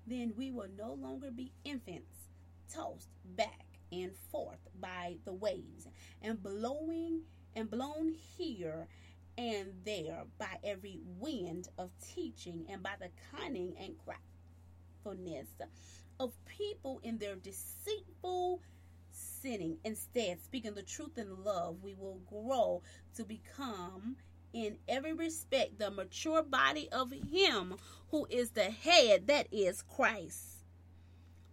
Then 0.05 0.33
we 0.35 0.51
will 0.51 0.69
no 0.77 0.93
longer 0.93 1.31
be 1.31 1.53
infants, 1.63 2.27
tossed 2.73 3.09
back 3.35 3.65
and 3.91 4.11
forth 4.31 4.59
by 4.79 5.15
the 5.25 5.33
waves 5.33 5.87
and 6.21 6.41
blowing 6.41 7.21
and 7.55 7.69
blown 7.69 8.13
here 8.37 8.87
and 9.37 9.73
there 9.85 10.23
by 10.37 10.57
every 10.63 10.99
wind 11.19 11.67
of 11.77 11.89
teaching 12.13 12.65
and 12.69 12.83
by 12.83 12.93
the 12.99 13.09
cunning 13.31 13.73
and 13.79 13.95
craftfulness 14.05 15.47
of 16.19 16.33
people 16.45 16.99
in 17.03 17.17
their 17.17 17.35
deceitful 17.35 18.61
sinning. 19.11 19.77
Instead, 19.83 20.41
speaking 20.43 20.73
the 20.73 20.83
truth 20.83 21.17
in 21.17 21.43
love, 21.43 21.77
we 21.81 21.95
will 21.95 22.21
grow 22.29 22.81
to 23.15 23.23
become 23.23 24.15
in 24.53 24.77
every 24.87 25.13
respect 25.13 25.79
the 25.79 25.89
mature 25.89 26.43
body 26.43 26.89
of 26.91 27.11
Him 27.11 27.75
who 28.09 28.27
is 28.29 28.51
the 28.51 28.69
head, 28.69 29.27
that 29.27 29.47
is 29.51 29.81
Christ. 29.81 30.60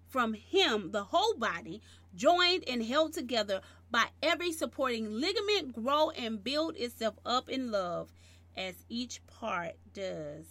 From 0.08 0.34
Him, 0.34 0.92
the 0.92 1.04
whole 1.04 1.34
body, 1.34 1.82
joined 2.14 2.64
and 2.68 2.82
held 2.84 3.12
together 3.12 3.60
by 3.90 4.06
every 4.22 4.52
supporting 4.52 5.12
ligament, 5.12 5.72
grow 5.72 6.10
and 6.10 6.42
build 6.42 6.76
itself 6.76 7.14
up 7.24 7.48
in 7.48 7.70
love 7.70 8.12
as 8.56 8.74
each 8.88 9.24
part 9.26 9.76
does 9.94 10.46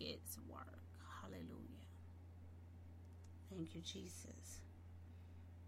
its 0.00 0.38
work. 0.48 0.78
Hallelujah. 1.22 1.86
Thank 3.50 3.74
you, 3.74 3.80
Jesus. 3.80 4.60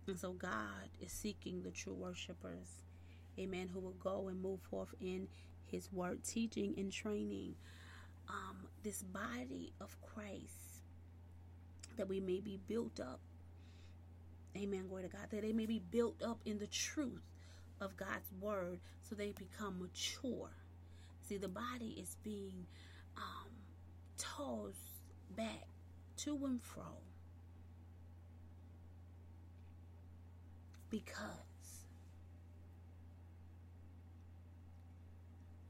And 0.07 0.19
so 0.19 0.33
God 0.33 0.89
is 1.01 1.13
seeking 1.13 1.63
the 1.63 1.71
true 1.71 1.95
worshipers. 1.95 2.85
Amen. 3.39 3.69
Who 3.73 3.81
will 3.81 3.97
go 3.99 4.29
and 4.29 4.41
move 4.41 4.61
forth 4.71 4.95
in 5.01 5.29
his 5.67 5.93
word, 5.93 6.25
teaching 6.25 6.75
and 6.79 6.93
training 6.93 7.55
um, 8.29 8.69
this 8.83 9.03
body 9.03 9.73
of 9.81 9.97
Christ 10.01 10.76
that 11.97 12.09
we 12.09 12.21
may 12.21 12.41
be 12.41 12.59
built 12.69 13.01
up. 13.01 13.21
Amen. 14.57 14.87
Glory 14.89 15.03
to 15.03 15.09
God. 15.09 15.27
That 15.31 15.43
they 15.43 15.53
may 15.53 15.67
be 15.67 15.83
built 15.91 16.23
up 16.23 16.41
in 16.45 16.59
the 16.59 16.67
truth 16.67 17.23
of 17.81 17.97
God's 17.97 18.31
word 18.41 18.81
so 19.03 19.15
they 19.15 19.33
become 19.33 19.79
mature. 19.81 20.51
See, 21.23 21.37
the 21.37 21.49
body 21.49 21.97
is 22.01 22.17
being 22.23 22.67
um, 23.17 23.51
tossed 24.17 25.03
back 25.37 25.67
to 26.19 26.39
and 26.45 26.63
fro 26.63 26.85
because 30.89 31.85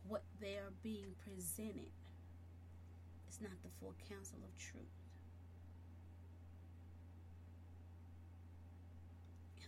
what 0.06 0.22
they 0.40 0.54
are 0.54 0.72
being 0.82 1.14
presented 1.24 1.90
is 3.28 3.40
not 3.40 3.50
the 3.62 3.70
full 3.80 3.94
counsel 4.08 4.38
of 4.44 4.56
truth. 4.56 5.05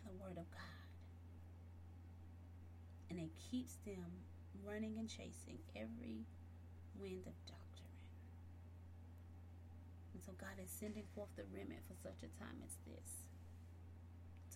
The 0.09 0.17
Word 0.17 0.41
of 0.41 0.49
God. 0.51 0.89
And 3.11 3.19
it 3.21 3.31
keeps 3.51 3.77
them 3.85 4.25
running 4.65 4.97
and 4.99 5.09
chasing 5.09 5.61
every 5.77 6.25
wind 6.97 7.29
of 7.29 7.37
doctrine. 7.45 7.97
And 10.15 10.25
so 10.25 10.33
God 10.41 10.57
is 10.63 10.71
sending 10.73 11.05
forth 11.15 11.29
the 11.37 11.45
remnant 11.53 11.85
for 11.85 11.97
such 12.01 12.25
a 12.25 12.31
time 12.41 12.57
as 12.65 12.77
this 12.89 13.29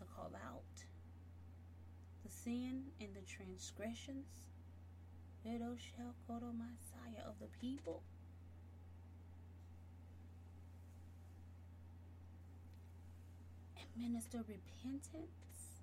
to 0.00 0.04
call 0.16 0.32
out 0.34 0.72
the 2.24 2.30
sin 2.32 2.84
and 3.00 3.10
the 3.14 3.24
transgressions 3.28 4.42
Messiah 6.52 7.26
of 7.26 7.34
the 7.40 7.48
people. 7.60 8.02
Minister 13.96 14.38
repentance, 14.38 15.82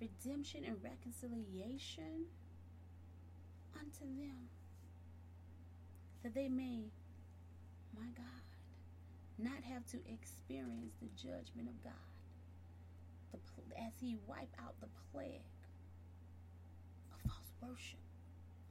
redemption, 0.00 0.64
and 0.64 0.76
reconciliation 0.82 2.26
unto 3.74 4.04
them, 4.04 4.48
that 6.22 6.34
they 6.34 6.48
may, 6.48 6.90
my 7.94 8.08
God, 8.16 8.42
not 9.38 9.62
have 9.64 9.86
to 9.86 9.98
experience 10.08 10.94
the 11.00 11.08
judgment 11.16 11.68
of 11.68 11.82
God 11.84 11.92
the, 13.32 13.38
as 13.80 13.92
He 14.00 14.16
wipe 14.26 14.54
out 14.62 14.74
the 14.80 14.88
plague 15.12 15.44
of 17.12 17.30
false 17.30 17.52
worship. 17.62 18.00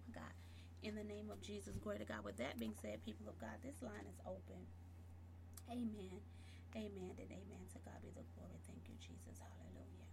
My 0.07 0.19
God. 0.21 0.33
In 0.83 0.95
the 0.95 1.03
name 1.03 1.31
of 1.31 1.41
Jesus, 1.41 1.75
glory 1.81 1.99
to 1.99 2.05
God. 2.05 2.23
With 2.23 2.37
that 2.37 2.59
being 2.59 2.75
said, 2.81 3.03
people 3.05 3.27
of 3.27 3.39
God, 3.39 3.57
this 3.63 3.81
line 3.81 4.05
is 4.07 4.19
open. 4.25 4.61
Amen. 5.71 6.21
Amen 6.75 7.15
and 7.17 7.31
amen. 7.31 7.63
To 7.73 7.79
God 7.87 7.97
be 8.03 8.11
the 8.11 8.25
glory. 8.35 8.59
Thank 8.67 8.83
you, 8.91 8.95
Jesus. 8.99 9.39
Hallelujah. 9.39 10.07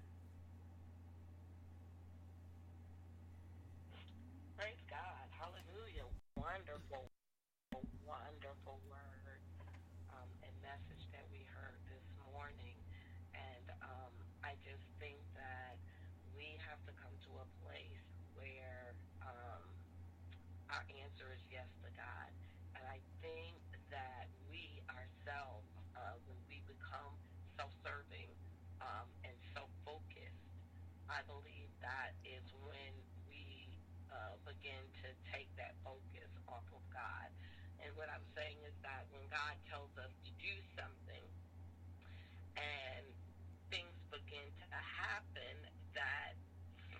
Praise 4.56 4.82
God. 4.88 5.26
Hallelujah. 5.34 6.06
Wonderful, 6.38 7.10
wonderful 8.06 8.78
word 8.88 9.40
um, 10.14 10.30
and 10.46 10.54
message 10.62 11.04
that 11.12 11.26
we 11.34 11.42
heard 11.50 11.80
this 11.90 12.06
morning. 12.32 12.78
And 13.34 13.66
um, 13.82 14.14
I 14.44 14.54
just 14.62 14.86
think 15.02 15.18
that 15.34 15.76
we 16.36 16.58
have 16.62 16.78
to 16.86 16.92
come 17.02 17.14
to 17.28 17.32
a 17.42 17.48
place 17.66 18.06
where 18.38 18.94
um, 19.26 19.62
our 20.70 20.84
answer 21.02 21.26
is 21.34 21.42
yes 21.50 21.68
to 21.82 21.90
God. 21.98 22.30
And 22.78 22.84
I 22.86 23.00
think 23.20 23.58
that 23.90 24.30
we 24.50 24.80
ourselves, 24.90 25.68
uh, 25.96 26.16
when 26.28 26.38
we 26.48 26.62
become 26.68 27.14
self-serving 27.58 28.30
um, 28.80 29.06
and 29.24 29.34
self-focused, 29.54 30.44
I 31.10 31.20
believe 31.28 31.68
that 31.84 32.16
is 32.24 32.44
when 32.64 32.92
we 33.28 33.68
uh, 34.12 34.36
begin 34.62 34.86
to 35.02 35.10
take 35.34 35.50
that 35.58 35.74
focus 35.82 36.30
off 36.46 36.62
of 36.70 36.82
God. 36.94 37.28
And 37.82 37.90
what 37.98 38.06
I'm 38.06 38.22
saying 38.38 38.62
is 38.62 38.74
that 38.86 39.10
when 39.10 39.26
God 39.26 39.58
tells 39.66 39.90
us 39.98 40.14
to 40.22 40.30
do 40.38 40.54
something 40.78 41.26
and 42.54 43.04
things 43.74 43.90
begin 44.14 44.46
to 44.62 44.78
happen 45.02 45.66
that 45.98 46.38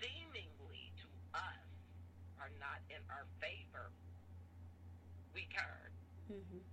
seemingly 0.02 0.90
to 1.06 1.08
us 1.38 1.70
are 2.42 2.50
not 2.58 2.82
in 2.90 2.98
our 3.06 3.30
favor, 3.38 3.94
we 5.30 5.46
turn. 5.54 5.90
Mm-hmm. 6.34 6.66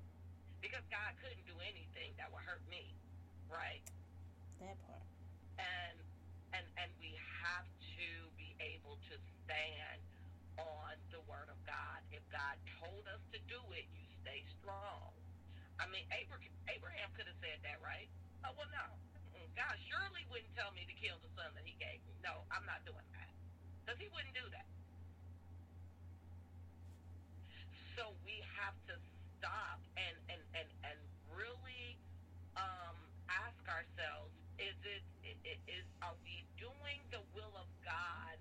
Because 0.65 0.81
God 0.89 1.13
couldn't 1.21 1.45
do 1.45 1.53
anything 1.61 2.17
that 2.17 2.33
would 2.33 2.41
hurt 2.49 2.65
me, 2.65 2.97
right? 3.45 3.85
That 4.57 4.73
part. 4.89 5.05
and 5.61 6.01
and 6.57 6.65
and 6.81 6.89
we 6.97 7.13
have 7.45 7.69
to 7.93 8.09
be 8.41 8.57
able 8.57 8.97
to 9.13 9.15
stand 9.45 10.01
on 10.59 10.95
the 11.11 11.21
word 11.27 11.47
of 11.51 11.59
God. 11.67 11.99
If 12.11 12.23
God 12.31 12.55
told 12.79 13.07
us 13.07 13.23
to 13.31 13.39
do 13.47 13.59
it, 13.75 13.87
you 13.95 14.03
strong. 14.69 15.09
I 15.81 15.89
mean, 15.89 16.05
Abraham, 16.13 16.53
Abraham 16.69 17.09
could 17.17 17.25
have 17.25 17.39
said 17.41 17.57
that, 17.65 17.81
right? 17.81 18.05
Oh 18.45 18.53
well, 18.53 18.69
no. 18.69 18.85
God 19.57 19.75
surely 19.89 20.23
wouldn't 20.29 20.53
tell 20.53 20.69
me 20.77 20.85
to 20.85 20.95
kill 20.95 21.17
the 21.25 21.31
son 21.33 21.49
that 21.57 21.65
He 21.65 21.73
gave 21.81 21.99
me. 22.05 22.13
No, 22.21 22.45
I'm 22.53 22.63
not 22.69 22.85
doing 22.85 23.03
that 23.17 23.33
because 23.81 23.97
He 23.97 24.07
wouldn't 24.13 24.37
do 24.37 24.45
that. 24.53 24.69
So 27.97 28.13
we 28.21 28.45
have 28.61 28.77
to 28.93 28.95
stop 29.41 29.81
and 29.97 30.15
and 30.29 30.43
and 30.53 30.69
and 30.85 30.99
really 31.33 31.97
um, 32.53 32.95
ask 33.25 33.59
ourselves: 33.65 34.31
Is 34.61 34.77
it 34.85 35.01
is 35.65 35.85
are 36.05 36.15
we 36.21 36.45
doing 36.61 37.01
the 37.09 37.25
will 37.33 37.55
of 37.57 37.67
God, 37.81 38.37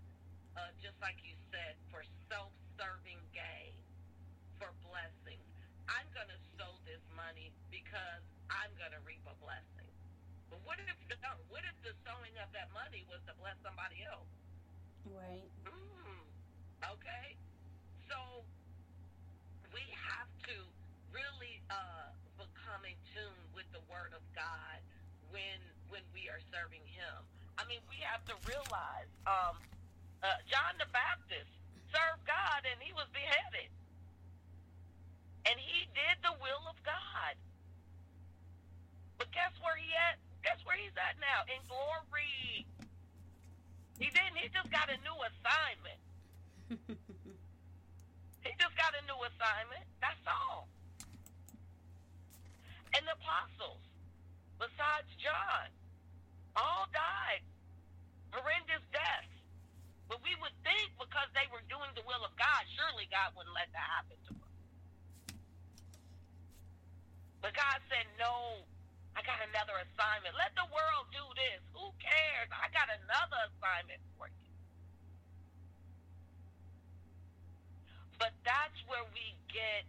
uh, 0.61 0.69
just 0.77 1.01
like 1.01 1.17
you 1.25 1.33
said, 1.49 1.73
for 1.89 2.05
self-serving 2.29 3.19
gain, 3.33 3.73
for 4.61 4.69
blessings? 4.85 5.49
I'm 5.89 6.05
going 6.13 6.29
to 6.29 6.41
sow 6.61 6.69
this 6.85 7.01
money 7.17 7.49
because 7.89 8.21
I'm 8.53 8.69
going 8.77 8.93
to 8.93 9.01
reap 9.09 9.25
a 9.25 9.33
blessing. 9.41 9.89
But 10.53 10.61
what 10.69 10.77
if 10.77 10.93
no, 11.25 11.33
what 11.49 11.65
if 11.65 11.73
the 11.81 11.97
sowing 12.05 12.37
of 12.37 12.53
that 12.53 12.69
money 12.77 13.09
was 13.09 13.25
to 13.25 13.33
bless 13.41 13.57
somebody 13.65 14.05
else? 14.05 14.29
Right. 15.09 15.49
Mm, 15.65 16.21
okay. 16.85 17.33
So 18.13 18.45
we 19.73 19.81
have 19.89 20.29
to 20.53 20.57
really 21.17 21.65
uh, 21.73 22.13
become 22.37 22.85
in 22.85 22.97
tune 23.17 23.41
with 23.57 23.65
the 23.73 23.81
Word 23.89 24.13
of 24.13 24.21
God 24.37 24.85
when 25.33 25.57
when 25.89 26.05
we 26.13 26.29
are 26.29 26.45
serving 26.53 26.85
Him. 26.85 27.25
I 27.57 27.65
mean, 27.65 27.81
we 27.89 27.97
have 28.05 28.21
to 28.29 28.37
realize 28.45 29.09
um, 29.25 29.57
uh, 30.21 30.37
John 30.45 30.77
the 30.77 30.93
Baptist 30.93 31.49
served 31.89 32.29
God 32.29 32.69
and 32.69 32.77
he 32.85 32.93
was 32.93 33.09
beheaded. 33.17 33.73
And 35.49 35.57
he 35.57 35.89
did 35.97 36.21
the 36.21 36.37
will 36.45 36.69
of 36.69 36.77
God. 36.85 37.33
But 39.29 39.37
guess 39.37 39.53
where 39.61 39.77
he 39.77 39.93
at? 40.09 40.17
Guess 40.41 40.65
where 40.65 40.81
he's 40.81 40.97
at 40.97 41.21
now? 41.21 41.45
In 41.53 41.61
glory. 41.69 42.65
He 44.01 44.09
didn't. 44.09 44.41
He 44.41 44.49
just 44.49 44.73
got 44.73 44.89
a 44.89 44.97
new 45.05 45.13
assignment. 45.21 46.01
he 48.41 48.51
just 48.57 48.73
got 48.81 48.97
a 48.97 49.05
new 49.05 49.21
assignment. 49.29 49.85
That's 50.01 50.25
all. 50.25 50.65
And 52.97 53.05
the 53.05 53.21
apostles, 53.21 53.85
besides 54.57 55.13
John, 55.21 55.69
all 56.57 56.89
died 56.89 57.45
horrendous 58.33 58.81
deaths. 58.97 59.29
But 60.09 60.25
we 60.25 60.33
would 60.41 60.57
think 60.65 60.97
because 60.97 61.29
they 61.37 61.45
were 61.53 61.61
doing 61.69 61.93
the 61.93 62.05
will 62.09 62.25
of 62.25 62.33
God, 62.41 62.65
surely 62.81 63.05
God 63.13 63.37
wouldn't 63.37 63.53
let 63.53 63.69
that 63.77 63.89
happen 63.93 64.17
to 64.25 64.33
them. 64.33 64.49
But 67.45 67.53
God 67.53 67.77
said, 67.93 68.09
no, 68.17 68.65
I 69.19 69.27
got 69.27 69.43
another 69.51 69.75
assignment. 69.83 70.39
Let 70.39 70.55
the 70.55 70.63
world 70.71 71.11
do 71.11 71.27
this. 71.35 71.59
Who 71.75 71.91
cares? 71.99 72.47
I 72.55 72.71
got 72.71 72.87
another 72.87 73.51
assignment 73.51 73.99
for 74.15 74.31
you. 74.31 74.55
But 78.23 78.31
that's 78.47 78.79
where 78.87 79.03
we 79.11 79.35
get 79.51 79.83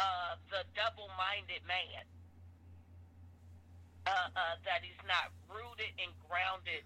uh, 0.00 0.40
the 0.48 0.64
double 0.72 1.12
minded 1.20 1.60
man. 1.68 2.08
Uh, 4.08 4.32
uh, 4.32 4.56
that 4.64 4.80
he's 4.80 5.00
not 5.04 5.28
rooted 5.48 5.92
and 6.00 6.12
grounded 6.24 6.84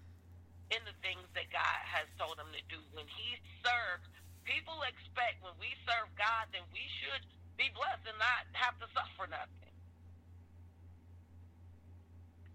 in 0.71 0.79
the 0.83 0.95
things 0.99 1.23
that 1.35 1.47
God 1.51 1.79
has 1.87 2.07
told 2.19 2.35
him 2.39 2.51
to 2.51 2.63
do. 2.67 2.79
When 2.91 3.07
he 3.07 3.39
serves, 3.63 4.03
people 4.43 4.83
expect 4.83 5.39
when 5.43 5.55
we 5.63 5.71
serve 5.87 6.11
God, 6.19 6.47
then 6.51 6.63
we 6.75 6.83
should 6.99 7.23
be 7.55 7.71
blessed 7.71 8.03
and 8.03 8.19
not 8.19 8.47
have 8.55 8.75
to 8.83 8.87
suffer 8.91 9.27
nothing. 9.31 9.58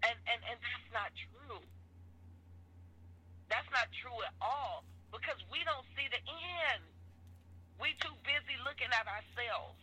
And, 0.05 0.17
and, 0.29 0.41
and 0.45 0.57
that's 0.61 0.89
not 0.93 1.09
true. 1.17 1.61
That's 3.49 3.69
not 3.73 3.89
true 4.01 4.17
at 4.25 4.35
all 4.41 4.85
because 5.09 5.37
we 5.49 5.65
don't 5.65 5.85
see 5.97 6.05
the 6.09 6.21
end. 6.21 6.83
We 7.81 7.97
too 8.01 8.13
busy 8.21 8.55
looking 8.61 8.89
at 8.93 9.05
ourselves. 9.09 9.81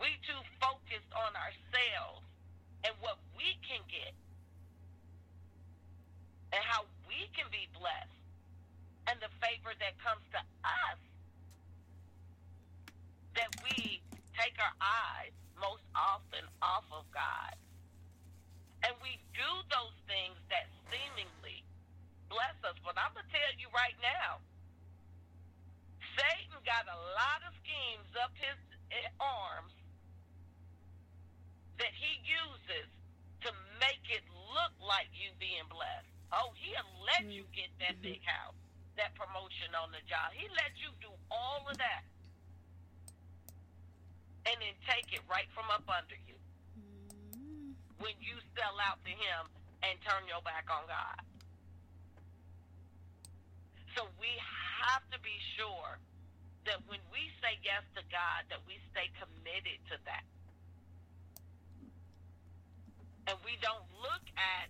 We 0.00 0.16
too 0.24 0.40
focused 0.56 1.12
on 1.12 1.36
ourselves 1.36 2.24
and 2.88 2.96
what 3.04 3.20
we 3.36 3.60
can 3.60 3.84
get 3.92 4.16
and 6.52 6.62
how 6.64 6.88
we 7.04 7.28
can 7.36 7.46
be 7.52 7.68
blessed 7.76 8.20
and 9.06 9.20
the 9.20 9.30
favor 9.44 9.76
that 9.76 9.94
comes 10.00 10.24
to 10.32 10.40
us 10.64 11.00
that 13.36 13.50
we 13.62 14.00
take 14.34 14.56
our 14.58 14.74
eyes 14.80 15.32
most 15.60 15.84
often 15.94 16.44
off 16.62 16.84
of 16.90 17.04
God. 17.12 17.54
And 18.84 18.96
we 19.04 19.20
do 19.36 19.50
those 19.68 19.96
things 20.08 20.36
that 20.48 20.68
seemingly 20.88 21.64
bless 22.32 22.56
us. 22.64 22.76
But 22.80 22.96
I'm 22.96 23.12
going 23.12 23.26
to 23.28 23.32
tell 23.32 23.52
you 23.60 23.68
right 23.76 23.96
now, 24.00 24.40
Satan 26.16 26.58
got 26.64 26.88
a 26.88 26.98
lot 27.16 27.44
of 27.44 27.52
schemes 27.60 28.08
up 28.16 28.32
his 28.36 28.56
eh, 28.92 29.08
arms 29.20 29.74
that 31.76 31.92
he 31.92 32.20
uses 32.24 32.88
to 33.44 33.50
make 33.80 34.04
it 34.08 34.24
look 34.52 34.74
like 34.80 35.08
you 35.16 35.32
being 35.40 35.64
blessed. 35.68 36.08
Oh, 36.32 36.52
he'll 36.56 36.92
let 37.04 37.24
you 37.28 37.48
get 37.56 37.72
that 37.80 38.00
big 38.04 38.20
house, 38.22 38.56
that 38.96 39.16
promotion 39.16 39.72
on 39.76 39.90
the 39.92 40.02
job. 40.04 40.32
He 40.36 40.44
let 40.52 40.72
you 40.76 40.92
do 41.00 41.10
all 41.32 41.64
of 41.68 41.76
that. 41.80 42.04
And 44.48 44.56
then 44.60 44.76
take 44.88 45.12
it 45.12 45.20
right 45.28 45.48
from 45.52 45.68
up 45.68 45.84
under 45.88 46.16
you 46.28 46.30
when 48.00 48.16
you 48.20 48.36
sell 48.56 48.76
out 48.80 48.98
to 49.04 49.12
him 49.12 49.42
and 49.84 49.94
turn 50.00 50.24
your 50.26 50.40
back 50.42 50.66
on 50.72 50.88
God. 50.88 51.20
So 53.96 54.08
we 54.16 54.32
have 54.84 55.04
to 55.12 55.18
be 55.20 55.36
sure 55.56 56.00
that 56.64 56.80
when 56.88 57.00
we 57.12 57.28
say 57.40 57.56
yes 57.60 57.84
to 57.96 58.02
God, 58.12 58.48
that 58.48 58.60
we 58.68 58.80
stay 58.92 59.08
committed 59.16 59.80
to 59.92 59.96
that. 60.08 60.24
And 63.28 63.36
we 63.44 63.56
don't 63.60 63.84
look 64.00 64.24
at 64.36 64.68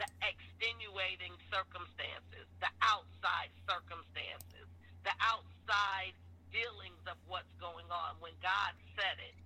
the 0.00 0.08
extenuating 0.24 1.36
circumstances, 1.52 2.48
the 2.64 2.72
outside 2.80 3.52
circumstances, 3.68 4.66
the 5.04 5.12
outside 5.20 6.16
dealings 6.52 7.04
of 7.04 7.16
what's 7.28 7.52
going 7.60 7.88
on. 7.92 8.16
When 8.20 8.32
God 8.40 8.72
said 8.96 9.20
it, 9.20 9.36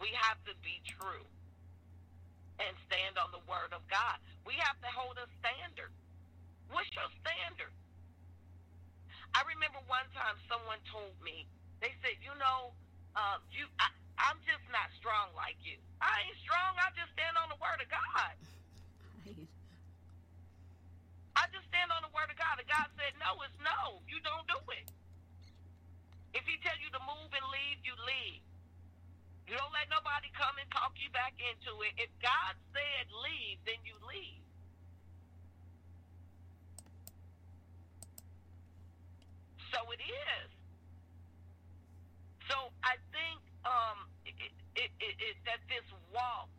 we 0.00 0.12
have 0.16 0.38
to 0.44 0.52
be 0.60 0.80
true 0.84 1.24
and 2.60 2.72
stand 2.88 3.20
on 3.20 3.32
the 3.32 3.42
word 3.44 3.72
of 3.72 3.84
God. 3.88 4.16
We 4.48 4.56
have 4.60 4.76
to 4.80 4.90
hold 4.92 5.16
a 5.20 5.28
standard. 5.40 5.92
What's 6.72 6.88
your 6.96 7.08
standard? 7.20 7.72
I 9.36 9.44
remember 9.44 9.80
one 9.84 10.08
time 10.16 10.40
someone 10.48 10.80
told 10.88 11.12
me, 11.20 11.44
they 11.84 11.92
said, 12.00 12.16
you 12.24 12.32
know, 12.40 12.72
um, 13.16 13.44
you, 13.52 13.68
I, 13.76 13.92
I'm 14.16 14.40
just 14.48 14.64
not 14.72 14.88
strong 14.96 15.32
like 15.36 15.60
you. 15.60 15.76
I 16.00 16.24
ain't 16.24 16.40
strong. 16.40 16.76
I 16.80 16.88
just 16.96 17.12
stand 17.12 17.36
on 17.36 17.52
the 17.52 17.60
word 17.60 17.80
of 17.80 17.88
God. 17.92 18.36
right. 19.28 19.48
I 21.36 21.44
just 21.52 21.68
stand 21.68 21.92
on 21.92 22.00
the 22.00 22.12
word 22.16 22.32
of 22.32 22.36
God. 22.40 22.56
And 22.56 22.68
God 22.68 22.88
said, 22.96 23.12
no, 23.20 23.36
it's 23.44 23.56
no. 23.60 24.00
You 24.08 24.20
don't 24.24 24.48
do 24.48 24.56
it. 24.72 24.88
If 26.32 26.48
he 26.48 26.56
tell 26.64 26.76
you 26.80 26.88
to 26.96 27.00
move 27.04 27.28
and 27.32 27.46
leave, 27.52 27.80
you 27.84 27.92
leave. 28.08 28.44
You 29.48 29.54
don't 29.56 29.72
let 29.72 29.88
nobody 29.92 30.32
come 30.32 30.56
and 30.56 30.68
talk 30.72 30.96
you 30.96 31.12
back 31.12 31.36
into 31.36 31.76
it. 31.84 31.92
If 32.00 32.10
God 32.24 32.56
said 32.72 33.04
leave, 33.24 33.60
then 33.68 33.78
you 33.84 33.94
leave. 34.04 34.42
So 39.70 39.84
it 39.92 40.00
is. 40.02 40.48
So 42.48 42.70
I 42.82 42.96
think 43.10 43.38
um, 43.66 44.06
it, 44.26 44.34
it, 44.78 44.90
it, 45.02 45.14
it, 45.18 45.36
that 45.46 45.62
this 45.66 45.86
walk, 46.14 46.50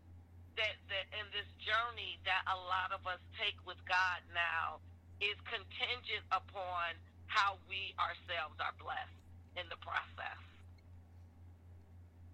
that, 0.59 0.75
that 0.91 1.05
and 1.15 1.27
this 1.31 1.47
journey 1.63 2.19
that 2.27 2.43
a 2.47 2.57
lot 2.67 2.91
of 2.91 3.03
us 3.07 3.21
take 3.39 3.55
with 3.63 3.79
God 3.87 4.19
now 4.35 4.83
is 5.23 5.35
contingent 5.47 6.27
upon 6.29 6.97
how 7.27 7.59
we 7.71 7.95
ourselves 7.97 8.59
are 8.59 8.75
blessed 8.79 9.17
in 9.55 9.65
the 9.71 9.79
process. 9.79 10.41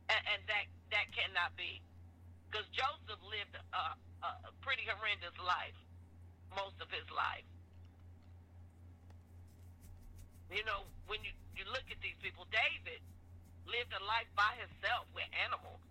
And, 0.10 0.22
and 0.36 0.42
that 0.50 0.66
that 0.92 1.08
cannot 1.14 1.54
be. 1.56 1.80
Because 2.50 2.68
Joseph 2.74 3.22
lived 3.26 3.56
a, 3.56 3.84
a 4.22 4.52
pretty 4.62 4.86
horrendous 4.86 5.34
life, 5.42 5.78
most 6.54 6.78
of 6.82 6.90
his 6.94 7.06
life. 7.10 7.48
You 10.54 10.62
know, 10.70 10.86
when 11.10 11.18
you, 11.26 11.34
you 11.58 11.66
look 11.74 11.90
at 11.90 11.98
these 12.06 12.18
people, 12.22 12.46
David 12.54 13.02
lived 13.66 13.90
a 13.90 14.04
life 14.06 14.30
by 14.38 14.54
himself 14.62 15.10
with 15.18 15.26
animals. 15.34 15.82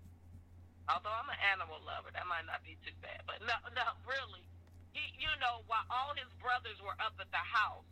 Although 0.86 1.14
I'm 1.14 1.30
an 1.30 1.42
animal 1.50 1.82
lover, 1.82 2.14
that 2.14 2.26
might 2.30 2.46
not 2.46 2.62
be 2.62 2.78
too 2.86 2.94
bad. 3.02 3.26
But 3.26 3.42
no, 3.42 3.58
no, 3.74 3.86
really. 4.06 4.46
He, 4.94 5.02
you 5.18 5.30
know, 5.42 5.66
while 5.66 5.86
all 5.90 6.14
his 6.14 6.30
brothers 6.38 6.78
were 6.78 6.94
up 7.02 7.18
at 7.18 7.30
the 7.34 7.42
house 7.42 7.86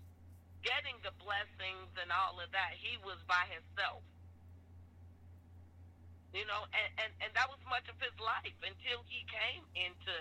getting 0.61 0.99
the 1.01 1.15
blessings 1.17 1.91
and 1.97 2.13
all 2.13 2.37
of 2.39 2.53
that, 2.53 2.77
he 2.77 3.01
was 3.03 3.17
by 3.25 3.49
himself. 3.49 4.05
You 6.31 6.47
know, 6.47 6.71
and, 6.71 6.91
and, 7.03 7.13
and 7.27 7.31
that 7.35 7.51
was 7.51 7.59
much 7.67 7.91
of 7.91 7.99
his 7.99 8.15
life 8.23 8.59
until 8.63 9.03
he 9.11 9.27
came 9.27 9.67
into 9.75 10.15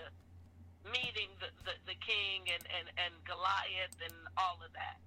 meeting 0.88 1.30
the, 1.38 1.52
the, 1.62 1.94
the 1.94 1.98
king 2.02 2.50
and, 2.50 2.64
and, 2.66 2.86
and 2.98 3.12
Goliath 3.22 3.94
and 4.02 4.16
all 4.34 4.58
of 4.58 4.74
that. 4.74 4.98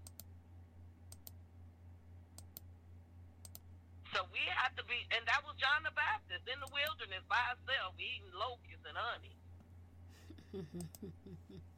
So 4.14 4.22
we 4.30 4.46
have 4.62 4.78
to 4.78 4.86
be, 4.86 5.02
and 5.10 5.26
that 5.26 5.41
was 5.41 5.58
John 5.58 5.82
the 5.82 5.91
Baptist 5.98 6.46
in 6.46 6.62
the 6.62 6.70
wilderness 6.70 7.23
by 7.34 7.42
himself, 7.58 7.98
eating 7.98 8.30
locusts 8.38 8.86
and 8.86 8.94
honey. 8.94 9.34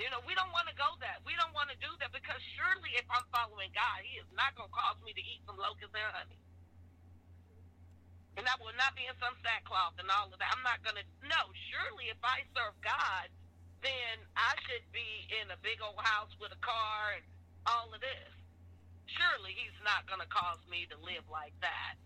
You 0.00 0.08
know, 0.08 0.24
we 0.24 0.32
don't 0.32 0.48
want 0.48 0.64
to 0.64 0.76
go 0.80 0.96
that. 1.04 1.20
We 1.28 1.36
don't 1.36 1.52
want 1.52 1.68
to 1.68 1.76
do 1.76 1.92
that 2.00 2.08
because 2.08 2.40
surely 2.56 2.96
if 2.96 3.04
I'm 3.12 3.28
following 3.36 3.68
God, 3.76 4.00
He 4.00 4.16
is 4.16 4.24
not 4.32 4.56
going 4.56 4.72
to 4.72 4.76
cause 4.76 4.96
me 5.04 5.12
to 5.12 5.20
eat 5.20 5.44
some 5.44 5.60
locusts 5.60 5.92
and 5.92 6.08
honey. 6.16 6.40
And 8.40 8.48
I 8.48 8.56
will 8.64 8.72
not 8.80 8.96
be 8.96 9.04
in 9.04 9.12
some 9.20 9.36
sackcloth 9.44 10.00
and 10.00 10.08
all 10.08 10.32
of 10.32 10.40
that. 10.40 10.48
I'm 10.56 10.64
not 10.64 10.80
going 10.80 10.96
to. 10.96 11.04
No, 11.28 11.52
surely 11.68 12.08
if 12.08 12.16
I 12.24 12.48
serve 12.56 12.80
God, 12.80 13.28
then 13.84 14.16
I 14.40 14.56
should 14.64 14.88
be 14.88 15.28
in 15.36 15.52
a 15.52 15.60
big 15.60 15.84
old 15.84 16.00
house 16.00 16.32
with 16.40 16.56
a 16.56 16.60
car 16.64 17.20
and 17.20 17.26
all 17.68 17.92
of 17.92 18.00
this. 18.00 18.32
Surely 19.20 19.52
He's 19.52 19.76
not 19.84 20.08
going 20.08 20.24
to 20.24 20.30
cause 20.32 20.64
me 20.72 20.88
to 20.88 20.96
live 21.04 21.28
like 21.28 21.52
that. 21.60 22.00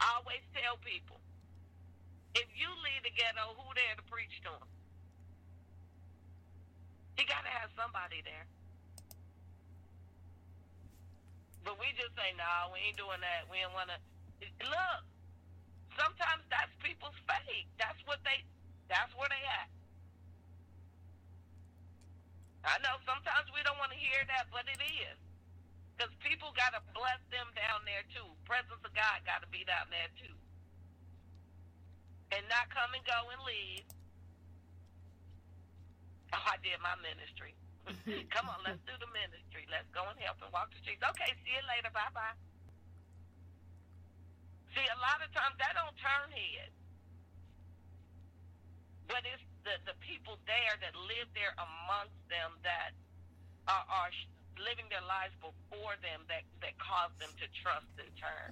I 0.00 0.20
always 0.20 0.44
tell 0.52 0.76
people 0.84 1.20
if 2.36 2.48
you 2.52 2.68
leave 2.84 3.00
the 3.00 3.12
ghetto, 3.16 3.56
who 3.56 3.64
there 3.72 3.96
to 3.96 4.04
preach 4.12 4.36
to 4.44 4.52
them? 4.52 4.68
He 7.16 7.24
got 7.24 7.48
to 7.48 7.52
have 7.52 7.72
somebody 7.72 8.20
there. 8.20 8.44
But 11.64 11.80
we 11.80 11.88
just 11.96 12.12
say, 12.12 12.36
no, 12.36 12.70
we 12.76 12.92
ain't 12.92 13.00
doing 13.00 13.24
that. 13.24 13.48
We 13.48 13.64
don't 13.64 13.72
want 13.72 13.88
to. 13.88 13.98
Look, 14.68 15.00
sometimes 15.96 16.44
that's 16.52 16.70
people's 16.84 17.16
faith. 17.24 17.66
That's 17.80 17.98
what 18.04 18.20
they, 18.22 18.44
that's 18.92 19.10
where 19.16 19.32
they 19.32 19.40
at. 19.40 19.72
I 22.68 22.76
know 22.84 23.00
sometimes 23.08 23.48
we 23.56 23.64
don't 23.64 23.80
want 23.80 23.96
to 23.96 23.98
hear 23.98 24.20
that, 24.28 24.52
but 24.52 24.68
it 24.68 24.78
is. 24.78 25.16
Because 25.96 26.12
people 26.20 26.52
got 26.52 26.76
to 26.76 26.84
bless 26.92 27.18
them 27.32 27.48
down 27.56 27.80
there 27.88 28.04
too. 28.12 28.28
Presence 28.44 28.84
of 28.84 28.92
God 28.92 29.24
got 29.24 29.40
to 29.40 29.48
be 29.48 29.64
down 29.64 29.88
there 29.88 30.12
too. 30.20 30.36
And 32.36 32.44
not 32.52 32.68
come 32.68 32.92
and 32.92 33.00
go 33.08 33.32
and 33.32 33.40
leave. 33.48 33.88
Oh, 36.36 36.44
I 36.44 36.60
did 36.60 36.76
my 36.84 37.00
ministry. 37.00 37.56
come 38.34 38.52
on, 38.52 38.60
let's 38.68 38.82
do 38.84 38.92
the 39.00 39.08
ministry. 39.14 39.64
Let's 39.72 39.88
go 39.96 40.04
and 40.10 40.18
help 40.20 40.36
and 40.44 40.52
walk 40.52 40.68
the 40.74 40.80
streets. 40.84 41.00
Okay, 41.00 41.32
see 41.46 41.56
you 41.56 41.64
later. 41.64 41.88
Bye 41.96 42.12
bye. 42.12 42.36
See, 44.76 44.84
a 44.84 44.98
lot 45.00 45.24
of 45.24 45.32
times 45.32 45.56
that 45.56 45.72
don't 45.72 45.96
turn 45.96 46.28
heads. 46.28 46.76
But 49.08 49.24
it's 49.24 49.40
the, 49.64 49.80
the 49.88 49.96
people 50.04 50.36
there 50.44 50.76
that 50.82 50.92
live 51.08 51.30
there 51.32 51.54
amongst 51.56 52.18
them 52.28 52.58
that 52.66 52.92
are, 53.70 53.86
are 53.86 54.12
living 54.60 54.88
their 54.88 55.04
lives 55.04 55.34
before 55.38 55.96
them 56.00 56.24
that, 56.28 56.44
that 56.64 56.74
cause 56.80 57.12
them 57.20 57.30
to 57.40 57.46
trust 57.60 57.90
and 58.00 58.10
turn. 58.16 58.50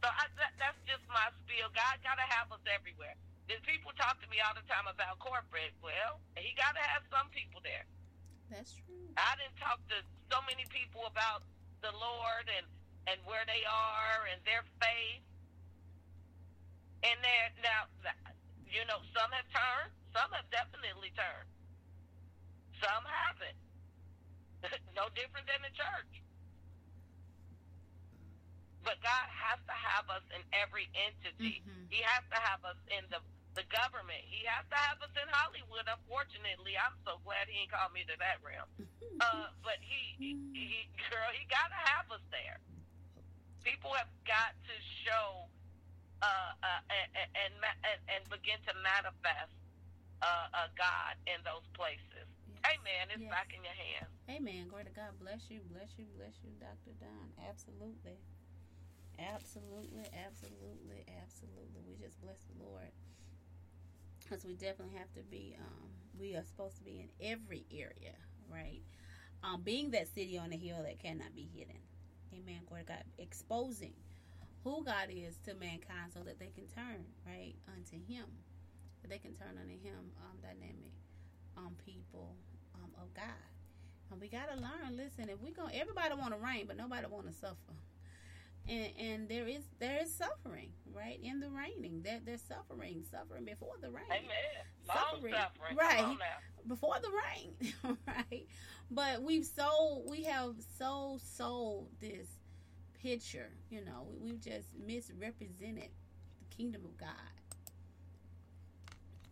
So 0.00 0.08
I, 0.08 0.28
that, 0.40 0.56
that's 0.56 0.80
just 0.88 1.04
my 1.12 1.28
spiel. 1.44 1.68
God 1.76 2.00
got 2.00 2.16
to 2.16 2.26
have 2.26 2.48
us 2.52 2.64
everywhere. 2.64 3.16
Then 3.50 3.60
people 3.66 3.92
talk 3.98 4.16
to 4.22 4.28
me 4.30 4.38
all 4.40 4.54
the 4.54 4.64
time 4.70 4.86
about 4.86 5.18
corporate. 5.20 5.74
Well, 5.84 6.22
he 6.38 6.54
got 6.56 6.78
to 6.78 6.84
have 6.84 7.04
some 7.10 7.28
people 7.34 7.60
there. 7.60 7.84
That's 8.48 8.72
true. 8.74 9.10
I 9.18 9.36
didn't 9.36 9.58
talk 9.60 9.82
to 9.90 9.98
so 10.30 10.38
many 10.46 10.64
people 10.70 11.04
about 11.06 11.42
the 11.82 11.92
Lord 11.94 12.46
and 12.50 12.66
and 13.08 13.18
where 13.24 13.42
they 13.48 13.64
are 13.64 14.28
and 14.30 14.38
their 14.44 14.62
faith. 14.78 15.24
And 17.02 17.16
there 17.24 17.48
now, 17.64 17.88
you 18.68 18.84
know, 18.86 19.00
some 19.16 19.32
have 19.32 19.48
turned, 19.48 19.90
some 20.12 20.30
have 20.36 20.46
definitely 20.52 21.10
turned, 21.16 21.48
some 22.76 23.02
haven't. 23.08 23.56
no 24.98 25.08
different 25.16 25.46
than 25.46 25.60
the 25.62 25.72
church. 25.74 26.12
But 28.80 28.96
God 29.04 29.26
has 29.28 29.60
to 29.68 29.76
have 29.76 30.08
us 30.08 30.24
in 30.32 30.40
every 30.56 30.88
entity. 30.96 31.60
Mm-hmm. 31.60 31.92
He 31.92 32.00
has 32.00 32.24
to 32.32 32.38
have 32.40 32.64
us 32.64 32.80
in 32.88 33.04
the 33.12 33.20
the 33.58 33.66
government. 33.66 34.22
He 34.30 34.46
has 34.46 34.62
to 34.70 34.78
have 34.78 35.02
us 35.02 35.10
in 35.18 35.26
Hollywood. 35.26 35.82
Unfortunately, 35.90 36.78
I'm 36.78 36.94
so 37.02 37.18
glad 37.26 37.50
he 37.50 37.66
ain't 37.66 37.74
called 37.74 37.90
me 37.90 38.06
to 38.06 38.14
that 38.22 38.38
realm. 38.46 38.70
Uh, 39.18 39.50
but 39.66 39.76
he, 39.82 40.14
he, 40.22 40.30
he, 40.54 40.86
girl, 41.10 41.28
he 41.34 41.42
got 41.50 41.66
to 41.74 41.80
have 41.92 42.06
us 42.14 42.22
there. 42.30 42.62
People 43.66 43.90
have 43.98 44.08
got 44.22 44.54
to 44.54 44.74
show 45.02 45.50
uh, 46.22 46.52
uh, 46.62 46.80
and, 46.88 47.08
and, 47.36 47.52
and 47.64 47.98
and 48.08 48.22
begin 48.28 48.60
to 48.68 48.72
manifest 48.80 49.52
uh, 50.20 50.48
uh, 50.52 50.68
God 50.76 51.16
in 51.28 51.40
those 51.44 51.64
places. 51.76 52.28
Amen. 52.66 53.04
It's 53.14 53.22
yes. 53.22 53.30
back 53.30 53.52
in 53.56 53.62
your 53.64 53.76
hands. 53.76 54.12
Amen. 54.28 54.68
Glory 54.68 54.84
to 54.84 54.94
God. 54.94 55.16
Bless 55.20 55.48
you. 55.48 55.60
Bless 55.72 55.96
you. 55.96 56.06
Bless 56.16 56.36
you, 56.44 56.52
Dr. 56.60 56.92
Don. 57.00 57.32
Absolutely. 57.48 58.20
Absolutely. 59.18 60.08
Absolutely. 60.12 61.04
Absolutely. 61.22 61.80
We 61.88 61.96
just 61.96 62.20
bless 62.20 62.40
the 62.44 62.62
Lord 62.62 62.92
because 64.30 64.44
we 64.44 64.54
definitely 64.54 64.96
have 64.96 65.12
to 65.14 65.22
be 65.30 65.56
um, 65.60 65.88
we 66.18 66.34
are 66.36 66.44
supposed 66.44 66.76
to 66.76 66.84
be 66.84 67.00
in 67.00 67.08
every 67.20 67.66
area 67.72 68.14
right 68.50 68.82
um, 69.42 69.62
being 69.62 69.90
that 69.90 70.06
city 70.08 70.38
on 70.38 70.50
the 70.50 70.56
hill 70.56 70.82
that 70.82 70.98
cannot 71.00 71.34
be 71.34 71.48
hidden 71.54 71.78
amen 72.34 72.60
glory 72.68 72.82
to 72.82 72.88
god 72.88 73.04
exposing 73.18 73.94
who 74.62 74.84
god 74.84 75.08
is 75.10 75.36
to 75.44 75.54
mankind 75.54 76.12
so 76.14 76.20
that 76.20 76.38
they 76.38 76.50
can 76.54 76.66
turn 76.68 77.04
right 77.26 77.54
unto 77.76 77.96
him 78.12 78.26
that 79.02 79.10
they 79.10 79.18
can 79.18 79.34
turn 79.34 79.58
unto 79.60 79.74
him 79.82 80.12
um, 80.22 80.38
dynamic 80.42 80.92
um, 81.56 81.74
people 81.84 82.36
um, 82.82 82.90
of 83.00 83.14
god. 83.14 83.24
And 84.10 84.20
we 84.20 84.28
got 84.28 84.50
to 84.52 84.56
learn 84.56 84.96
listen 84.96 85.28
if 85.28 85.40
we 85.40 85.50
go 85.50 85.68
everybody 85.72 86.14
want 86.14 86.32
to 86.34 86.38
reign 86.38 86.64
but 86.66 86.76
nobody 86.76 87.06
want 87.06 87.26
to 87.26 87.32
suffer. 87.32 87.74
And, 88.68 88.90
and 88.98 89.28
there 89.28 89.46
is 89.46 89.64
there 89.78 90.02
is 90.02 90.12
suffering 90.14 90.70
right 90.94 91.18
in 91.22 91.40
the 91.40 91.48
reigning. 91.48 92.02
That 92.04 92.26
there's 92.26 92.42
suffering 92.42 93.04
suffering 93.10 93.44
before 93.44 93.74
the 93.80 93.90
reign 93.90 94.04
Amen. 94.10 94.28
suffering, 94.86 95.34
suffering. 95.34 95.76
right. 95.76 96.16
before 96.66 96.96
the 97.00 97.08
reign 97.08 97.74
right? 98.06 98.46
But 98.90 99.22
we've 99.22 99.46
so 99.46 100.02
we 100.08 100.24
have 100.24 100.54
so 100.78 101.18
sold 101.22 101.88
this 102.00 102.28
picture 103.02 103.50
you 103.70 103.84
know. 103.84 104.06
We, 104.08 104.30
we've 104.30 104.40
just 104.40 104.68
misrepresented 104.84 105.88
the 106.38 106.56
kingdom 106.56 106.82
of 106.84 106.96
god. 106.96 107.08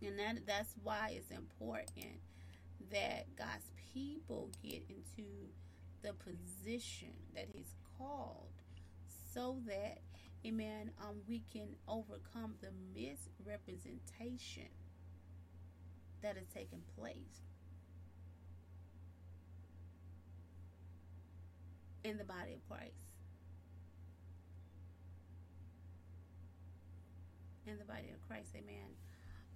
And 0.01 0.17
that 0.17 0.45
that's 0.47 0.73
why 0.83 1.13
it's 1.15 1.29
important 1.31 2.19
that 2.91 3.25
god's 3.37 3.69
people 3.93 4.49
get 4.63 4.83
into 4.89 5.27
the 6.01 6.13
position 6.13 7.13
that 7.35 7.47
he's 7.51 7.73
called 7.97 8.49
so 9.33 9.57
that, 9.67 9.99
amen, 10.45 10.91
um, 11.01 11.17
we 11.27 11.43
can 11.51 11.75
overcome 11.87 12.55
the 12.61 12.69
misrepresentation 12.93 14.69
that 16.21 16.35
has 16.35 16.47
taken 16.47 16.81
place 16.97 17.41
in 22.03 22.17
the 22.17 22.23
body 22.23 22.53
of 22.53 22.67
Christ. 22.67 22.93
In 27.67 27.77
the 27.77 27.85
body 27.85 28.09
of 28.13 28.27
Christ, 28.27 28.49
amen. 28.55 28.95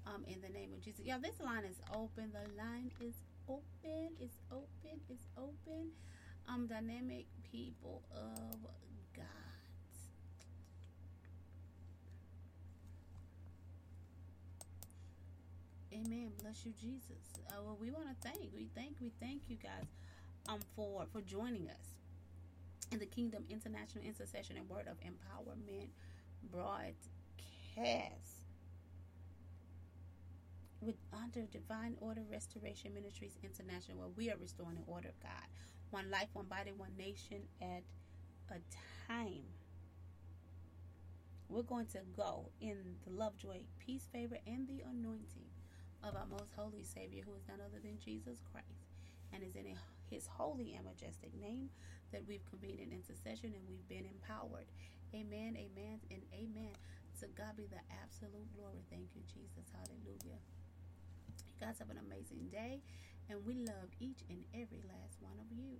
Um, 0.05 0.25
in 0.27 0.41
the 0.41 0.49
name 0.49 0.73
of 0.73 0.81
Jesus. 0.81 1.01
Yeah, 1.05 1.17
this 1.17 1.39
line 1.39 1.63
is 1.63 1.77
open. 1.93 2.31
The 2.33 2.45
line 2.61 2.91
is 2.99 3.15
open. 3.47 4.09
It's 4.19 4.37
open. 4.51 4.99
It's 5.09 5.27
open. 5.37 5.91
Um, 6.49 6.67
dynamic 6.67 7.25
people 7.51 8.01
of 8.13 8.57
God. 9.15 9.25
Amen. 15.93 16.31
Bless 16.41 16.65
you, 16.65 16.73
Jesus. 16.79 17.23
Uh, 17.49 17.61
well, 17.63 17.77
we 17.79 17.91
want 17.91 18.07
to 18.09 18.15
thank. 18.27 18.51
We 18.53 18.67
thank. 18.75 18.97
We 18.99 19.11
thank 19.21 19.43
you 19.47 19.55
guys, 19.55 19.85
um, 20.49 20.59
for 20.75 21.05
for 21.13 21.21
joining 21.21 21.69
us 21.69 21.93
in 22.91 22.99
the 22.99 23.05
Kingdom 23.05 23.45
International 23.49 24.03
Intercession 24.03 24.57
and 24.57 24.67
Word 24.69 24.87
of 24.87 24.97
Empowerment 24.99 25.87
broadcast 26.51 28.42
with 30.85 30.95
under 31.13 31.41
Divine 31.47 31.95
Order 31.99 32.21
Restoration 32.29 32.93
Ministries 32.93 33.37
International, 33.43 33.97
where 33.97 34.09
we 34.15 34.29
are 34.29 34.37
restoring 34.39 34.75
the 34.75 34.91
order 34.91 35.09
of 35.09 35.19
God, 35.21 35.47
one 35.91 36.09
life, 36.11 36.27
one 36.33 36.45
body, 36.45 36.71
one 36.75 36.95
nation 36.97 37.41
at 37.61 37.83
a 38.51 38.59
time. 39.07 39.43
We're 41.49 41.63
going 41.63 41.87
to 41.87 41.99
go 42.15 42.49
in 42.61 42.77
the 43.05 43.11
love, 43.13 43.37
joy, 43.37 43.61
peace, 43.79 44.07
favor, 44.11 44.37
and 44.47 44.67
the 44.67 44.83
anointing 44.89 45.49
of 46.03 46.15
our 46.15 46.25
most 46.29 46.51
holy 46.55 46.83
Savior, 46.83 47.23
who 47.25 47.35
is 47.35 47.47
none 47.47 47.59
other 47.61 47.79
than 47.81 47.97
Jesus 48.03 48.39
Christ, 48.51 48.89
and 49.31 49.43
is 49.43 49.55
in 49.55 49.65
his 50.09 50.27
holy 50.27 50.73
and 50.75 50.85
majestic 50.85 51.31
name 51.39 51.69
that 52.11 52.27
we've 52.27 52.45
convened 52.49 52.79
an 52.79 52.91
intercession 52.91 53.53
and 53.55 53.63
we've 53.67 53.87
been 53.87 54.05
empowered. 54.09 54.67
Amen, 55.13 55.55
amen, 55.57 55.99
and 56.11 56.21
amen. 56.33 56.73
To 57.19 57.27
God 57.37 57.55
be 57.55 57.67
the 57.69 57.81
absolute 58.01 58.49
glory. 58.57 58.83
Thank 58.89 59.09
you, 59.15 59.21
Jesus. 59.29 59.69
Hallelujah. 59.71 60.41
You 61.59 61.67
guys 61.67 61.79
have 61.79 61.89
an 61.89 61.99
amazing 61.99 62.49
day, 62.51 62.81
and 63.29 63.45
we 63.45 63.53
love 63.55 63.89
each 63.99 64.23
and 64.29 64.43
every 64.53 64.83
last 64.87 65.21
one 65.21 65.39
of 65.39 65.55
you. 65.55 65.79